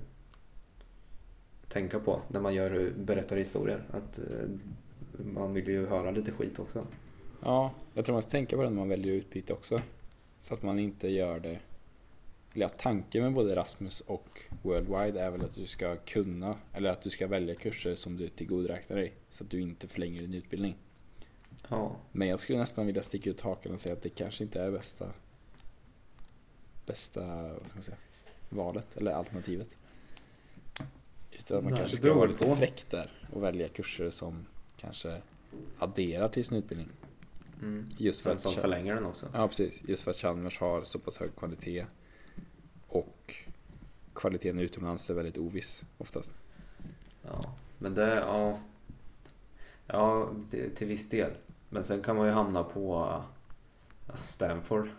tänka 1.68 2.00
på 2.00 2.22
när 2.28 2.40
man 2.40 2.54
gör, 2.54 2.94
berättar 2.98 3.38
historier. 3.38 3.84
Att 3.92 4.20
eh, 4.20 4.50
man 5.26 5.54
vill 5.54 5.68
ju 5.68 5.86
höra 5.86 6.12
lite 6.12 6.32
skit 6.32 6.60
också. 6.60 6.88
Ja, 7.42 7.72
jag 7.94 8.06
tror 8.06 8.14
man 8.14 8.22
ska 8.22 8.32
tänka 8.32 8.56
på 8.56 8.64
det 8.64 8.70
när 8.70 8.78
man 8.78 8.90
väljer 8.90 9.14
utbyte 9.14 9.54
också. 9.54 9.80
Så 10.40 10.54
att 10.54 10.64
man 10.64 10.80
inte 10.80 11.08
gör 11.08 11.40
det... 11.40 11.60
Eller 12.54 12.66
ja, 12.66 12.70
tanken 12.70 13.24
med 13.24 13.34
både 13.34 13.52
Erasmus 13.52 14.02
och 14.02 14.42
Worldwide 14.62 15.22
är 15.22 15.32
väl 15.32 15.44
att 15.44 15.56
du 15.56 15.66
ska 15.66 15.96
kunna, 15.96 16.58
eller 16.74 16.90
att 16.90 17.02
du 17.02 17.10
ska 17.10 17.28
välja 17.28 17.56
kurser 17.56 17.96
som 17.96 18.18
du 18.18 18.28
tillgodoräknar 18.28 18.98
dig. 18.98 19.14
Så 19.30 19.44
att 19.44 19.50
du 19.50 19.62
inte 19.62 19.88
förlänger 19.88 20.20
din 20.20 20.34
utbildning. 20.34 20.76
Ja, 21.70 21.96
Men 22.12 22.28
jag 22.28 22.40
skulle 22.40 22.60
nästan 22.60 22.86
vilja 22.86 23.04
sticka 23.04 23.30
ut 23.30 23.42
hakan 23.42 23.74
och 23.74 23.80
säga 23.80 23.94
att 23.94 24.02
det 24.02 24.10
kanske 24.10 24.44
inte 24.44 24.62
är 24.62 24.72
bästa, 24.72 25.10
bästa 26.86 27.22
vad 27.44 27.66
ska 27.68 27.74
man 27.76 27.84
säga, 27.84 27.98
valet 28.50 28.98
eller 28.98 29.12
alternativet. 29.12 29.68
Utan 31.32 31.58
att 31.58 31.64
man 31.64 31.74
Nej, 31.74 31.80
kanske 31.80 31.98
ska 31.98 32.14
vara 32.14 32.26
lite 32.26 32.46
på. 32.46 32.56
fräck 32.56 32.86
där 32.90 33.12
och 33.34 33.44
välja 33.44 33.68
kurser 33.68 34.10
som 34.10 34.46
kanske 34.78 35.22
adderar 35.80 36.30
till 36.30 36.46
sin 36.46 36.58
utbildning. 36.58 36.90
mm. 37.62 37.90
Just 37.98 38.22
för 38.22 38.32
att 38.32 38.42
som 38.42 38.54
förlänger 38.54 38.96
den 38.96 39.06
också. 39.06 39.30
Ja, 39.34 39.48
precis. 39.48 39.84
Just 39.88 40.04
för 40.04 40.12
att 40.12 40.18
Chalmers 40.18 40.60
har 40.60 40.84
så 40.84 41.00
pass 41.00 41.18
hög 41.18 41.36
kvalitet 41.36 41.86
och 42.88 43.36
kvaliteten 44.14 44.60
utomlands 44.60 45.10
är 45.10 45.14
väldigt 45.14 45.38
oviss 45.38 45.84
oftast. 45.98 46.32
Ja, 47.22 47.56
men 47.78 47.94
det, 47.94 48.16
ja. 48.16 48.60
Ja, 49.88 50.32
det, 50.50 50.70
till 50.70 50.88
viss 50.88 51.10
del. 51.10 51.32
Men 51.74 51.84
sen 51.84 52.02
kan 52.02 52.16
man 52.16 52.28
ju 52.28 52.32
hamna 52.32 52.64
på 52.64 53.04
uh, 54.08 54.16
Stanford. 54.22 54.90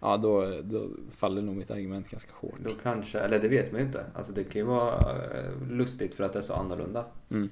Ja, 0.00 0.16
då, 0.16 0.60
då 0.62 0.88
faller 1.16 1.42
nog 1.42 1.56
mitt 1.56 1.70
argument 1.70 2.08
ganska 2.08 2.32
hårt. 2.34 2.58
Då 2.58 2.70
kanske, 2.82 3.18
eller 3.18 3.38
det 3.38 3.48
vet 3.48 3.72
man 3.72 3.80
ju 3.80 3.86
inte. 3.86 4.04
Alltså 4.14 4.32
det 4.32 4.44
kan 4.44 4.60
ju 4.60 4.66
vara 4.66 4.98
eh, 5.38 5.68
lustigt 5.70 6.14
för 6.14 6.24
att 6.24 6.32
det 6.32 6.38
är 6.38 6.42
så 6.42 6.54
annorlunda. 6.54 7.04
Mm. 7.30 7.50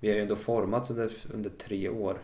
Vi 0.00 0.08
har 0.08 0.14
ju 0.14 0.22
ändå 0.22 0.36
formats 0.36 0.90
under, 0.90 1.12
under 1.34 1.50
tre 1.50 1.88
år. 1.88 2.18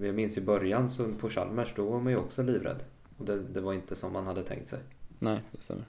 Jag 0.00 0.14
minns 0.14 0.38
i 0.38 0.40
början 0.40 0.90
så 0.90 1.12
på 1.20 1.30
Chalmers, 1.30 1.72
då 1.76 1.90
var 1.90 2.00
man 2.00 2.12
ju 2.12 2.18
också 2.18 2.42
livrädd. 2.42 2.84
Och 3.18 3.24
det, 3.24 3.42
det 3.42 3.60
var 3.60 3.72
inte 3.72 3.96
som 3.96 4.12
man 4.12 4.26
hade 4.26 4.42
tänkt 4.42 4.68
sig. 4.68 4.78
Nej, 5.18 5.40
det 5.52 5.62
stämmer. 5.62 5.84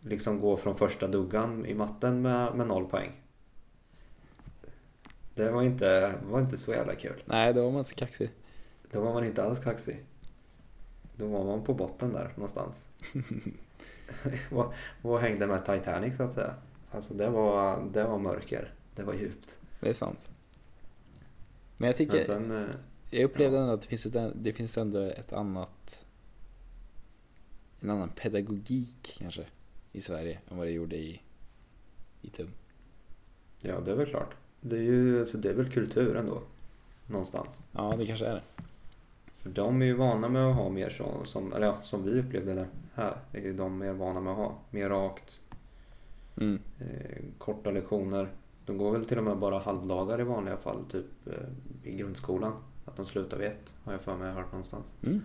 Liksom 0.00 0.40
gå 0.40 0.56
från 0.56 0.74
första 0.74 1.08
duggan 1.08 1.66
i 1.66 1.74
matten 1.74 2.22
med, 2.22 2.56
med 2.56 2.66
noll 2.66 2.86
poäng. 2.86 3.12
Det 5.36 5.50
var 5.50 5.62
inte, 5.62 6.14
var 6.30 6.40
inte 6.40 6.56
så 6.56 6.72
jävla 6.72 6.94
kul. 6.94 7.22
Nej, 7.24 7.54
då 7.54 7.62
var 7.62 7.70
man 7.70 7.78
inte 7.78 7.90
så 7.90 7.96
kaxig. 7.96 8.30
Då 8.90 9.00
var 9.00 9.14
man 9.14 9.24
inte 9.24 9.42
alls 9.42 9.60
kaxig. 9.60 10.04
Då 11.16 11.26
var 11.26 11.44
man 11.44 11.64
på 11.64 11.74
botten 11.74 12.12
där 12.12 12.32
någonstans. 12.34 12.84
och, 14.50 14.72
och 15.02 15.20
hängde 15.20 15.46
med 15.46 15.64
Titanic 15.64 16.16
så 16.16 16.22
att 16.22 16.32
säga. 16.32 16.54
Alltså 16.90 17.14
det 17.14 17.30
var, 17.30 17.84
det 17.92 18.04
var 18.04 18.18
mörker. 18.18 18.74
Det 18.94 19.02
var 19.02 19.14
djupt. 19.14 19.58
Det 19.80 19.88
är 19.88 19.94
sant. 19.94 20.30
Men 21.76 21.86
jag 21.86 21.96
tycker, 21.96 22.16
Men 22.16 22.24
sen, 22.24 22.50
eh, 22.50 22.76
jag 23.10 23.24
upplevde 23.24 23.56
ja. 23.56 23.62
ändå 23.62 23.74
att 23.74 23.82
det 23.82 23.88
finns, 23.88 24.06
ett, 24.06 24.32
det 24.34 24.52
finns 24.52 24.78
ändå 24.78 25.00
ett 25.00 25.32
annat, 25.32 26.04
en 27.80 27.90
annan 27.90 28.08
pedagogik 28.08 29.16
kanske 29.18 29.44
i 29.92 30.00
Sverige 30.00 30.38
än 30.50 30.56
vad 30.56 30.66
det 30.66 30.72
gjorde 30.72 30.96
i, 30.96 31.20
i 32.22 32.28
TUM. 32.28 32.50
ja 33.60 33.80
det 33.80 33.90
är 33.90 33.96
väl 33.96 34.06
klart. 34.06 34.34
Det 34.68 34.76
är 34.76 34.82
ju, 34.82 35.20
alltså 35.20 35.38
det 35.38 35.50
är 35.50 35.54
väl 35.54 35.70
kultur 35.70 36.16
ändå. 36.16 36.42
Någonstans. 37.06 37.62
Ja, 37.72 37.94
det 37.98 38.06
kanske 38.06 38.26
är 38.26 38.34
det. 38.34 38.42
För 39.36 39.50
de 39.50 39.82
är 39.82 39.86
ju 39.86 39.94
vana 39.94 40.28
med 40.28 40.46
att 40.46 40.56
ha 40.56 40.68
mer 40.68 40.90
så, 40.90 41.24
som, 41.24 41.52
eller 41.52 41.66
ja, 41.66 41.78
som 41.82 42.02
vi 42.04 42.20
upplevde 42.20 42.54
det 42.54 42.66
här. 42.94 43.16
Är 43.32 43.40
ju 43.40 43.52
de 43.52 43.78
mer 43.78 43.92
vana 43.92 44.20
med 44.20 44.32
att 44.32 44.38
ha. 44.38 44.58
Mer 44.70 44.88
rakt. 44.88 45.40
Mm. 46.36 46.58
Eh, 46.78 47.22
korta 47.38 47.70
lektioner. 47.70 48.28
De 48.64 48.78
går 48.78 48.92
väl 48.92 49.04
till 49.04 49.18
och 49.18 49.24
med 49.24 49.36
bara 49.36 49.58
halvdagar 49.58 50.20
i 50.20 50.24
vanliga 50.24 50.56
fall, 50.56 50.84
typ 50.90 51.26
eh, 51.26 51.90
i 51.90 51.96
grundskolan. 51.96 52.52
Att 52.84 52.96
de 52.96 53.06
slutar 53.06 53.36
vid 53.36 53.46
ett, 53.46 53.74
har 53.84 53.92
jag 53.92 54.00
för 54.00 54.16
mig 54.16 54.32
hört 54.32 54.52
någonstans. 54.52 54.94
Mm. 55.02 55.22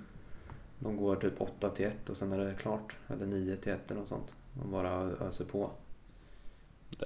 De 0.80 0.98
går 0.98 1.16
typ 1.16 1.42
8 1.42 1.70
till 1.70 1.86
1 1.86 2.10
och 2.10 2.18
sen 2.18 2.32
är 2.32 2.38
det 2.38 2.54
klart. 2.54 2.96
Eller 3.08 3.26
9 3.26 3.56
till 3.56 3.72
1 3.72 3.92
eller 3.92 4.00
något 4.00 4.10
sånt. 4.10 4.34
De 4.54 4.72
bara 4.72 4.92
öser 5.02 5.46
på. 5.46 5.72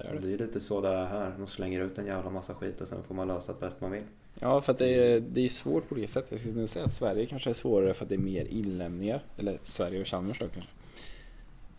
Det 0.03 0.07
är 0.09 0.13
det. 0.13 0.19
det 0.27 0.33
är 0.33 0.37
lite 0.47 0.59
så 0.59 0.81
det 0.81 0.89
är 0.89 1.05
här. 1.05 1.33
De 1.37 1.47
slänger 1.47 1.81
ut 1.81 1.97
en 1.97 2.05
jävla 2.05 2.29
massa 2.29 2.53
skit 2.55 2.81
och 2.81 2.87
sen 2.87 3.03
får 3.03 3.15
man 3.15 3.27
lösa 3.27 3.53
det 3.53 3.59
bäst 3.59 3.81
man 3.81 3.91
vill. 3.91 4.03
Ja, 4.39 4.61
för 4.61 4.71
att 4.71 4.77
det 4.77 4.87
är, 4.93 5.19
det 5.19 5.41
är 5.41 5.49
svårt 5.49 5.89
på 5.89 5.95
olika 5.95 6.07
sätt. 6.07 6.25
Jag 6.29 6.39
skulle 6.39 6.55
nog 6.59 6.69
säga 6.69 6.85
att 6.85 6.93
Sverige 6.93 7.25
kanske 7.25 7.49
är 7.49 7.53
svårare 7.53 7.93
för 7.93 8.05
att 8.05 8.09
det 8.09 8.15
är 8.15 8.19
mer 8.19 8.45
inlämningar. 8.45 9.23
Eller 9.37 9.57
Sverige 9.63 10.01
och 10.01 10.07
Chalmers 10.07 10.39
då 10.39 10.45
kanske. 10.47 10.71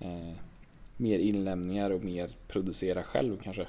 Eh, 0.00 0.36
mer 0.96 1.18
inlämningar 1.18 1.90
och 1.90 2.04
mer 2.04 2.30
producera 2.48 3.02
själv 3.02 3.36
kanske. 3.42 3.66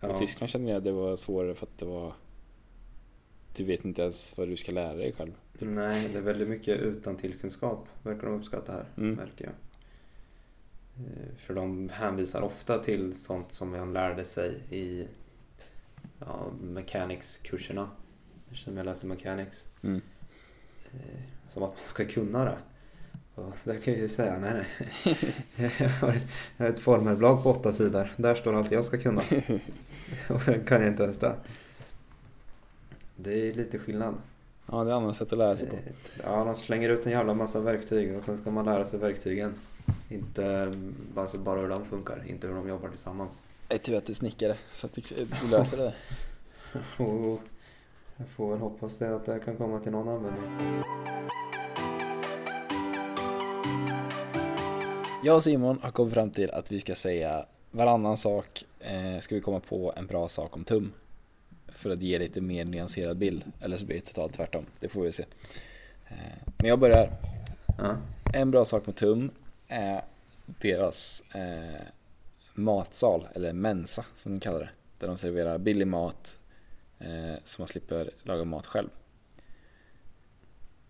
Ja. 0.00 0.08
Och 0.08 0.18
Tyskland 0.18 0.50
känner 0.50 0.70
jag 0.70 0.78
att 0.78 0.84
det 0.84 0.92
var 0.92 1.16
svårare 1.16 1.54
för 1.54 1.66
att 1.66 1.78
det 1.78 1.84
var 1.86 2.12
Du 3.56 3.64
vet 3.64 3.84
inte 3.84 4.02
ens 4.02 4.38
vad 4.38 4.48
du 4.48 4.56
ska 4.56 4.72
lära 4.72 4.94
dig 4.94 5.12
själv. 5.12 5.32
Nej, 5.58 6.08
det 6.12 6.18
är 6.18 6.22
väldigt 6.22 6.48
mycket 6.48 6.80
utan 6.80 7.16
tillkunskap 7.16 7.88
verkar 8.02 8.26
de 8.26 8.34
uppskatta 8.36 8.72
här, 8.72 8.84
Mm. 8.96 9.14
märker 9.14 9.44
jag. 9.44 9.54
Eh, 10.98 11.36
För 11.38 11.54
de 11.54 11.88
hänvisar 11.88 12.42
ofta 12.42 12.78
till 12.78 13.16
sånt 13.16 13.52
som 13.52 13.70
man 13.70 13.92
lärde 13.92 14.24
sig 14.24 14.60
i 14.70 15.06
ja, 16.18 16.46
mechanics-kurserna. 16.62 17.88
Eftersom 18.50 18.76
jag 18.76 18.84
läser 18.86 19.06
mechanics. 19.06 19.64
Mm. 19.82 20.00
Eh, 20.92 21.20
Som 21.48 21.62
att 21.62 21.70
man 21.70 21.78
ska 21.84 22.04
kunna 22.04 22.44
det. 22.44 22.56
Och 23.34 23.52
där 23.64 23.78
kan 23.80 23.92
jag 23.94 24.02
ju 24.02 24.08
säga, 24.08 24.38
nej 24.38 24.52
nej. 25.04 25.18
Jag 25.78 25.88
har 26.58 26.66
ett- 26.70 26.80
formelblad 26.80 27.42
på 27.42 27.50
åtta 27.50 27.72
sidor. 27.72 28.10
Där 28.16 28.34
står 28.34 28.54
allt 28.54 28.70
jag 28.70 28.84
ska 28.84 28.98
kunna. 28.98 29.22
Och 30.28 30.40
den 30.46 30.64
kan 30.64 30.80
jag 30.80 30.90
inte 30.90 31.02
ens 31.02 31.18
det. 31.18 31.34
Det 33.16 33.48
är 33.50 33.54
lite 33.54 33.78
skillnad. 33.78 34.14
Ja, 34.66 34.84
det 34.84 34.90
är 34.90 34.94
annat 34.94 35.16
sätt 35.16 35.32
att 35.32 35.38
lära 35.38 35.56
sig 35.56 35.68
på. 35.68 35.76
Eh, 35.76 35.82
Ja, 36.24 36.44
de 36.44 36.54
slänger 36.54 36.88
ut 36.90 37.06
en 37.06 37.12
jävla 37.12 37.34
massa 37.34 37.60
verktyg 37.60 38.16
och 38.16 38.22
sen 38.22 38.38
ska 38.38 38.50
man 38.50 38.64
lära 38.64 38.84
sig 38.84 38.98
verktygen. 39.00 39.54
Inte 40.08 40.46
mm, 40.46 40.94
alltså 41.14 41.38
bara 41.38 41.60
hur 41.60 41.68
de 41.68 41.84
funkar, 41.84 42.24
inte 42.26 42.46
hur 42.46 42.54
de 42.54 42.68
jobbar 42.68 42.88
tillsammans. 42.88 43.42
Jag 43.68 43.74
är 43.74 43.82
tur 43.82 43.96
att 43.96 44.06
du 44.06 44.12
är 44.12 44.14
snickare 44.14 44.56
så 44.74 44.86
att 44.86 44.92
du, 44.92 45.02
du 45.42 45.48
löser 45.50 45.76
det. 45.76 45.94
Och 47.04 47.40
jag 48.16 48.28
får 48.28 48.50
väl 48.50 48.58
hoppas 48.58 48.96
det 48.96 49.14
att 49.14 49.26
det 49.26 49.38
kan 49.38 49.56
komma 49.56 49.78
till 49.78 49.92
någon 49.92 50.08
användning. 50.08 50.82
Jag 55.24 55.36
och 55.36 55.42
Simon 55.42 55.78
har 55.82 55.90
kommit 55.90 56.14
fram 56.14 56.30
till 56.30 56.50
att 56.50 56.72
vi 56.72 56.80
ska 56.80 56.94
säga 56.94 57.44
varannan 57.70 58.16
sak 58.16 58.64
eh, 58.80 59.18
ska 59.20 59.34
vi 59.34 59.40
komma 59.40 59.60
på 59.60 59.92
en 59.96 60.06
bra 60.06 60.28
sak 60.28 60.56
om 60.56 60.64
tum. 60.64 60.92
För 61.68 61.90
att 61.90 62.02
ge 62.02 62.18
lite 62.18 62.40
mer 62.40 62.64
nyanserad 62.64 63.16
bild. 63.16 63.44
Eller 63.60 63.76
så 63.76 63.86
blir 63.86 63.96
det 63.96 64.02
totalt 64.02 64.32
tvärtom. 64.32 64.66
Det 64.80 64.88
får 64.88 65.02
vi 65.02 65.12
se. 65.12 65.24
Eh, 66.08 66.16
men 66.56 66.68
jag 66.68 66.78
börjar. 66.78 67.10
Ja. 67.78 67.96
En 68.34 68.50
bra 68.50 68.64
sak 68.64 68.86
med 68.86 68.96
tum 68.96 69.30
är 69.68 70.04
deras 70.46 71.22
eh, 71.34 71.86
matsal, 72.54 73.26
eller 73.34 73.52
mensa 73.52 74.04
som 74.16 74.32
de 74.32 74.40
kallar 74.40 74.58
det. 74.58 74.70
Där 74.98 75.06
de 75.06 75.16
serverar 75.16 75.58
billig 75.58 75.86
mat 75.86 76.38
eh, 76.98 77.34
så 77.44 77.62
man 77.62 77.68
slipper 77.68 78.10
laga 78.22 78.44
mat 78.44 78.66
själv. 78.66 78.88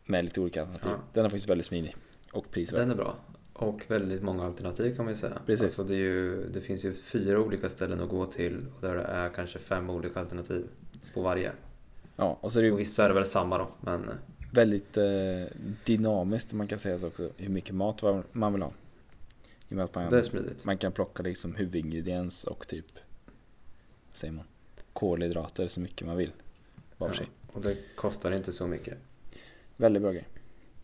Med 0.05 0.24
lite 0.24 0.41
olika 0.41 0.61
alternativ. 0.61 0.91
Ja. 0.91 0.99
Den 1.12 1.24
är 1.24 1.29
faktiskt 1.29 1.49
väldigt 1.49 1.66
smidig. 1.66 1.97
Och 2.33 2.51
prisvärd. 2.51 2.81
Den 2.81 2.91
är 2.91 2.95
bra. 2.95 3.16
Och 3.53 3.83
väldigt 3.89 4.22
många 4.22 4.45
alternativ 4.45 4.97
kan 4.97 5.05
man 5.05 5.14
ju 5.14 5.20
säga. 5.20 5.43
Precis. 5.47 5.64
Alltså 5.64 5.85
det, 5.85 5.95
ju, 5.95 6.49
det 6.49 6.61
finns 6.61 6.85
ju 6.85 6.95
fyra 6.95 7.41
olika 7.41 7.68
ställen 7.68 8.01
att 8.01 8.09
gå 8.09 8.27
till 8.27 8.66
och 8.77 8.81
där 8.81 8.95
det 8.95 9.03
är 9.03 9.29
kanske 9.29 9.59
fem 9.59 9.91
olika 9.91 10.20
alternativ 10.20 10.68
på 11.14 11.22
varje. 11.22 11.53
Ja, 12.16 12.39
och 12.41 12.53
så 12.53 12.59
är 12.59 12.62
det 12.62 12.70
Och 12.70 12.79
ju 12.79 12.85
vissa 12.85 13.05
är 13.05 13.09
det 13.09 13.14
väl 13.14 13.27
samma 13.27 13.59
då, 13.59 13.68
men 13.81 14.11
väldigt 14.57 14.96
eh, 14.96 15.44
dynamiskt 15.84 16.52
om 16.52 16.59
man 16.59 16.66
kan 16.66 16.78
säga 16.78 16.98
så 16.98 17.07
också. 17.07 17.30
Hur 17.36 17.48
mycket 17.48 17.74
mat 17.74 18.02
man 18.32 18.52
vill 18.52 18.62
ha. 18.62 18.72
I 19.68 19.72
och 19.72 19.76
med 19.76 19.84
att 19.84 19.94
man, 19.94 20.11
det 20.11 20.18
är 20.18 20.22
smidigt. 20.22 20.64
man 20.64 20.78
kan 20.78 20.92
plocka 20.92 21.22
liksom 21.22 21.54
huvudingrediens 21.54 22.44
och 22.44 22.68
typ, 22.68 22.86
vad 24.09 24.16
säger 24.16 24.32
man, 24.32 24.44
kolhydrater 24.92 25.68
så 25.68 25.80
mycket 25.80 26.07
man 26.07 26.16
vill. 26.16 26.32
Var 26.98 27.12
sig. 27.12 27.26
Och 27.52 27.62
det 27.62 27.76
kostar 27.96 28.32
inte 28.32 28.52
så 28.52 28.66
mycket. 28.66 28.98
Väldigt 29.76 30.02
bra 30.02 30.12
grej. 30.12 30.28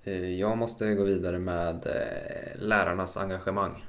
Eh, 0.05 0.31
Jag 0.31 0.59
måste 0.59 0.95
gå 0.95 1.05
vidare 1.05 1.39
med 1.39 1.87
eh, 1.87 2.61
lärarnas 2.63 3.17
engagemang. 3.17 3.85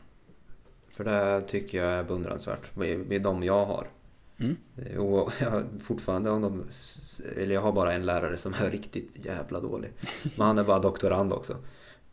För 0.91 1.03
det 1.03 1.41
tycker 1.47 1.77
jag 1.77 1.93
är 1.93 2.03
beundransvärt 2.03 2.75
med 2.75 2.99
med 2.99 3.21
de 3.21 3.43
jag 3.43 3.65
har. 3.65 3.87
Mm. 4.37 4.55
Eh, 4.77 4.97
Och 4.97 5.31
jag 5.39 5.63
fortfarande 5.81 6.29
om 6.29 6.41
de, 6.41 6.63
eller 7.35 7.53
jag 7.53 7.61
har 7.61 7.71
bara 7.71 7.93
en 7.93 8.05
lärare 8.05 8.37
som 8.37 8.53
är 8.53 8.69
riktigt 8.71 9.25
jävla 9.25 9.59
dålig. 9.59 9.91
Men 10.23 10.47
han 10.47 10.57
är 10.57 10.63
bara 10.63 10.79
doktorand 10.79 11.33
också. 11.33 11.57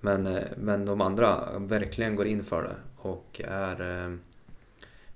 Men, 0.01 0.27
eh, 0.27 0.45
men 0.57 0.85
de 0.85 1.01
andra 1.01 1.59
verkligen 1.59 2.17
går 2.17 2.27
in 2.27 2.45
för 2.45 2.63
det 2.63 2.77
och 2.97 3.41
är 3.45 4.05
eh, 4.05 4.17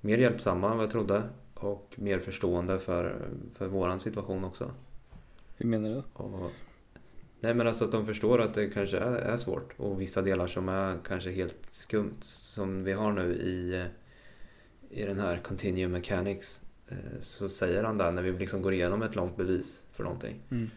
mer 0.00 0.18
hjälpsamma 0.18 0.70
än 0.70 0.76
vad 0.76 0.84
jag 0.84 0.92
trodde. 0.92 1.22
Och 1.54 1.94
mer 1.96 2.18
förstående 2.18 2.78
för, 2.78 3.28
för 3.54 3.66
våran 3.66 4.00
situation 4.00 4.44
också. 4.44 4.70
Hur 5.56 5.66
menar 5.68 5.88
du? 5.88 6.02
Och, 6.12 6.50
nej 7.40 7.54
men 7.54 7.66
alltså 7.66 7.84
att 7.84 7.92
de 7.92 8.06
förstår 8.06 8.40
att 8.40 8.54
det 8.54 8.66
kanske 8.66 8.98
är, 8.98 9.12
är 9.12 9.36
svårt 9.36 9.74
och 9.76 10.00
vissa 10.00 10.22
delar 10.22 10.46
som 10.46 10.68
är 10.68 10.98
kanske 11.06 11.30
helt 11.30 11.66
skumt 11.70 12.18
som 12.22 12.84
vi 12.84 12.92
har 12.92 13.12
nu 13.12 13.34
i, 13.34 13.86
i 14.90 15.04
den 15.04 15.20
här 15.20 15.36
Continuum 15.38 15.92
Mechanics 15.92 16.60
så 17.20 17.48
säger 17.48 17.84
han 17.84 17.98
där 17.98 18.12
när 18.12 18.22
vi 18.22 18.32
liksom 18.32 18.62
går 18.62 18.74
igenom 18.74 19.02
ett 19.02 19.16
långt 19.16 19.36
bevis 19.36 19.82
för 19.92 20.04
någonting 20.04 20.40
Mm. 20.50 20.70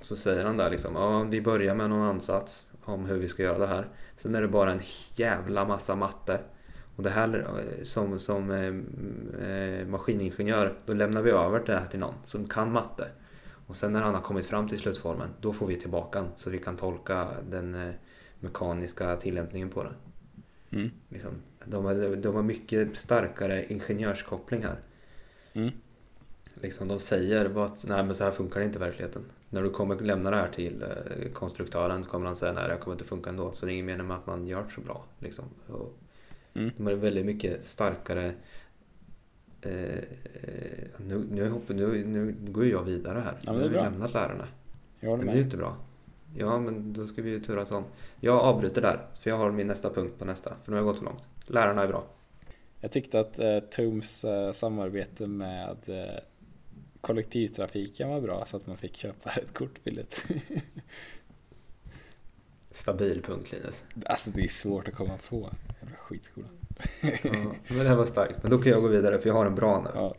så 0.00 0.16
säger 0.16 0.44
han 0.44 0.56
där 0.56 0.70
liksom 0.70 0.94
ja 0.94 1.22
vi 1.22 1.40
börjar 1.40 1.74
med 1.74 1.90
någon 1.90 2.08
ansats 2.08 2.70
om 2.84 3.04
hur 3.04 3.18
vi 3.18 3.28
ska 3.28 3.42
göra 3.42 3.58
det 3.58 3.66
här 3.66 3.88
sen 4.16 4.34
är 4.34 4.42
det 4.42 4.48
bara 4.48 4.72
en 4.72 4.80
jävla 5.14 5.64
massa 5.64 5.94
matte 5.96 6.40
och 6.96 7.02
det 7.02 7.10
här 7.10 7.46
eh, 7.58 7.84
som, 7.84 8.18
som 8.18 8.50
eh, 8.50 9.48
eh, 9.48 9.86
maskiningenjör 9.86 10.74
då 10.86 10.92
lämnar 10.92 11.22
vi 11.22 11.30
över 11.30 11.62
det 11.66 11.72
här 11.72 11.86
till 11.86 12.00
någon 12.00 12.14
som 12.24 12.48
kan 12.48 12.72
matte 12.72 13.08
och 13.68 13.76
sen 13.76 13.92
när 13.92 14.02
han 14.02 14.14
har 14.14 14.20
kommit 14.20 14.46
fram 14.46 14.68
till 14.68 14.78
slutformen, 14.78 15.28
då 15.40 15.52
får 15.52 15.66
vi 15.66 15.80
tillbaka 15.80 16.20
den 16.20 16.28
så 16.36 16.50
vi 16.50 16.58
kan 16.58 16.76
tolka 16.76 17.28
den 17.50 17.74
eh, 17.74 17.94
mekaniska 18.40 19.16
tillämpningen 19.16 19.70
på 19.70 19.84
det. 19.84 19.94
Mm. 20.70 20.90
Liksom, 21.08 21.30
de, 21.64 21.84
har, 21.84 22.16
de 22.16 22.34
har 22.34 22.42
mycket 22.42 22.98
starkare 22.98 23.66
ingenjörskoppling 23.72 24.62
här. 24.64 24.76
Mm. 25.52 25.70
Liksom, 26.54 26.88
de 26.88 26.98
säger 26.98 27.48
bara 27.48 27.64
att 27.64 27.84
nej 27.88 28.04
men 28.04 28.14
så 28.14 28.24
här 28.24 28.30
funkar 28.30 28.60
det 28.60 28.66
inte 28.66 28.78
i 28.78 28.80
verkligheten. 28.80 29.22
När 29.50 29.62
du 29.62 29.70
kommer 29.70 29.96
lämna 30.00 30.30
det 30.30 30.36
här 30.36 30.48
till 30.48 30.82
eh, 30.82 31.32
konstruktören 31.32 32.04
kommer 32.04 32.26
han 32.26 32.36
säga 32.36 32.52
nej 32.52 32.64
det 32.64 32.72
här 32.72 32.80
kommer 32.80 32.94
inte 32.94 33.04
funka 33.04 33.30
ändå. 33.30 33.52
Så 33.52 33.66
det 33.66 33.72
är 33.72 33.74
ingen 33.74 33.86
mening 33.86 34.06
med 34.06 34.16
att 34.16 34.26
man 34.26 34.46
gör 34.46 34.62
det 34.62 34.70
så 34.70 34.80
bra. 34.80 35.04
Liksom. 35.18 35.44
Och 35.66 35.98
Mm. 36.54 36.70
de 36.76 36.86
är 36.86 36.94
väldigt 36.94 37.26
mycket 37.26 37.64
starkare 37.64 38.34
Eh, 39.60 39.98
nu, 40.96 41.26
nu, 41.30 41.60
nu, 41.68 42.04
nu 42.04 42.36
går 42.52 42.66
jag 42.66 42.82
vidare 42.82 43.18
här. 43.18 43.38
Ja, 43.40 43.52
nu 43.52 43.62
har 43.62 43.68
vi 43.68 43.74
lämnat 43.74 44.12
lärarna. 44.12 44.44
Jag 45.00 45.18
Det 45.18 45.22
blir 45.24 45.34
ju 45.34 45.42
inte 45.42 45.56
bra. 45.56 45.76
Ja, 46.36 46.58
men 46.58 46.92
då 46.92 47.06
ska 47.06 47.22
vi 47.22 47.30
ju 47.30 47.40
turas 47.40 47.70
om. 47.70 47.84
Jag 48.20 48.38
avbryter 48.38 48.82
där, 48.82 49.06
för 49.20 49.30
jag 49.30 49.36
har 49.36 49.50
min 49.50 49.66
nästa 49.66 49.90
punkt 49.90 50.18
på 50.18 50.24
nästa. 50.24 50.50
För 50.64 50.70
nu 50.70 50.76
har 50.76 50.84
jag 50.84 50.86
gått 50.86 50.98
för 50.98 51.04
långt. 51.04 51.28
Lärarna 51.46 51.82
är 51.82 51.88
bra. 51.88 52.04
Jag 52.80 52.90
tyckte 52.90 53.20
att 53.20 53.38
eh, 53.38 53.60
Tooms 53.60 54.24
eh, 54.24 54.52
samarbete 54.52 55.26
med 55.26 55.76
eh, 55.86 56.20
kollektivtrafiken 57.00 58.08
var 58.08 58.20
bra 58.20 58.46
så 58.46 58.56
att 58.56 58.66
man 58.66 58.76
fick 58.76 58.96
köpa 58.96 59.30
ett 59.30 59.54
kort 59.54 59.84
billigt. 59.84 60.24
Stabil 62.70 63.22
punkt 63.22 63.52
Linus. 63.52 63.84
alltså 64.06 64.30
det 64.30 64.44
är 64.44 64.48
svårt 64.48 64.88
att 64.88 64.94
komma 64.94 65.18
på. 65.28 65.50
Jävla 65.80 65.96
skitskola. 65.96 66.46
Ja, 67.00 67.08
men 67.68 67.78
det 67.78 67.88
här 67.88 67.96
var 67.96 68.06
starkt. 68.06 68.42
Men 68.42 68.50
då 68.50 68.58
kan 68.58 68.72
jag 68.72 68.82
gå 68.82 68.88
vidare, 68.88 69.18
för 69.18 69.28
jag 69.28 69.34
har 69.34 69.46
en 69.46 69.54
bra 69.54 69.80
nu. 69.82 69.90
Ja. 69.94 70.14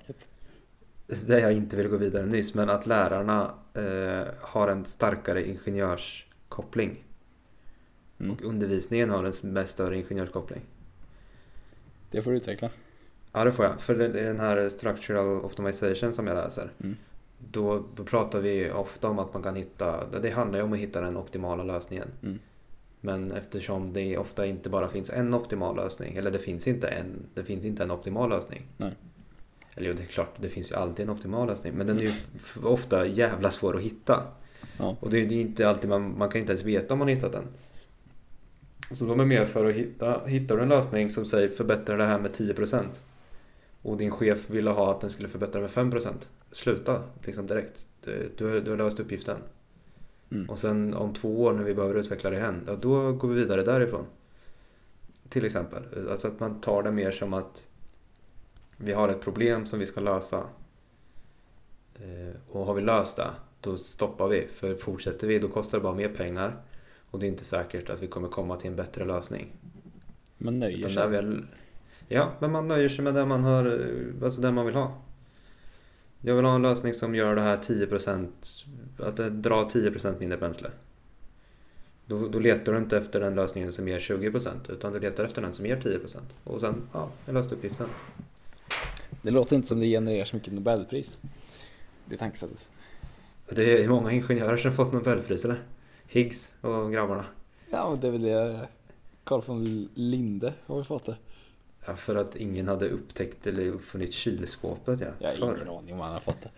Där 1.07 1.39
jag 1.39 1.53
inte 1.53 1.75
ville 1.75 1.89
gå 1.89 1.97
vidare 1.97 2.25
nyss, 2.25 2.53
men 2.53 2.69
att 2.69 2.85
lärarna 2.85 3.53
eh, 3.73 4.33
har 4.41 4.67
en 4.67 4.85
starkare 4.85 5.47
ingenjörskoppling. 5.47 7.03
Mm. 8.19 8.31
Och 8.31 8.41
undervisningen 8.41 9.09
har 9.09 9.23
en 9.23 9.67
större 9.67 9.97
ingenjörskoppling. 9.97 10.61
Det 12.11 12.21
får 12.21 12.31
du 12.31 12.37
utveckla. 12.37 12.69
Ja, 13.31 13.43
det 13.43 13.51
får 13.51 13.65
jag. 13.65 13.81
För 13.81 13.99
är 13.99 14.09
den 14.25 14.39
här 14.39 14.69
structural 14.69 15.27
optimization 15.45 16.13
som 16.13 16.27
jag 16.27 16.35
läser. 16.35 16.71
Mm. 16.83 16.95
Då, 17.51 17.83
då 17.95 18.03
pratar 18.03 18.39
vi 18.39 18.71
ofta 18.71 19.09
om 19.09 19.19
att 19.19 19.33
man 19.33 19.43
kan 19.43 19.55
hitta, 19.55 20.05
det 20.21 20.29
handlar 20.29 20.59
ju 20.59 20.65
om 20.65 20.73
att 20.73 20.79
hitta 20.79 21.01
den 21.01 21.17
optimala 21.17 21.63
lösningen. 21.63 22.07
Mm. 22.23 22.39
Men 23.01 23.31
eftersom 23.31 23.93
det 23.93 24.17
ofta 24.17 24.45
inte 24.45 24.69
bara 24.69 24.87
finns 24.87 25.09
en 25.09 25.33
optimal 25.33 25.75
lösning, 25.75 26.15
eller 26.15 26.31
det 26.31 26.39
finns 26.39 26.67
inte 26.67 26.87
en, 26.87 27.25
det 27.33 27.43
finns 27.43 27.65
inte 27.65 27.83
en 27.83 27.91
optimal 27.91 28.29
lösning. 28.29 28.65
Nej. 28.77 28.91
Eller 29.75 29.87
jo, 29.87 29.93
det 29.93 30.03
är 30.03 30.07
klart, 30.07 30.35
det 30.37 30.49
finns 30.49 30.71
ju 30.71 30.75
alltid 30.75 31.03
en 31.05 31.09
optimal 31.09 31.47
lösning. 31.47 31.73
Men 31.73 31.87
den 31.87 31.97
är 31.97 32.01
ju 32.01 32.13
f- 32.35 32.57
ofta 32.63 33.07
jävla 33.07 33.51
svår 33.51 33.75
att 33.77 33.81
hitta. 33.81 34.23
Ja. 34.77 34.95
Och 34.99 35.09
det 35.09 35.17
är 35.17 35.31
inte 35.33 35.69
alltid 35.69 35.89
man, 35.89 36.17
man 36.17 36.29
kan 36.29 36.41
inte 36.41 36.51
ens 36.53 36.63
veta 36.63 36.93
om 36.93 36.99
man 36.99 37.07
har 37.07 37.15
hittat 37.15 37.31
den. 37.31 37.43
Så 38.91 39.05
de 39.05 39.19
är 39.19 39.25
mer 39.25 39.45
för 39.45 39.65
att 39.69 39.75
hitta, 39.75 40.25
hittar 40.25 40.57
du 40.57 40.63
en 40.63 40.69
lösning 40.69 41.09
som 41.09 41.25
säger 41.25 41.49
förbättra 41.49 41.97
det 41.97 42.05
här 42.05 42.19
med 42.19 42.31
10% 42.31 42.85
och 43.81 43.97
din 43.97 44.11
chef 44.11 44.49
ville 44.49 44.69
ha 44.71 44.91
att 44.91 45.01
den 45.01 45.09
skulle 45.09 45.27
förbättra 45.29 45.61
med 45.61 45.69
5% 45.69 46.29
sluta 46.51 47.03
liksom 47.23 47.47
direkt. 47.47 47.87
Du, 48.03 48.31
du, 48.37 48.45
har- 48.49 48.59
du 48.59 48.69
har 48.71 48.77
löst 48.77 48.99
uppgiften. 48.99 49.37
Mm. 50.31 50.49
Och 50.49 50.59
sen 50.59 50.93
om 50.93 51.13
två 51.13 51.43
år 51.43 51.53
när 51.53 51.63
vi 51.63 51.73
behöver 51.73 51.95
utveckla 51.99 52.29
det 52.29 52.35
igen, 52.37 52.63
ja, 52.67 52.75
då 52.81 53.11
går 53.13 53.27
vi 53.27 53.35
vidare 53.35 53.63
därifrån. 53.63 54.05
Till 55.29 55.45
exempel. 55.45 55.83
Alltså 56.11 56.27
att 56.27 56.39
man 56.39 56.61
tar 56.61 56.83
det 56.83 56.91
mer 56.91 57.11
som 57.11 57.33
att 57.33 57.67
vi 58.77 58.93
har 58.93 59.09
ett 59.09 59.21
problem 59.21 59.65
som 59.65 59.79
vi 59.79 59.85
ska 59.85 60.01
lösa. 60.01 60.43
Eh, 61.95 62.35
Och 62.49 62.65
har 62.65 62.73
vi 62.73 62.81
löst 62.81 63.17
det, 63.17 63.29
då 63.61 63.77
stoppar 63.77 64.27
vi. 64.27 64.47
För 64.47 64.75
fortsätter 64.75 65.27
vi, 65.27 65.39
då 65.39 65.47
kostar 65.47 65.77
det 65.77 65.81
bara 65.83 65.95
mer 65.95 66.09
pengar. 66.09 66.55
Och 67.11 67.19
det 67.19 67.25
är 67.25 67.27
inte 67.27 67.43
säkert 67.43 67.89
att 67.89 68.03
vi 68.03 68.07
kommer 68.07 68.27
komma 68.27 68.55
till 68.55 68.69
en 68.69 68.75
bättre 68.75 69.05
lösning. 69.05 69.51
Man 70.37 70.59
nöjer 70.59 70.77
Utan 70.77 70.91
sig. 70.91 71.07
väl, 71.09 71.45
ja, 72.07 72.31
men 72.39 72.51
man 72.51 72.67
nöjer 72.67 72.89
sig 72.89 73.03
med 73.03 73.13
det 73.13 73.25
man 73.25 73.43
har, 73.43 73.89
alltså 74.23 74.41
det 74.41 74.51
man 74.51 74.65
vill 74.65 74.75
ha. 74.75 75.01
Jag 76.21 76.35
vill 76.35 76.45
ha 76.45 76.55
en 76.55 76.61
lösning 76.61 76.93
som 76.93 77.15
gör 77.15 77.35
det 77.35 77.41
här 77.41 77.57
10%, 77.57 78.27
att 78.97 79.17
det 79.17 79.29
drar 79.29 79.63
10% 79.63 80.19
mindre 80.19 80.37
bränsle. 80.37 80.69
Då, 82.05 82.27
då 82.27 82.39
letar 82.39 82.73
du 82.73 82.77
inte 82.77 82.97
efter 82.97 83.19
den 83.19 83.35
lösningen 83.35 83.71
som 83.71 83.87
ger 83.87 83.99
20% 83.99 84.71
utan 84.71 84.93
du 84.93 84.99
letar 84.99 85.25
efter 85.25 85.41
den 85.41 85.53
som 85.53 85.65
ger 85.65 85.77
10%. 85.77 86.17
Och 86.43 86.59
sen, 86.59 86.81
ja, 86.93 87.09
jag 87.25 87.33
löste 87.33 87.55
uppgiften. 87.55 87.87
Det 89.21 89.31
låter 89.31 89.55
inte 89.55 89.67
som 89.67 89.79
det 89.79 89.85
genererar 89.85 90.25
så 90.25 90.35
mycket 90.35 90.53
Nobelpris. 90.53 91.17
Det 92.05 92.17
tankesättet. 92.17 92.67
Det 93.49 93.83
är 93.83 93.89
många 93.89 94.11
ingenjörer 94.11 94.57
som 94.57 94.73
fått 94.73 94.93
Nobelpris 94.93 95.45
eller? 95.45 95.57
Higgs 96.11 96.53
och 96.61 96.91
grabbarna. 96.91 97.25
Ja, 97.71 97.89
men 97.89 97.99
det 97.99 98.07
är 98.07 98.11
väl 98.11 98.21
det. 98.21 98.67
Carl 99.23 99.41
von 99.45 99.89
Linde 99.93 100.53
har 100.65 100.75
väl 100.75 100.85
fått 100.85 101.05
det. 101.05 101.17
Ja, 101.85 101.95
för 101.95 102.15
att 102.15 102.35
ingen 102.35 102.67
hade 102.67 102.89
upptäckt 102.89 103.47
eller 103.47 103.65
uppfunnit 103.67 104.13
kylskåpet 104.13 104.99
ja. 104.99 105.07
Jag 105.19 105.29
har 105.29 105.35
Förr. 105.35 105.55
ingen 105.55 105.69
aning 105.69 105.93
om 105.93 105.99
han 105.99 106.13
har 106.13 106.19
fått 106.19 106.41
det. 106.41 106.49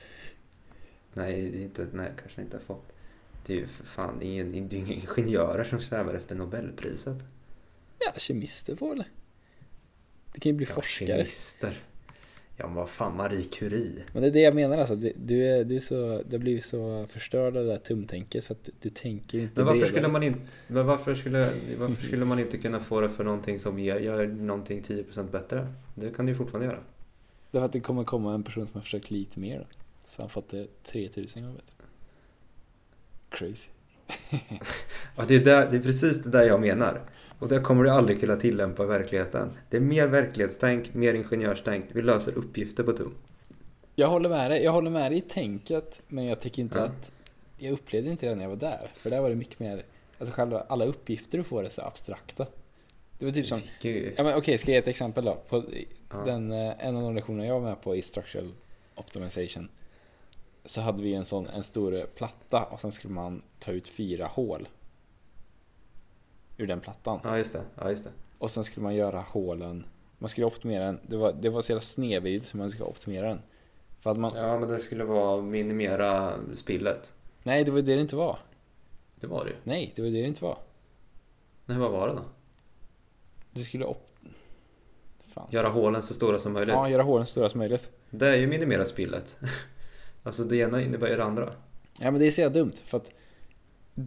Nej, 1.13 1.51
det 1.51 1.57
inte, 1.61 1.87
nej, 1.93 2.11
kanske 2.21 2.41
inte 2.41 2.57
har 2.57 2.63
fått. 2.63 2.91
Det 3.45 3.53
är 3.53 3.57
ju 3.57 3.67
för 3.67 3.83
fan 3.85 4.21
ingen, 4.21 4.51
det 4.51 4.75
är 4.75 4.79
inga 4.79 4.93
ingenjörer 4.93 5.63
som 5.63 5.79
strävar 5.79 6.13
efter 6.13 6.35
Nobelpriset. 6.35 7.17
Ja, 7.99 8.11
kemister 8.17 8.75
får 8.75 8.89
väl. 8.95 9.03
Det 10.33 10.39
kan 10.39 10.51
ju 10.51 10.55
bli 10.57 10.65
Ja, 10.69 10.75
forskare. 10.75 11.07
Kemister. 11.07 11.79
Ja 12.61 12.67
men 12.67 12.75
vad 12.75 12.89
fan, 12.89 13.17
Marie 13.17 13.43
Curie. 13.43 14.03
Men 14.13 14.21
det 14.21 14.27
är 14.27 14.31
det 14.31 14.39
jag 14.39 14.55
menar 14.55 14.77
alltså. 14.77 14.95
Du, 14.95 15.13
du, 15.15 15.47
är, 15.47 15.63
du, 15.63 15.75
är 15.75 15.79
så, 15.79 16.21
du 16.29 16.35
har 16.35 16.39
blivit 16.39 16.65
så 16.65 17.05
förstörd 17.09 17.57
av 17.57 17.63
det 17.65 17.71
där 17.71 17.77
tumtänket 17.77 18.43
så 18.43 18.53
att 18.53 18.63
du, 18.63 18.71
du 18.81 18.89
tänker 18.89 19.39
inte 19.39 19.53
Men 19.55 19.65
varför 19.65 19.79
bredare. 19.79 19.89
skulle, 19.89 20.07
man 20.07 20.23
in, 20.23 20.35
men 20.67 20.85
varför, 20.85 21.15
skulle, 21.15 21.49
varför 21.77 22.03
skulle 22.07 22.25
man 22.25 22.39
inte 22.39 22.57
kunna 22.57 22.79
få 22.79 23.01
det 23.01 23.09
för 23.09 23.23
någonting 23.23 23.59
som 23.59 23.79
ger, 23.79 23.99
gör 23.99 24.27
någonting 24.27 24.81
10% 24.81 25.31
bättre? 25.31 25.67
Det 25.95 26.15
kan 26.15 26.25
du 26.25 26.31
ju 26.31 26.37
fortfarande 26.37 26.67
göra. 26.67 26.79
Därför 27.51 27.65
att 27.65 27.73
det 27.73 27.79
kommer 27.79 28.03
komma 28.03 28.33
en 28.33 28.43
person 28.43 28.67
som 28.67 28.77
har 28.77 28.83
försökt 28.83 29.11
lite 29.11 29.39
mer 29.39 29.59
då. 29.59 29.65
Så 30.05 30.21
han 30.21 30.29
fått 30.29 30.49
det 30.49 30.67
3000 30.83 31.43
gånger 31.43 31.55
bättre. 31.55 31.87
Crazy. 33.29 33.67
Ja, 35.15 35.23
det, 35.27 35.35
är 35.35 35.45
där, 35.45 35.71
det 35.71 35.77
är 35.77 35.81
precis 35.81 36.23
det 36.23 36.29
där 36.29 36.43
jag 36.43 36.61
menar. 36.61 37.01
Och 37.41 37.47
det 37.47 37.59
kommer 37.59 37.83
du 37.83 37.89
aldrig 37.89 38.19
kunna 38.19 38.35
tillämpa 38.35 38.83
i 38.83 38.87
verkligheten. 38.87 39.49
Det 39.69 39.77
är 39.77 39.81
mer 39.81 40.07
verklighetstänk, 40.07 40.93
mer 40.93 41.13
ingenjörstänk. 41.13 41.85
Vi 41.91 42.01
löser 42.01 42.37
uppgifter 42.37 42.83
på 42.83 42.93
tum. 42.93 43.15
Jag 43.95 44.07
håller 44.07 44.29
med 44.29 44.51
dig. 44.51 44.63
Jag 44.63 44.71
håller 44.71 44.91
med 44.91 45.11
dig 45.11 45.17
i 45.17 45.21
tänket. 45.21 46.01
Men 46.07 46.25
jag 46.25 46.39
tycker 46.39 46.61
inte 46.61 46.77
Ja. 46.77 46.83
att... 46.85 47.11
Jag 47.57 47.71
upplevde 47.73 48.09
inte 48.11 48.25
det 48.29 48.35
när 48.35 48.43
jag 48.43 48.49
var 48.49 48.55
där. 48.57 48.91
För 48.95 49.09
där 49.09 49.21
var 49.21 49.29
det 49.29 49.35
mycket 49.35 49.59
mer... 49.59 49.83
Alltså 50.17 50.35
själva 50.35 50.61
alla 50.69 50.85
uppgifter 50.85 51.37
du 51.37 51.43
får 51.43 51.63
är 51.65 51.69
så 51.69 51.81
abstrakta. 51.81 52.45
Det 53.19 53.25
var 53.25 53.31
typ 53.31 53.47
som... 53.47 53.61
Ju- 53.81 54.13
Ja 54.17 54.23
men 54.23 54.35
okej, 54.37 54.57
ska 54.57 54.71
jag 54.71 54.75
ge 54.75 54.79
ett 54.81 54.87
exempel 54.87 55.25
då? 55.25 55.37
På 55.49 55.63
Ja. 56.11 56.17
den, 56.25 56.51
eh, 56.51 56.73
en 56.87 56.95
av 56.95 57.01
de 57.03 57.15
lektionerna 57.15 57.45
jag 57.45 57.59
var 57.59 57.69
med 57.69 57.81
på 57.81 57.95
i 57.95 58.01
Structural 58.01 58.51
Optimization 58.95 59.69
så 60.65 60.81
hade 60.81 61.03
vi 61.03 61.13
en 61.13 61.25
sån 61.25 61.47
en 61.47 61.63
stor 61.63 62.05
platta 62.15 62.63
och 62.63 62.81
sen 62.81 62.91
skulle 62.91 63.13
man 63.13 63.41
ta 63.59 63.71
ut 63.71 63.87
fyra 63.87 64.25
hål 64.25 64.67
ur 66.61 66.67
den 66.67 66.79
plattan. 66.79 67.19
Ja 67.23 67.37
just 67.37 67.53
det, 67.53 67.61
ja 67.75 67.89
just 67.89 68.03
det. 68.03 68.09
Och 68.37 68.51
sen 68.51 68.63
skulle 68.63 68.83
man 68.83 68.95
göra 68.95 69.19
hålen, 69.21 69.85
man 70.17 70.29
skulle 70.29 70.47
optimera 70.47 70.85
den, 70.85 70.99
det 71.07 71.17
var, 71.17 71.33
det 71.33 71.49
var 71.49 71.61
så 71.61 71.71
jävla 71.71 71.81
snedvridet 71.81 72.53
hur 72.53 72.59
man 72.59 72.69
skulle 72.69 72.85
optimera 72.85 73.27
den. 73.27 73.41
För 73.99 74.11
att 74.11 74.17
man, 74.17 74.35
Ja 74.35 74.59
men 74.59 74.69
det 74.69 74.79
skulle 74.79 75.03
vara 75.03 75.41
minimera 75.41 76.33
spillet. 76.55 77.13
nej 77.43 77.63
det 77.63 77.71
var 77.71 77.81
det 77.81 77.95
det 77.95 78.01
inte 78.01 78.15
var. 78.15 78.39
Det 79.15 79.27
var 79.27 79.45
det 79.45 79.49
ju. 79.51 79.55
Nej, 79.63 79.93
det 79.95 80.01
var 80.01 80.09
det 80.09 80.21
det 80.21 80.27
inte 80.27 80.43
var. 80.43 80.57
Nej 81.65 81.77
vad 81.77 81.91
var 81.91 82.07
det 82.07 82.13
då? 82.13 82.21
Du 83.51 83.63
skulle 83.63 83.85
op... 83.85 84.07
Fan. 85.33 85.47
Göra 85.51 85.67
hålen 85.69 86.03
så 86.03 86.13
stora 86.13 86.39
som 86.39 86.53
möjligt. 86.53 86.73
Ja, 86.73 86.89
göra 86.89 87.03
hålen 87.03 87.25
så 87.25 87.31
stora 87.31 87.49
som 87.49 87.57
möjligt. 87.57 87.89
Det 88.09 88.27
är 88.27 88.35
ju 88.35 88.47
minimera 88.47 88.85
spillet. 88.85 89.37
alltså 90.23 90.43
det 90.43 90.57
ena 90.57 90.81
innebär 90.81 91.09
ju 91.09 91.15
det 91.15 91.23
andra. 91.23 91.53
Ja 91.99 92.11
men 92.11 92.19
det 92.19 92.27
är 92.27 92.31
så 92.31 92.41
jävla 92.41 92.59
dumt 92.59 92.73
för 92.85 92.97
att 92.97 93.11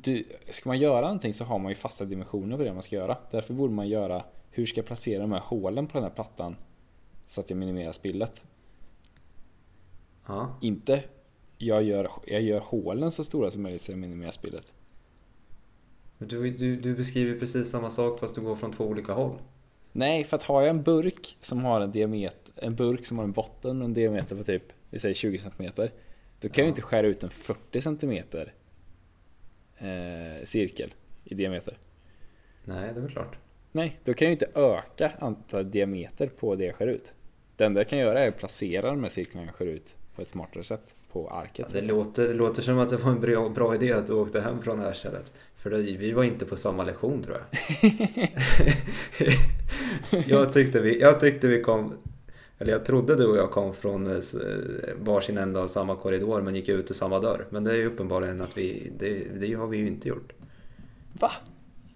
du, 0.03 0.25
ska 0.51 0.69
man 0.69 0.79
göra 0.79 1.01
någonting 1.01 1.35
så 1.35 1.45
har 1.45 1.59
man 1.59 1.69
ju 1.71 1.75
fasta 1.77 2.05
dimensioner 2.05 2.57
på 2.57 2.63
det 2.63 2.73
man 2.73 2.83
ska 2.83 2.97
göra. 2.97 3.17
Därför 3.31 3.55
borde 3.55 3.73
man 3.75 3.89
göra 3.89 4.25
hur 4.51 4.67
ska 4.67 4.79
jag 4.79 4.87
placera 4.87 5.21
de 5.23 5.33
här 5.33 5.41
hålen 5.41 5.87
på 5.87 5.93
den 5.99 6.03
här 6.03 6.11
plattan 6.15 6.57
så 7.29 7.41
att 7.41 7.51
jag 7.51 7.57
minimerar 7.57 7.93
spillet. 7.93 8.33
Ja. 10.27 10.59
Inte 10.61 11.03
jag 11.59 11.83
gör, 11.83 12.11
jag 12.27 12.43
gör 12.43 12.61
hålen 12.61 13.11
så 13.11 13.25
stora 13.25 13.51
som 13.51 13.63
möjligt 13.63 13.83
så 13.83 13.93
jag 13.93 13.99
minimerar 13.99 14.31
spillet. 14.31 14.73
Du, 16.19 16.51
du, 16.51 16.77
du 16.77 16.95
beskriver 16.95 17.39
precis 17.41 17.71
samma 17.71 17.91
sak 17.91 18.21
fast 18.21 18.35
du 18.35 18.41
går 18.41 18.57
från 18.57 18.73
två 18.73 18.85
olika 18.85 19.13
håll. 19.13 19.39
Nej, 19.93 20.25
för 20.25 20.37
att 20.37 20.43
har 20.43 20.61
jag 20.61 20.71
en 20.71 20.83
burk 20.83 21.37
som 21.41 21.65
har 21.65 21.81
en 21.81 21.93
diameter, 21.93 22.53
en 22.57 22.75
burk 22.75 23.07
som 23.07 23.19
har 23.19 23.25
en 23.25 23.33
botten 23.33 23.81
och 23.81 23.85
en 23.85 23.95
diameter 23.95 24.37
på 24.37 24.45
typ, 24.45 24.63
vi 24.91 24.99
säger 24.99 25.15
20 25.15 25.39
cm. 25.39 25.73
Då 25.77 26.49
kan 26.49 26.53
jag 26.55 26.59
Ja. 26.59 26.65
inte 26.69 26.83
skära 26.83 27.07
ut 27.07 27.23
en 27.23 27.31
40 27.31 27.81
cm 27.81 28.25
eh, 29.79 30.45
cirkel 30.45 30.95
i 31.25 31.35
diameter. 31.35 31.79
Nej, 32.65 32.91
det 32.95 33.01
är 33.01 33.03
väl 33.03 33.11
klart. 33.11 33.37
Nej, 33.73 33.99
då 34.05 34.15
kan 34.15 34.27
jag 34.27 34.33
inte 34.33 34.49
öka 34.55 35.13
antal 35.19 35.71
diameter 35.71 36.27
på 36.27 36.55
det 36.55 36.65
jag 36.65 36.75
skär 36.75 36.87
ut. 36.87 37.13
Det 37.57 37.65
enda 37.65 37.81
jag 37.81 37.89
kan 37.89 37.99
göra 37.99 38.21
är 38.21 38.29
att 38.29 38.39
placera 38.39 38.91
de 38.91 39.03
här 39.03 39.11
cirklarna 39.11 39.47
jag 39.47 39.55
skär 39.55 39.67
ut 39.67 39.95
på 40.15 40.23
ett 40.23 40.29
smartare 40.29 40.65
sätt 40.65 40.95
på 41.13 41.31
arket. 41.31 41.67
Ja, 41.75 41.81
det, 41.81 41.87
låter, 41.87 42.29
det 42.29 42.35
låter 42.35 42.63
som 42.63 42.79
att 42.79 42.89
det 42.89 42.97
var 42.97 43.11
en 43.11 43.21
bra, 43.21 43.49
bra 43.49 43.75
idé 43.75 43.93
att 43.93 44.07
du 44.07 44.13
åkte 44.13 44.41
hem 44.41 44.63
från 44.63 44.79
det 44.79 44.85
här 44.85 44.93
stället. 44.93 45.33
För 45.57 45.71
det, 45.71 45.77
vi 45.77 46.13
var 46.13 46.25
inte 46.25 46.47
på 46.47 46.57
samma 46.57 46.85
lektion 46.85 47.23
tror 47.23 47.37
jag. 47.37 47.93
jag, 50.27 50.53
tyckte 50.53 50.81
vi, 50.81 51.01
jag 51.01 51.21
tyckte 51.21 51.49
vi 51.49 51.63
kom, 51.63 51.93
eller 52.65 52.73
jag 52.73 52.85
trodde 52.85 53.17
du 53.17 53.27
och 53.27 53.37
jag 53.37 53.51
kom 53.51 53.75
från 53.75 54.07
eh, 54.07 54.13
eh, 54.17 54.95
varsin 55.01 55.39
ända 55.39 55.61
av 55.61 55.69
samma 55.69 55.97
korridor 55.97 56.41
men 56.43 56.55
gick 56.55 56.69
ut 56.69 56.91
ur 56.91 56.95
samma 56.95 57.21
dörr. 57.21 57.47
Men 57.51 57.65
det 57.65 57.71
är 57.71 57.75
ju 57.77 57.87
uppenbarligen 57.87 58.41
att 58.41 58.59
vi, 58.59 58.93
det, 58.99 59.25
det 59.41 59.55
har 59.55 59.67
vi 59.67 59.77
ju 59.79 59.87
inte 59.87 60.09
gjort. 60.09 60.33
Va? 61.21 61.31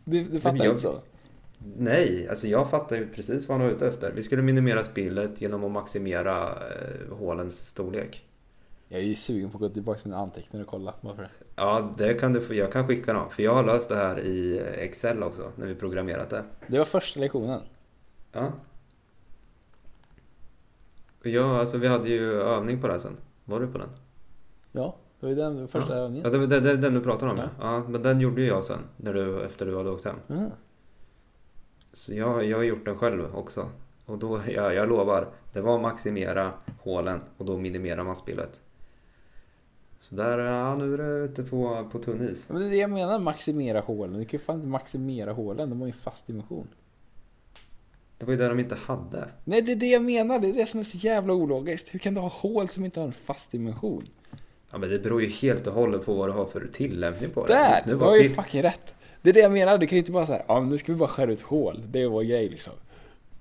Du, 0.04 0.24
du 0.24 0.40
fattar 0.40 0.56
jag- 0.56 0.66
inte 0.66 0.82
så? 0.82 1.00
Nej, 1.76 2.28
alltså 2.28 2.46
jag 2.48 2.70
fattar 2.70 2.96
ju 2.96 3.08
precis 3.08 3.48
vad 3.48 3.58
han 3.58 3.66
var 3.66 3.74
ute 3.74 3.88
efter. 3.88 4.12
Vi 4.12 4.22
skulle 4.22 4.42
minimera 4.42 4.84
spillet 4.84 5.40
genom 5.40 5.64
att 5.64 5.70
maximera 5.70 6.42
eh, 6.48 7.16
hålens 7.18 7.66
storlek. 7.68 8.24
Jag 8.88 9.00
är 9.00 9.04
ju 9.04 9.14
sugen 9.14 9.50
på 9.50 9.56
att 9.56 9.60
gå 9.60 9.68
tillbaka 9.68 9.98
till 9.98 10.08
mina 10.08 10.20
anteckningar 10.22 10.64
och 10.64 10.70
kolla. 10.70 10.94
Varför? 11.00 11.28
Ja, 11.56 11.94
det 11.98 12.14
kan 12.14 12.32
du 12.32 12.40
få, 12.40 12.54
jag 12.54 12.72
kan 12.72 12.86
skicka 12.86 13.12
dem. 13.12 13.30
För 13.30 13.42
jag 13.42 13.54
har 13.54 13.64
löst 13.64 13.88
det 13.88 13.96
här 13.96 14.20
i 14.20 14.58
Excel 14.76 15.22
också, 15.22 15.52
när 15.56 15.66
vi 15.66 15.74
programmerat 15.74 16.30
det. 16.30 16.44
Det 16.66 16.78
var 16.78 16.84
första 16.84 17.20
lektionen. 17.20 17.60
Ja. 18.32 18.52
Ja, 21.31 21.61
alltså 21.61 21.79
vi 21.79 21.89
hade 21.89 22.09
ju 22.09 22.33
övning 22.33 22.81
på 22.81 22.87
det 22.87 22.93
här 22.93 23.01
sen. 23.01 23.16
Var 23.45 23.61
du 23.61 23.66
på 23.66 23.79
den? 23.79 23.89
Ja, 24.72 24.97
det 25.20 25.26
var 25.26 25.31
ju 25.31 25.37
den 25.37 25.68
första 25.68 25.97
ja. 25.97 26.03
övningen. 26.03 26.24
Ja, 26.24 26.31
det 26.31 26.39
var 26.39 26.47
det, 26.47 26.61
det, 26.61 26.76
den 26.76 26.95
du 26.95 27.01
pratar 27.01 27.26
om 27.26 27.37
ja. 27.37 27.49
Ja. 27.61 27.74
ja. 27.74 27.89
men 27.89 28.03
den 28.03 28.20
gjorde 28.20 28.41
ju 28.41 28.47
jag 28.47 28.64
sen, 28.64 28.79
när 28.97 29.14
du, 29.14 29.43
efter 29.43 29.66
du 29.66 29.76
hade 29.76 29.91
åkt 29.91 30.05
hem. 30.05 30.16
Mm. 30.29 30.51
Så 31.93 32.14
jag, 32.14 32.45
jag 32.45 32.57
har 32.57 32.64
gjort 32.64 32.85
den 32.85 32.99
själv 32.99 33.35
också. 33.35 33.68
Och 34.07 34.18
då, 34.18 34.41
ja, 34.49 34.72
jag 34.72 34.89
lovar, 34.89 35.29
det 35.53 35.61
var 35.61 35.79
maximera 35.79 36.53
hålen 36.81 37.20
och 37.37 37.47
då 37.47 37.59
minimera 37.59 38.05
masspillet. 38.05 38.61
Så 39.99 40.14
där, 40.14 40.39
ja 40.39 40.76
nu 40.76 40.95
är 40.95 40.99
du 40.99 41.05
ute 41.05 41.43
på, 41.43 41.89
på 41.93 41.99
tunn 41.99 42.29
is. 42.29 42.49
Men 42.49 42.61
det 42.61 42.66
är 42.66 42.70
det 42.70 42.76
jag 42.76 42.91
menar, 42.91 43.18
maximera 43.18 43.81
hålen. 43.81 44.18
Du 44.18 44.24
kan 44.24 44.39
ju 44.39 44.45
fan 44.45 44.57
inte 44.57 44.68
maximera 44.68 45.33
hålen, 45.33 45.70
de 45.70 45.81
har 45.81 45.87
ju 45.87 45.93
fast 45.93 46.26
dimension. 46.26 46.68
Det 48.18 48.24
var 48.24 48.32
ju 48.32 48.38
det 48.38 48.48
de 48.48 48.60
inte 48.60 48.74
hade. 48.74 49.28
Nej, 49.44 49.62
det 49.62 49.72
är 49.72 49.76
det 49.76 49.86
jag 49.86 50.02
menar. 50.02 50.38
Det 50.38 50.48
är 50.48 50.52
det 50.52 50.66
som 50.66 50.80
är 50.80 50.84
så 50.84 50.96
jävla 50.96 51.32
ologiskt. 51.32 51.88
Hur 51.90 51.98
kan 51.98 52.14
du 52.14 52.20
ha 52.20 52.28
hål 52.28 52.68
som 52.68 52.84
inte 52.84 53.00
har 53.00 53.06
en 53.06 53.12
fast 53.12 53.52
dimension? 53.52 54.02
Ja 54.70 54.78
men 54.78 54.90
det 54.90 54.98
beror 54.98 55.22
ju 55.22 55.28
helt 55.28 55.66
och 55.66 55.72
hållet 55.72 56.04
på 56.04 56.14
vad 56.14 56.28
du 56.28 56.32
har 56.32 56.46
för 56.46 56.68
tillämpning 56.72 57.30
på 57.30 57.46
det. 57.46 57.52
Där! 57.52 57.82
Du 57.86 57.94
har 57.94 58.16
ju 58.16 58.28
fucking 58.30 58.62
rätt. 58.62 58.94
Det 59.22 59.30
är 59.30 59.34
det 59.34 59.40
jag 59.40 59.52
menar. 59.52 59.78
Du 59.78 59.86
kan 59.86 59.96
ju 59.96 59.98
inte 60.00 60.12
bara 60.12 60.26
säga 60.26 60.42
ja 60.48 60.60
men 60.60 60.68
nu 60.68 60.78
ska 60.78 60.92
vi 60.92 60.98
bara 60.98 61.08
skära 61.08 61.32
ut 61.32 61.42
hål. 61.42 61.82
Det 61.90 62.02
är 62.02 62.06
vår 62.06 62.22
grej 62.22 62.48
liksom. 62.48 62.72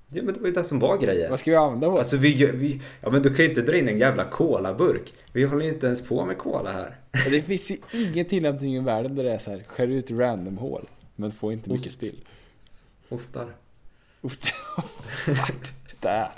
Ja 0.10 0.24
men 0.24 0.34
det 0.34 0.40
var 0.40 0.48
ju 0.48 0.54
det 0.54 0.64
som 0.64 0.80
var 0.80 0.98
grejen. 0.98 1.30
Vad 1.30 1.40
ska 1.40 1.52
vi 1.52 1.58
använda 1.58 1.88
hål? 1.88 2.00
Alltså 2.00 2.18
vi, 2.18 2.52
vi, 2.54 2.82
ja 3.02 3.10
men 3.10 3.22
du 3.22 3.30
kan 3.34 3.46
ju 3.46 3.50
inte 3.50 3.62
dra 3.62 3.78
in 3.78 3.88
en 3.90 4.00
jävla 4.00 4.26
colaburk. 4.26 5.14
Vi 5.34 5.44
håller 5.44 5.66
ju 5.66 5.70
inte 5.74 5.88
ens 5.88 6.02
på 6.02 6.26
med 6.26 6.38
cola 6.38 6.72
här. 6.72 6.96
Och 7.26 7.32
Det 7.32 7.42
finns 7.42 7.72
ju 7.72 7.78
ingen 7.94 8.26
tillämpning 8.26 8.76
i 8.76 8.80
världen 8.80 9.16
där 9.16 9.24
det 9.24 9.32
är 9.34 9.38
så 9.38 9.52
här, 9.52 9.64
skär 9.68 9.88
ut 9.88 10.12
random 10.12 10.58
hål. 10.58 10.90
Men 11.16 11.32
få 11.32 11.52
inte 11.52 11.70
mycket 11.70 11.88
Ost. 11.88 11.94
spill. 11.94 12.24
Ostar. 13.10 13.48
Fuck, 14.22 15.74
där. 16.00 16.30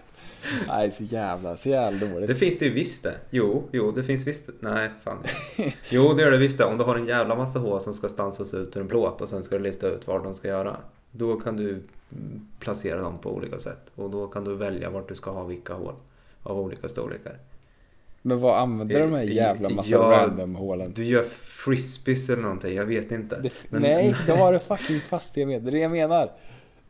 Nej, 0.67 0.93
så 0.97 1.03
jävla, 1.03 1.57
så 1.57 1.69
jävla 1.69 2.07
dåligt. 2.07 2.27
Det 2.30 2.36
finns 2.36 2.59
det 2.59 2.65
ju 2.65 2.73
visst 2.73 3.03
det. 3.03 3.15
Jo, 3.30 3.63
jo, 3.71 3.91
det 3.91 4.03
finns 4.03 4.27
visst 4.27 4.47
det. 4.47 4.53
Nej, 4.59 4.89
fan. 5.03 5.17
Jo, 5.89 6.13
det 6.13 6.21
gör 6.23 6.32
det 6.32 6.38
visst 6.38 6.57
det. 6.57 6.65
Om 6.65 6.77
du 6.77 6.84
har 6.84 6.95
en 6.95 7.07
jävla 7.07 7.36
massa 7.36 7.59
hål 7.59 7.82
som 7.82 7.93
ska 7.93 8.09
stansas 8.09 8.53
ut 8.53 8.77
ur 8.77 8.82
en 8.82 8.88
plåt 8.88 9.21
och 9.21 9.30
sen 9.30 9.43
ska 9.43 9.57
du 9.57 9.63
lista 9.63 9.88
ut 9.88 10.07
vad 10.07 10.23
de 10.23 10.34
ska 10.34 10.47
göra. 10.47 10.77
Då 11.11 11.39
kan 11.39 11.57
du 11.57 11.69
mm, 11.69 12.47
placera 12.59 13.01
dem 13.01 13.17
på 13.17 13.34
olika 13.34 13.59
sätt. 13.59 13.91
Och 13.95 14.09
då 14.09 14.27
kan 14.27 14.43
du 14.43 14.55
välja 14.55 14.89
vart 14.89 15.09
du 15.09 15.15
ska 15.15 15.32
ha 15.32 15.43
vilka 15.43 15.73
hål. 15.73 15.93
Av 16.43 16.59
olika 16.59 16.88
storlekar. 16.88 17.38
Men 18.21 18.39
vad 18.39 18.59
använder 18.59 18.99
de 18.99 19.11
här 19.13 19.23
jävla 19.23 19.69
massa 19.69 19.89
Ja, 19.89 19.99
random 19.99 20.55
hålen? 20.55 20.93
Du 20.95 21.03
gör 21.05 21.23
frisbees 21.43 22.30
eller 22.30 22.41
någonting, 22.41 22.75
jag 22.75 22.86
vet 22.86 23.11
inte. 23.11 23.39
Det, 23.39 23.51
Men- 23.69 23.82
nej, 23.82 24.15
det 24.25 24.34
var 24.34 24.53
det 24.53 24.59
fucking 24.59 25.01
fast 25.01 25.38
jag 25.38 25.47
med. 25.47 25.61
Det 25.61 25.69
är 25.69 25.71
det 25.71 25.80
jag 25.80 25.91
menar. 25.91 26.32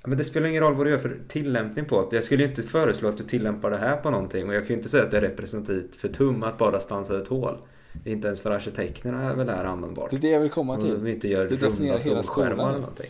Men 0.06 0.18
det 0.18 0.24
spelar 0.26 0.48
ingen 0.48 0.64
roll 0.64 0.74
vad 0.76 0.86
du 0.86 0.90
gör 0.92 0.98
för 1.00 1.18
tillämpning 1.28 1.86
på 1.86 2.08
det. 2.10 2.16
Jag 2.16 2.24
skulle 2.24 2.44
inte 2.44 2.64
föreslå 2.64 3.10
att 3.10 3.18
du 3.18 3.24
tillämpar 3.24 3.72
det 3.72 3.78
här 3.78 3.98
på 3.98 4.10
någonting. 4.12 4.50
Och 4.50 4.56
jag 4.56 4.62
kan 4.62 4.68
ju 4.68 4.76
inte 4.76 4.90
säga 4.90 5.04
att 5.04 5.12
det 5.12 5.18
är 5.18 5.22
representativt 5.22 5.96
för 5.96 6.08
tum 6.08 6.44
att 6.44 6.58
bara 6.58 6.80
stansa 6.80 7.16
ut 7.16 7.28
hål. 7.28 7.58
Inte 8.06 8.28
ens 8.28 8.42
för 8.42 8.52
arkitekterna 8.52 9.30
är 9.30 9.36
väl 9.36 9.48
det 9.48 9.54
här 9.54 9.66
användbart. 9.66 10.10
Det 10.12 10.16
är 10.18 10.20
det 10.22 10.30
jag 10.30 10.40
vill 10.40 10.50
komma 10.50 10.74
Om 10.74 10.82
till. 10.82 11.04
de 11.04 11.08
inte 11.08 11.28
gör 11.28 11.48
Det 11.48 11.56
definierar 11.56 12.00
hela 12.00 12.24
skolan. 12.24 12.52
eller 12.52 12.80
någonting. 12.80 13.10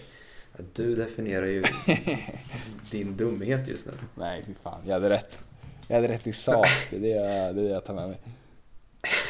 Du 0.73 0.95
definierar 0.95 1.45
ju 1.45 1.63
din 2.91 3.17
dumhet 3.17 3.67
just 3.67 3.85
nu. 3.85 3.91
Nej, 4.15 4.43
fy 4.47 4.53
fan. 4.63 4.81
Jag 4.85 4.93
hade 4.93 5.09
rätt. 5.09 5.39
Jag 5.87 5.95
hade 5.95 6.07
rätt 6.07 6.27
i 6.27 6.33
sak. 6.33 6.67
Det 6.89 6.95
är 6.95 6.99
det 6.99 7.07
jag, 7.09 7.55
det 7.55 7.61
är 7.61 7.65
det 7.65 7.69
jag 7.71 7.85
tar 7.85 7.93
med 7.93 8.07
mig. 8.09 8.19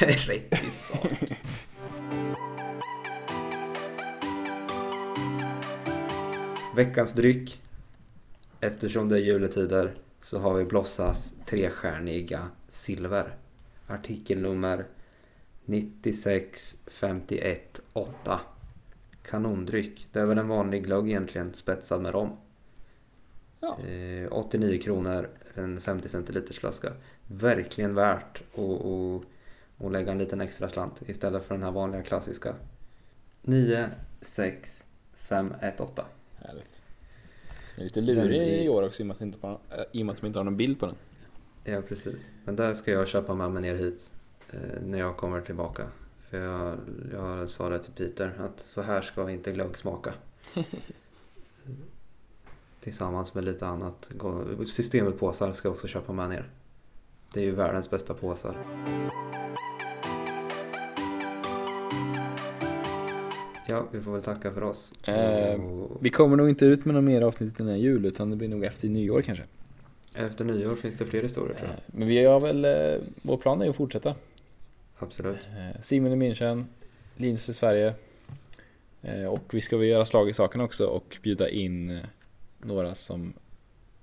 Rätt 0.00 0.64
i 0.66 0.70
sak. 0.70 1.08
Veckans 6.74 7.12
dryck. 7.12 7.62
Eftersom 8.60 9.08
det 9.08 9.16
är 9.16 9.20
juletider 9.20 9.94
så 10.20 10.38
har 10.38 10.54
vi 10.54 10.64
Blossas 10.64 11.34
trestjärniga 11.46 12.48
silver. 12.68 13.32
Artikelnummer 13.86 14.86
96518. 15.64 18.38
Kanondryck. 19.22 20.08
Det 20.12 20.20
är 20.20 20.26
väl 20.26 20.38
en 20.38 20.48
vanlig 20.48 20.84
glögg 20.84 21.08
egentligen 21.08 21.54
spetsad 21.54 22.02
med 22.02 22.12
rom. 22.12 22.30
Ja. 23.60 23.78
Eh, 23.78 24.32
89 24.32 24.82
kronor 24.82 25.28
en 25.54 25.80
50 25.80 26.08
centiliters 26.08 26.58
flaska. 26.58 26.92
Verkligen 27.26 27.94
värt 27.94 28.42
att, 28.54 28.60
att, 28.60 29.22
att 29.78 29.92
lägga 29.92 30.12
en 30.12 30.18
liten 30.18 30.40
extra 30.40 30.68
slant 30.68 31.02
istället 31.06 31.44
för 31.44 31.54
den 31.54 31.64
här 31.64 31.70
vanliga 31.70 32.02
klassiska. 32.02 32.54
9, 33.42 33.90
6, 34.20 34.84
5, 35.12 35.54
1, 35.60 35.80
8. 35.80 36.04
Härligt. 36.46 36.80
Jag 37.74 37.80
är 37.80 37.84
lite 37.84 38.00
lurig 38.00 38.40
Den 38.40 38.48
är- 38.48 38.62
i 38.62 38.68
år 38.68 38.82
också 38.82 39.02
i 39.02 39.04
och 39.04 39.06
med 39.06 39.14
att, 39.14 39.20
inte 39.20 39.38
äh, 39.48 39.84
i 39.92 40.04
och 40.04 40.24
inte 40.24 40.38
har 40.38 40.44
någon 40.44 40.56
bild 40.56 40.80
på 40.80 40.86
den. 40.86 40.94
Ja, 41.64 41.82
precis. 41.82 42.28
Men 42.44 42.56
där 42.56 42.74
ska 42.74 42.90
jag 42.90 43.08
köpa 43.08 43.34
med 43.34 43.50
mig 43.50 43.62
ner 43.62 43.74
hit 43.74 44.10
eh, 44.50 44.82
när 44.82 44.98
jag 44.98 45.16
kommer 45.16 45.40
tillbaka. 45.40 45.86
För 46.30 46.38
jag, 46.38 46.76
jag 47.12 47.50
sa 47.50 47.68
det 47.68 47.78
till 47.78 47.92
Peter 47.92 48.36
att 48.38 48.60
så 48.60 48.82
här 48.82 49.02
ska 49.02 49.30
inte 49.30 49.52
glögg 49.52 49.78
smaka. 49.78 50.14
Tillsammans 52.80 53.34
med 53.34 53.44
lite 53.44 53.66
annat. 53.66 54.10
Systemet 54.66 55.18
påsar 55.18 55.52
ska 55.52 55.68
jag 55.68 55.74
också 55.74 55.88
köpa 55.88 56.12
med 56.12 56.28
ner. 56.28 56.48
Det 57.34 57.40
är 57.40 57.44
ju 57.44 57.50
världens 57.54 57.90
bästa 57.90 58.14
påsar. 58.14 58.56
Ja, 63.70 63.84
vi 63.92 64.00
får 64.00 64.12
väl 64.12 64.22
tacka 64.22 64.52
för 64.52 64.62
oss. 64.62 64.92
Eh, 65.08 65.60
Och 65.60 65.98
Vi 66.04 66.10
kommer 66.10 66.36
nog 66.36 66.48
inte 66.48 66.64
ut 66.66 66.84
med 66.84 66.94
några 66.94 67.06
mer 67.06 67.22
avsnitt 67.22 67.60
innan 67.60 67.78
jul 67.78 68.06
utan 68.06 68.30
det 68.30 68.36
blir 68.36 68.48
nog 68.48 68.64
efter 68.64 68.88
nyår 68.88 69.22
kanske. 69.22 69.44
efter 70.14 70.44
nyår 70.44 70.76
finns 70.76 70.96
det 70.96 71.06
fler 71.06 71.22
historier 71.22 71.54
tror 71.54 71.68
Eh, 71.68 71.74
jag. 71.86 71.98
Men 71.98 72.08
vi 72.08 72.24
har 72.24 72.40
väl, 72.40 72.64
eh, 72.64 73.00
vår 73.22 73.36
plan 73.36 73.62
är 73.62 73.68
att 73.70 73.76
fortsätta. 73.76 74.14
Absolut. 74.98 75.36
Eh, 75.36 75.82
Simon 75.82 76.22
i 76.22 76.30
München, 76.30 76.64
Linus 77.16 77.48
i 77.48 77.54
Sverige. 77.54 77.94
Eh, 79.02 79.24
Och 79.26 79.54
vi 79.54 79.60
ska 79.60 79.76
väl 79.76 79.88
göra 79.88 80.04
slag 80.04 80.28
i 80.28 80.32
saken 80.32 80.60
också 80.60 80.86
och 80.86 81.18
bjuda 81.22 81.48
in 81.50 81.90
eh, 81.90 82.04
några 82.58 82.94
som 82.94 83.32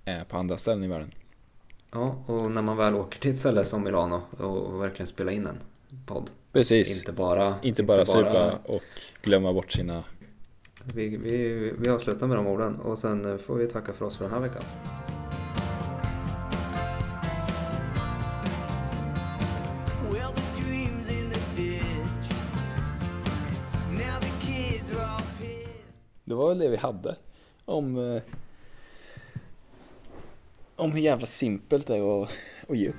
är 0.06 0.24
på 0.24 0.38
andra 0.38 0.58
ställen 0.58 0.84
i 0.84 0.88
världen. 0.88 1.12
Ja, 1.92 2.24
och 2.26 2.52
när 2.52 2.62
man 2.62 2.78
väl 2.78 2.96
åker 2.96 3.20
till 3.20 3.32
ett 3.32 3.38
ställe 3.40 3.66
som 3.66 3.84
Milano 3.84 4.22
och, 4.38 4.58
och 4.58 4.82
verkligen 4.82 5.08
spela 5.08 5.32
in 5.32 5.48
en 5.48 5.58
podd. 6.06 6.30
Precis. 6.58 6.98
Inte 6.98 7.12
bara... 7.12 7.56
Inte 7.62 7.84
bara 7.84 8.06
supa 8.06 8.60
och 8.66 8.84
glömma 9.22 9.54
bort 9.54 9.72
sina... 9.72 10.04
Vi, 10.94 11.18
vi, 11.18 11.74
vi 11.80 11.90
avslutar 11.90 12.28
med 12.28 12.38
de 12.38 12.48
orden 12.48 12.76
och 12.80 13.00
sen 13.00 13.40
får 13.40 13.56
vi 13.56 13.68
tacka 13.68 13.94
för 13.94 14.06
oss 14.06 14.18
för 14.18 14.24
den 14.24 14.34
här 14.34 14.40
veckan. 14.40 14.64
Det 26.26 26.34
var 26.34 26.50
väl 26.50 26.60
det 26.60 26.70
vi 26.70 26.78
hade. 26.78 27.16
Om... 27.66 28.16
eh, 28.16 28.22
Om 30.76 30.92
hur 30.92 31.00
jävla 31.02 31.26
simpelt 31.26 31.88
det 31.88 31.98
är 31.98 32.24
att, 32.24 32.30
att 32.70 32.78
ge 32.78 32.90
upp. 32.90 32.96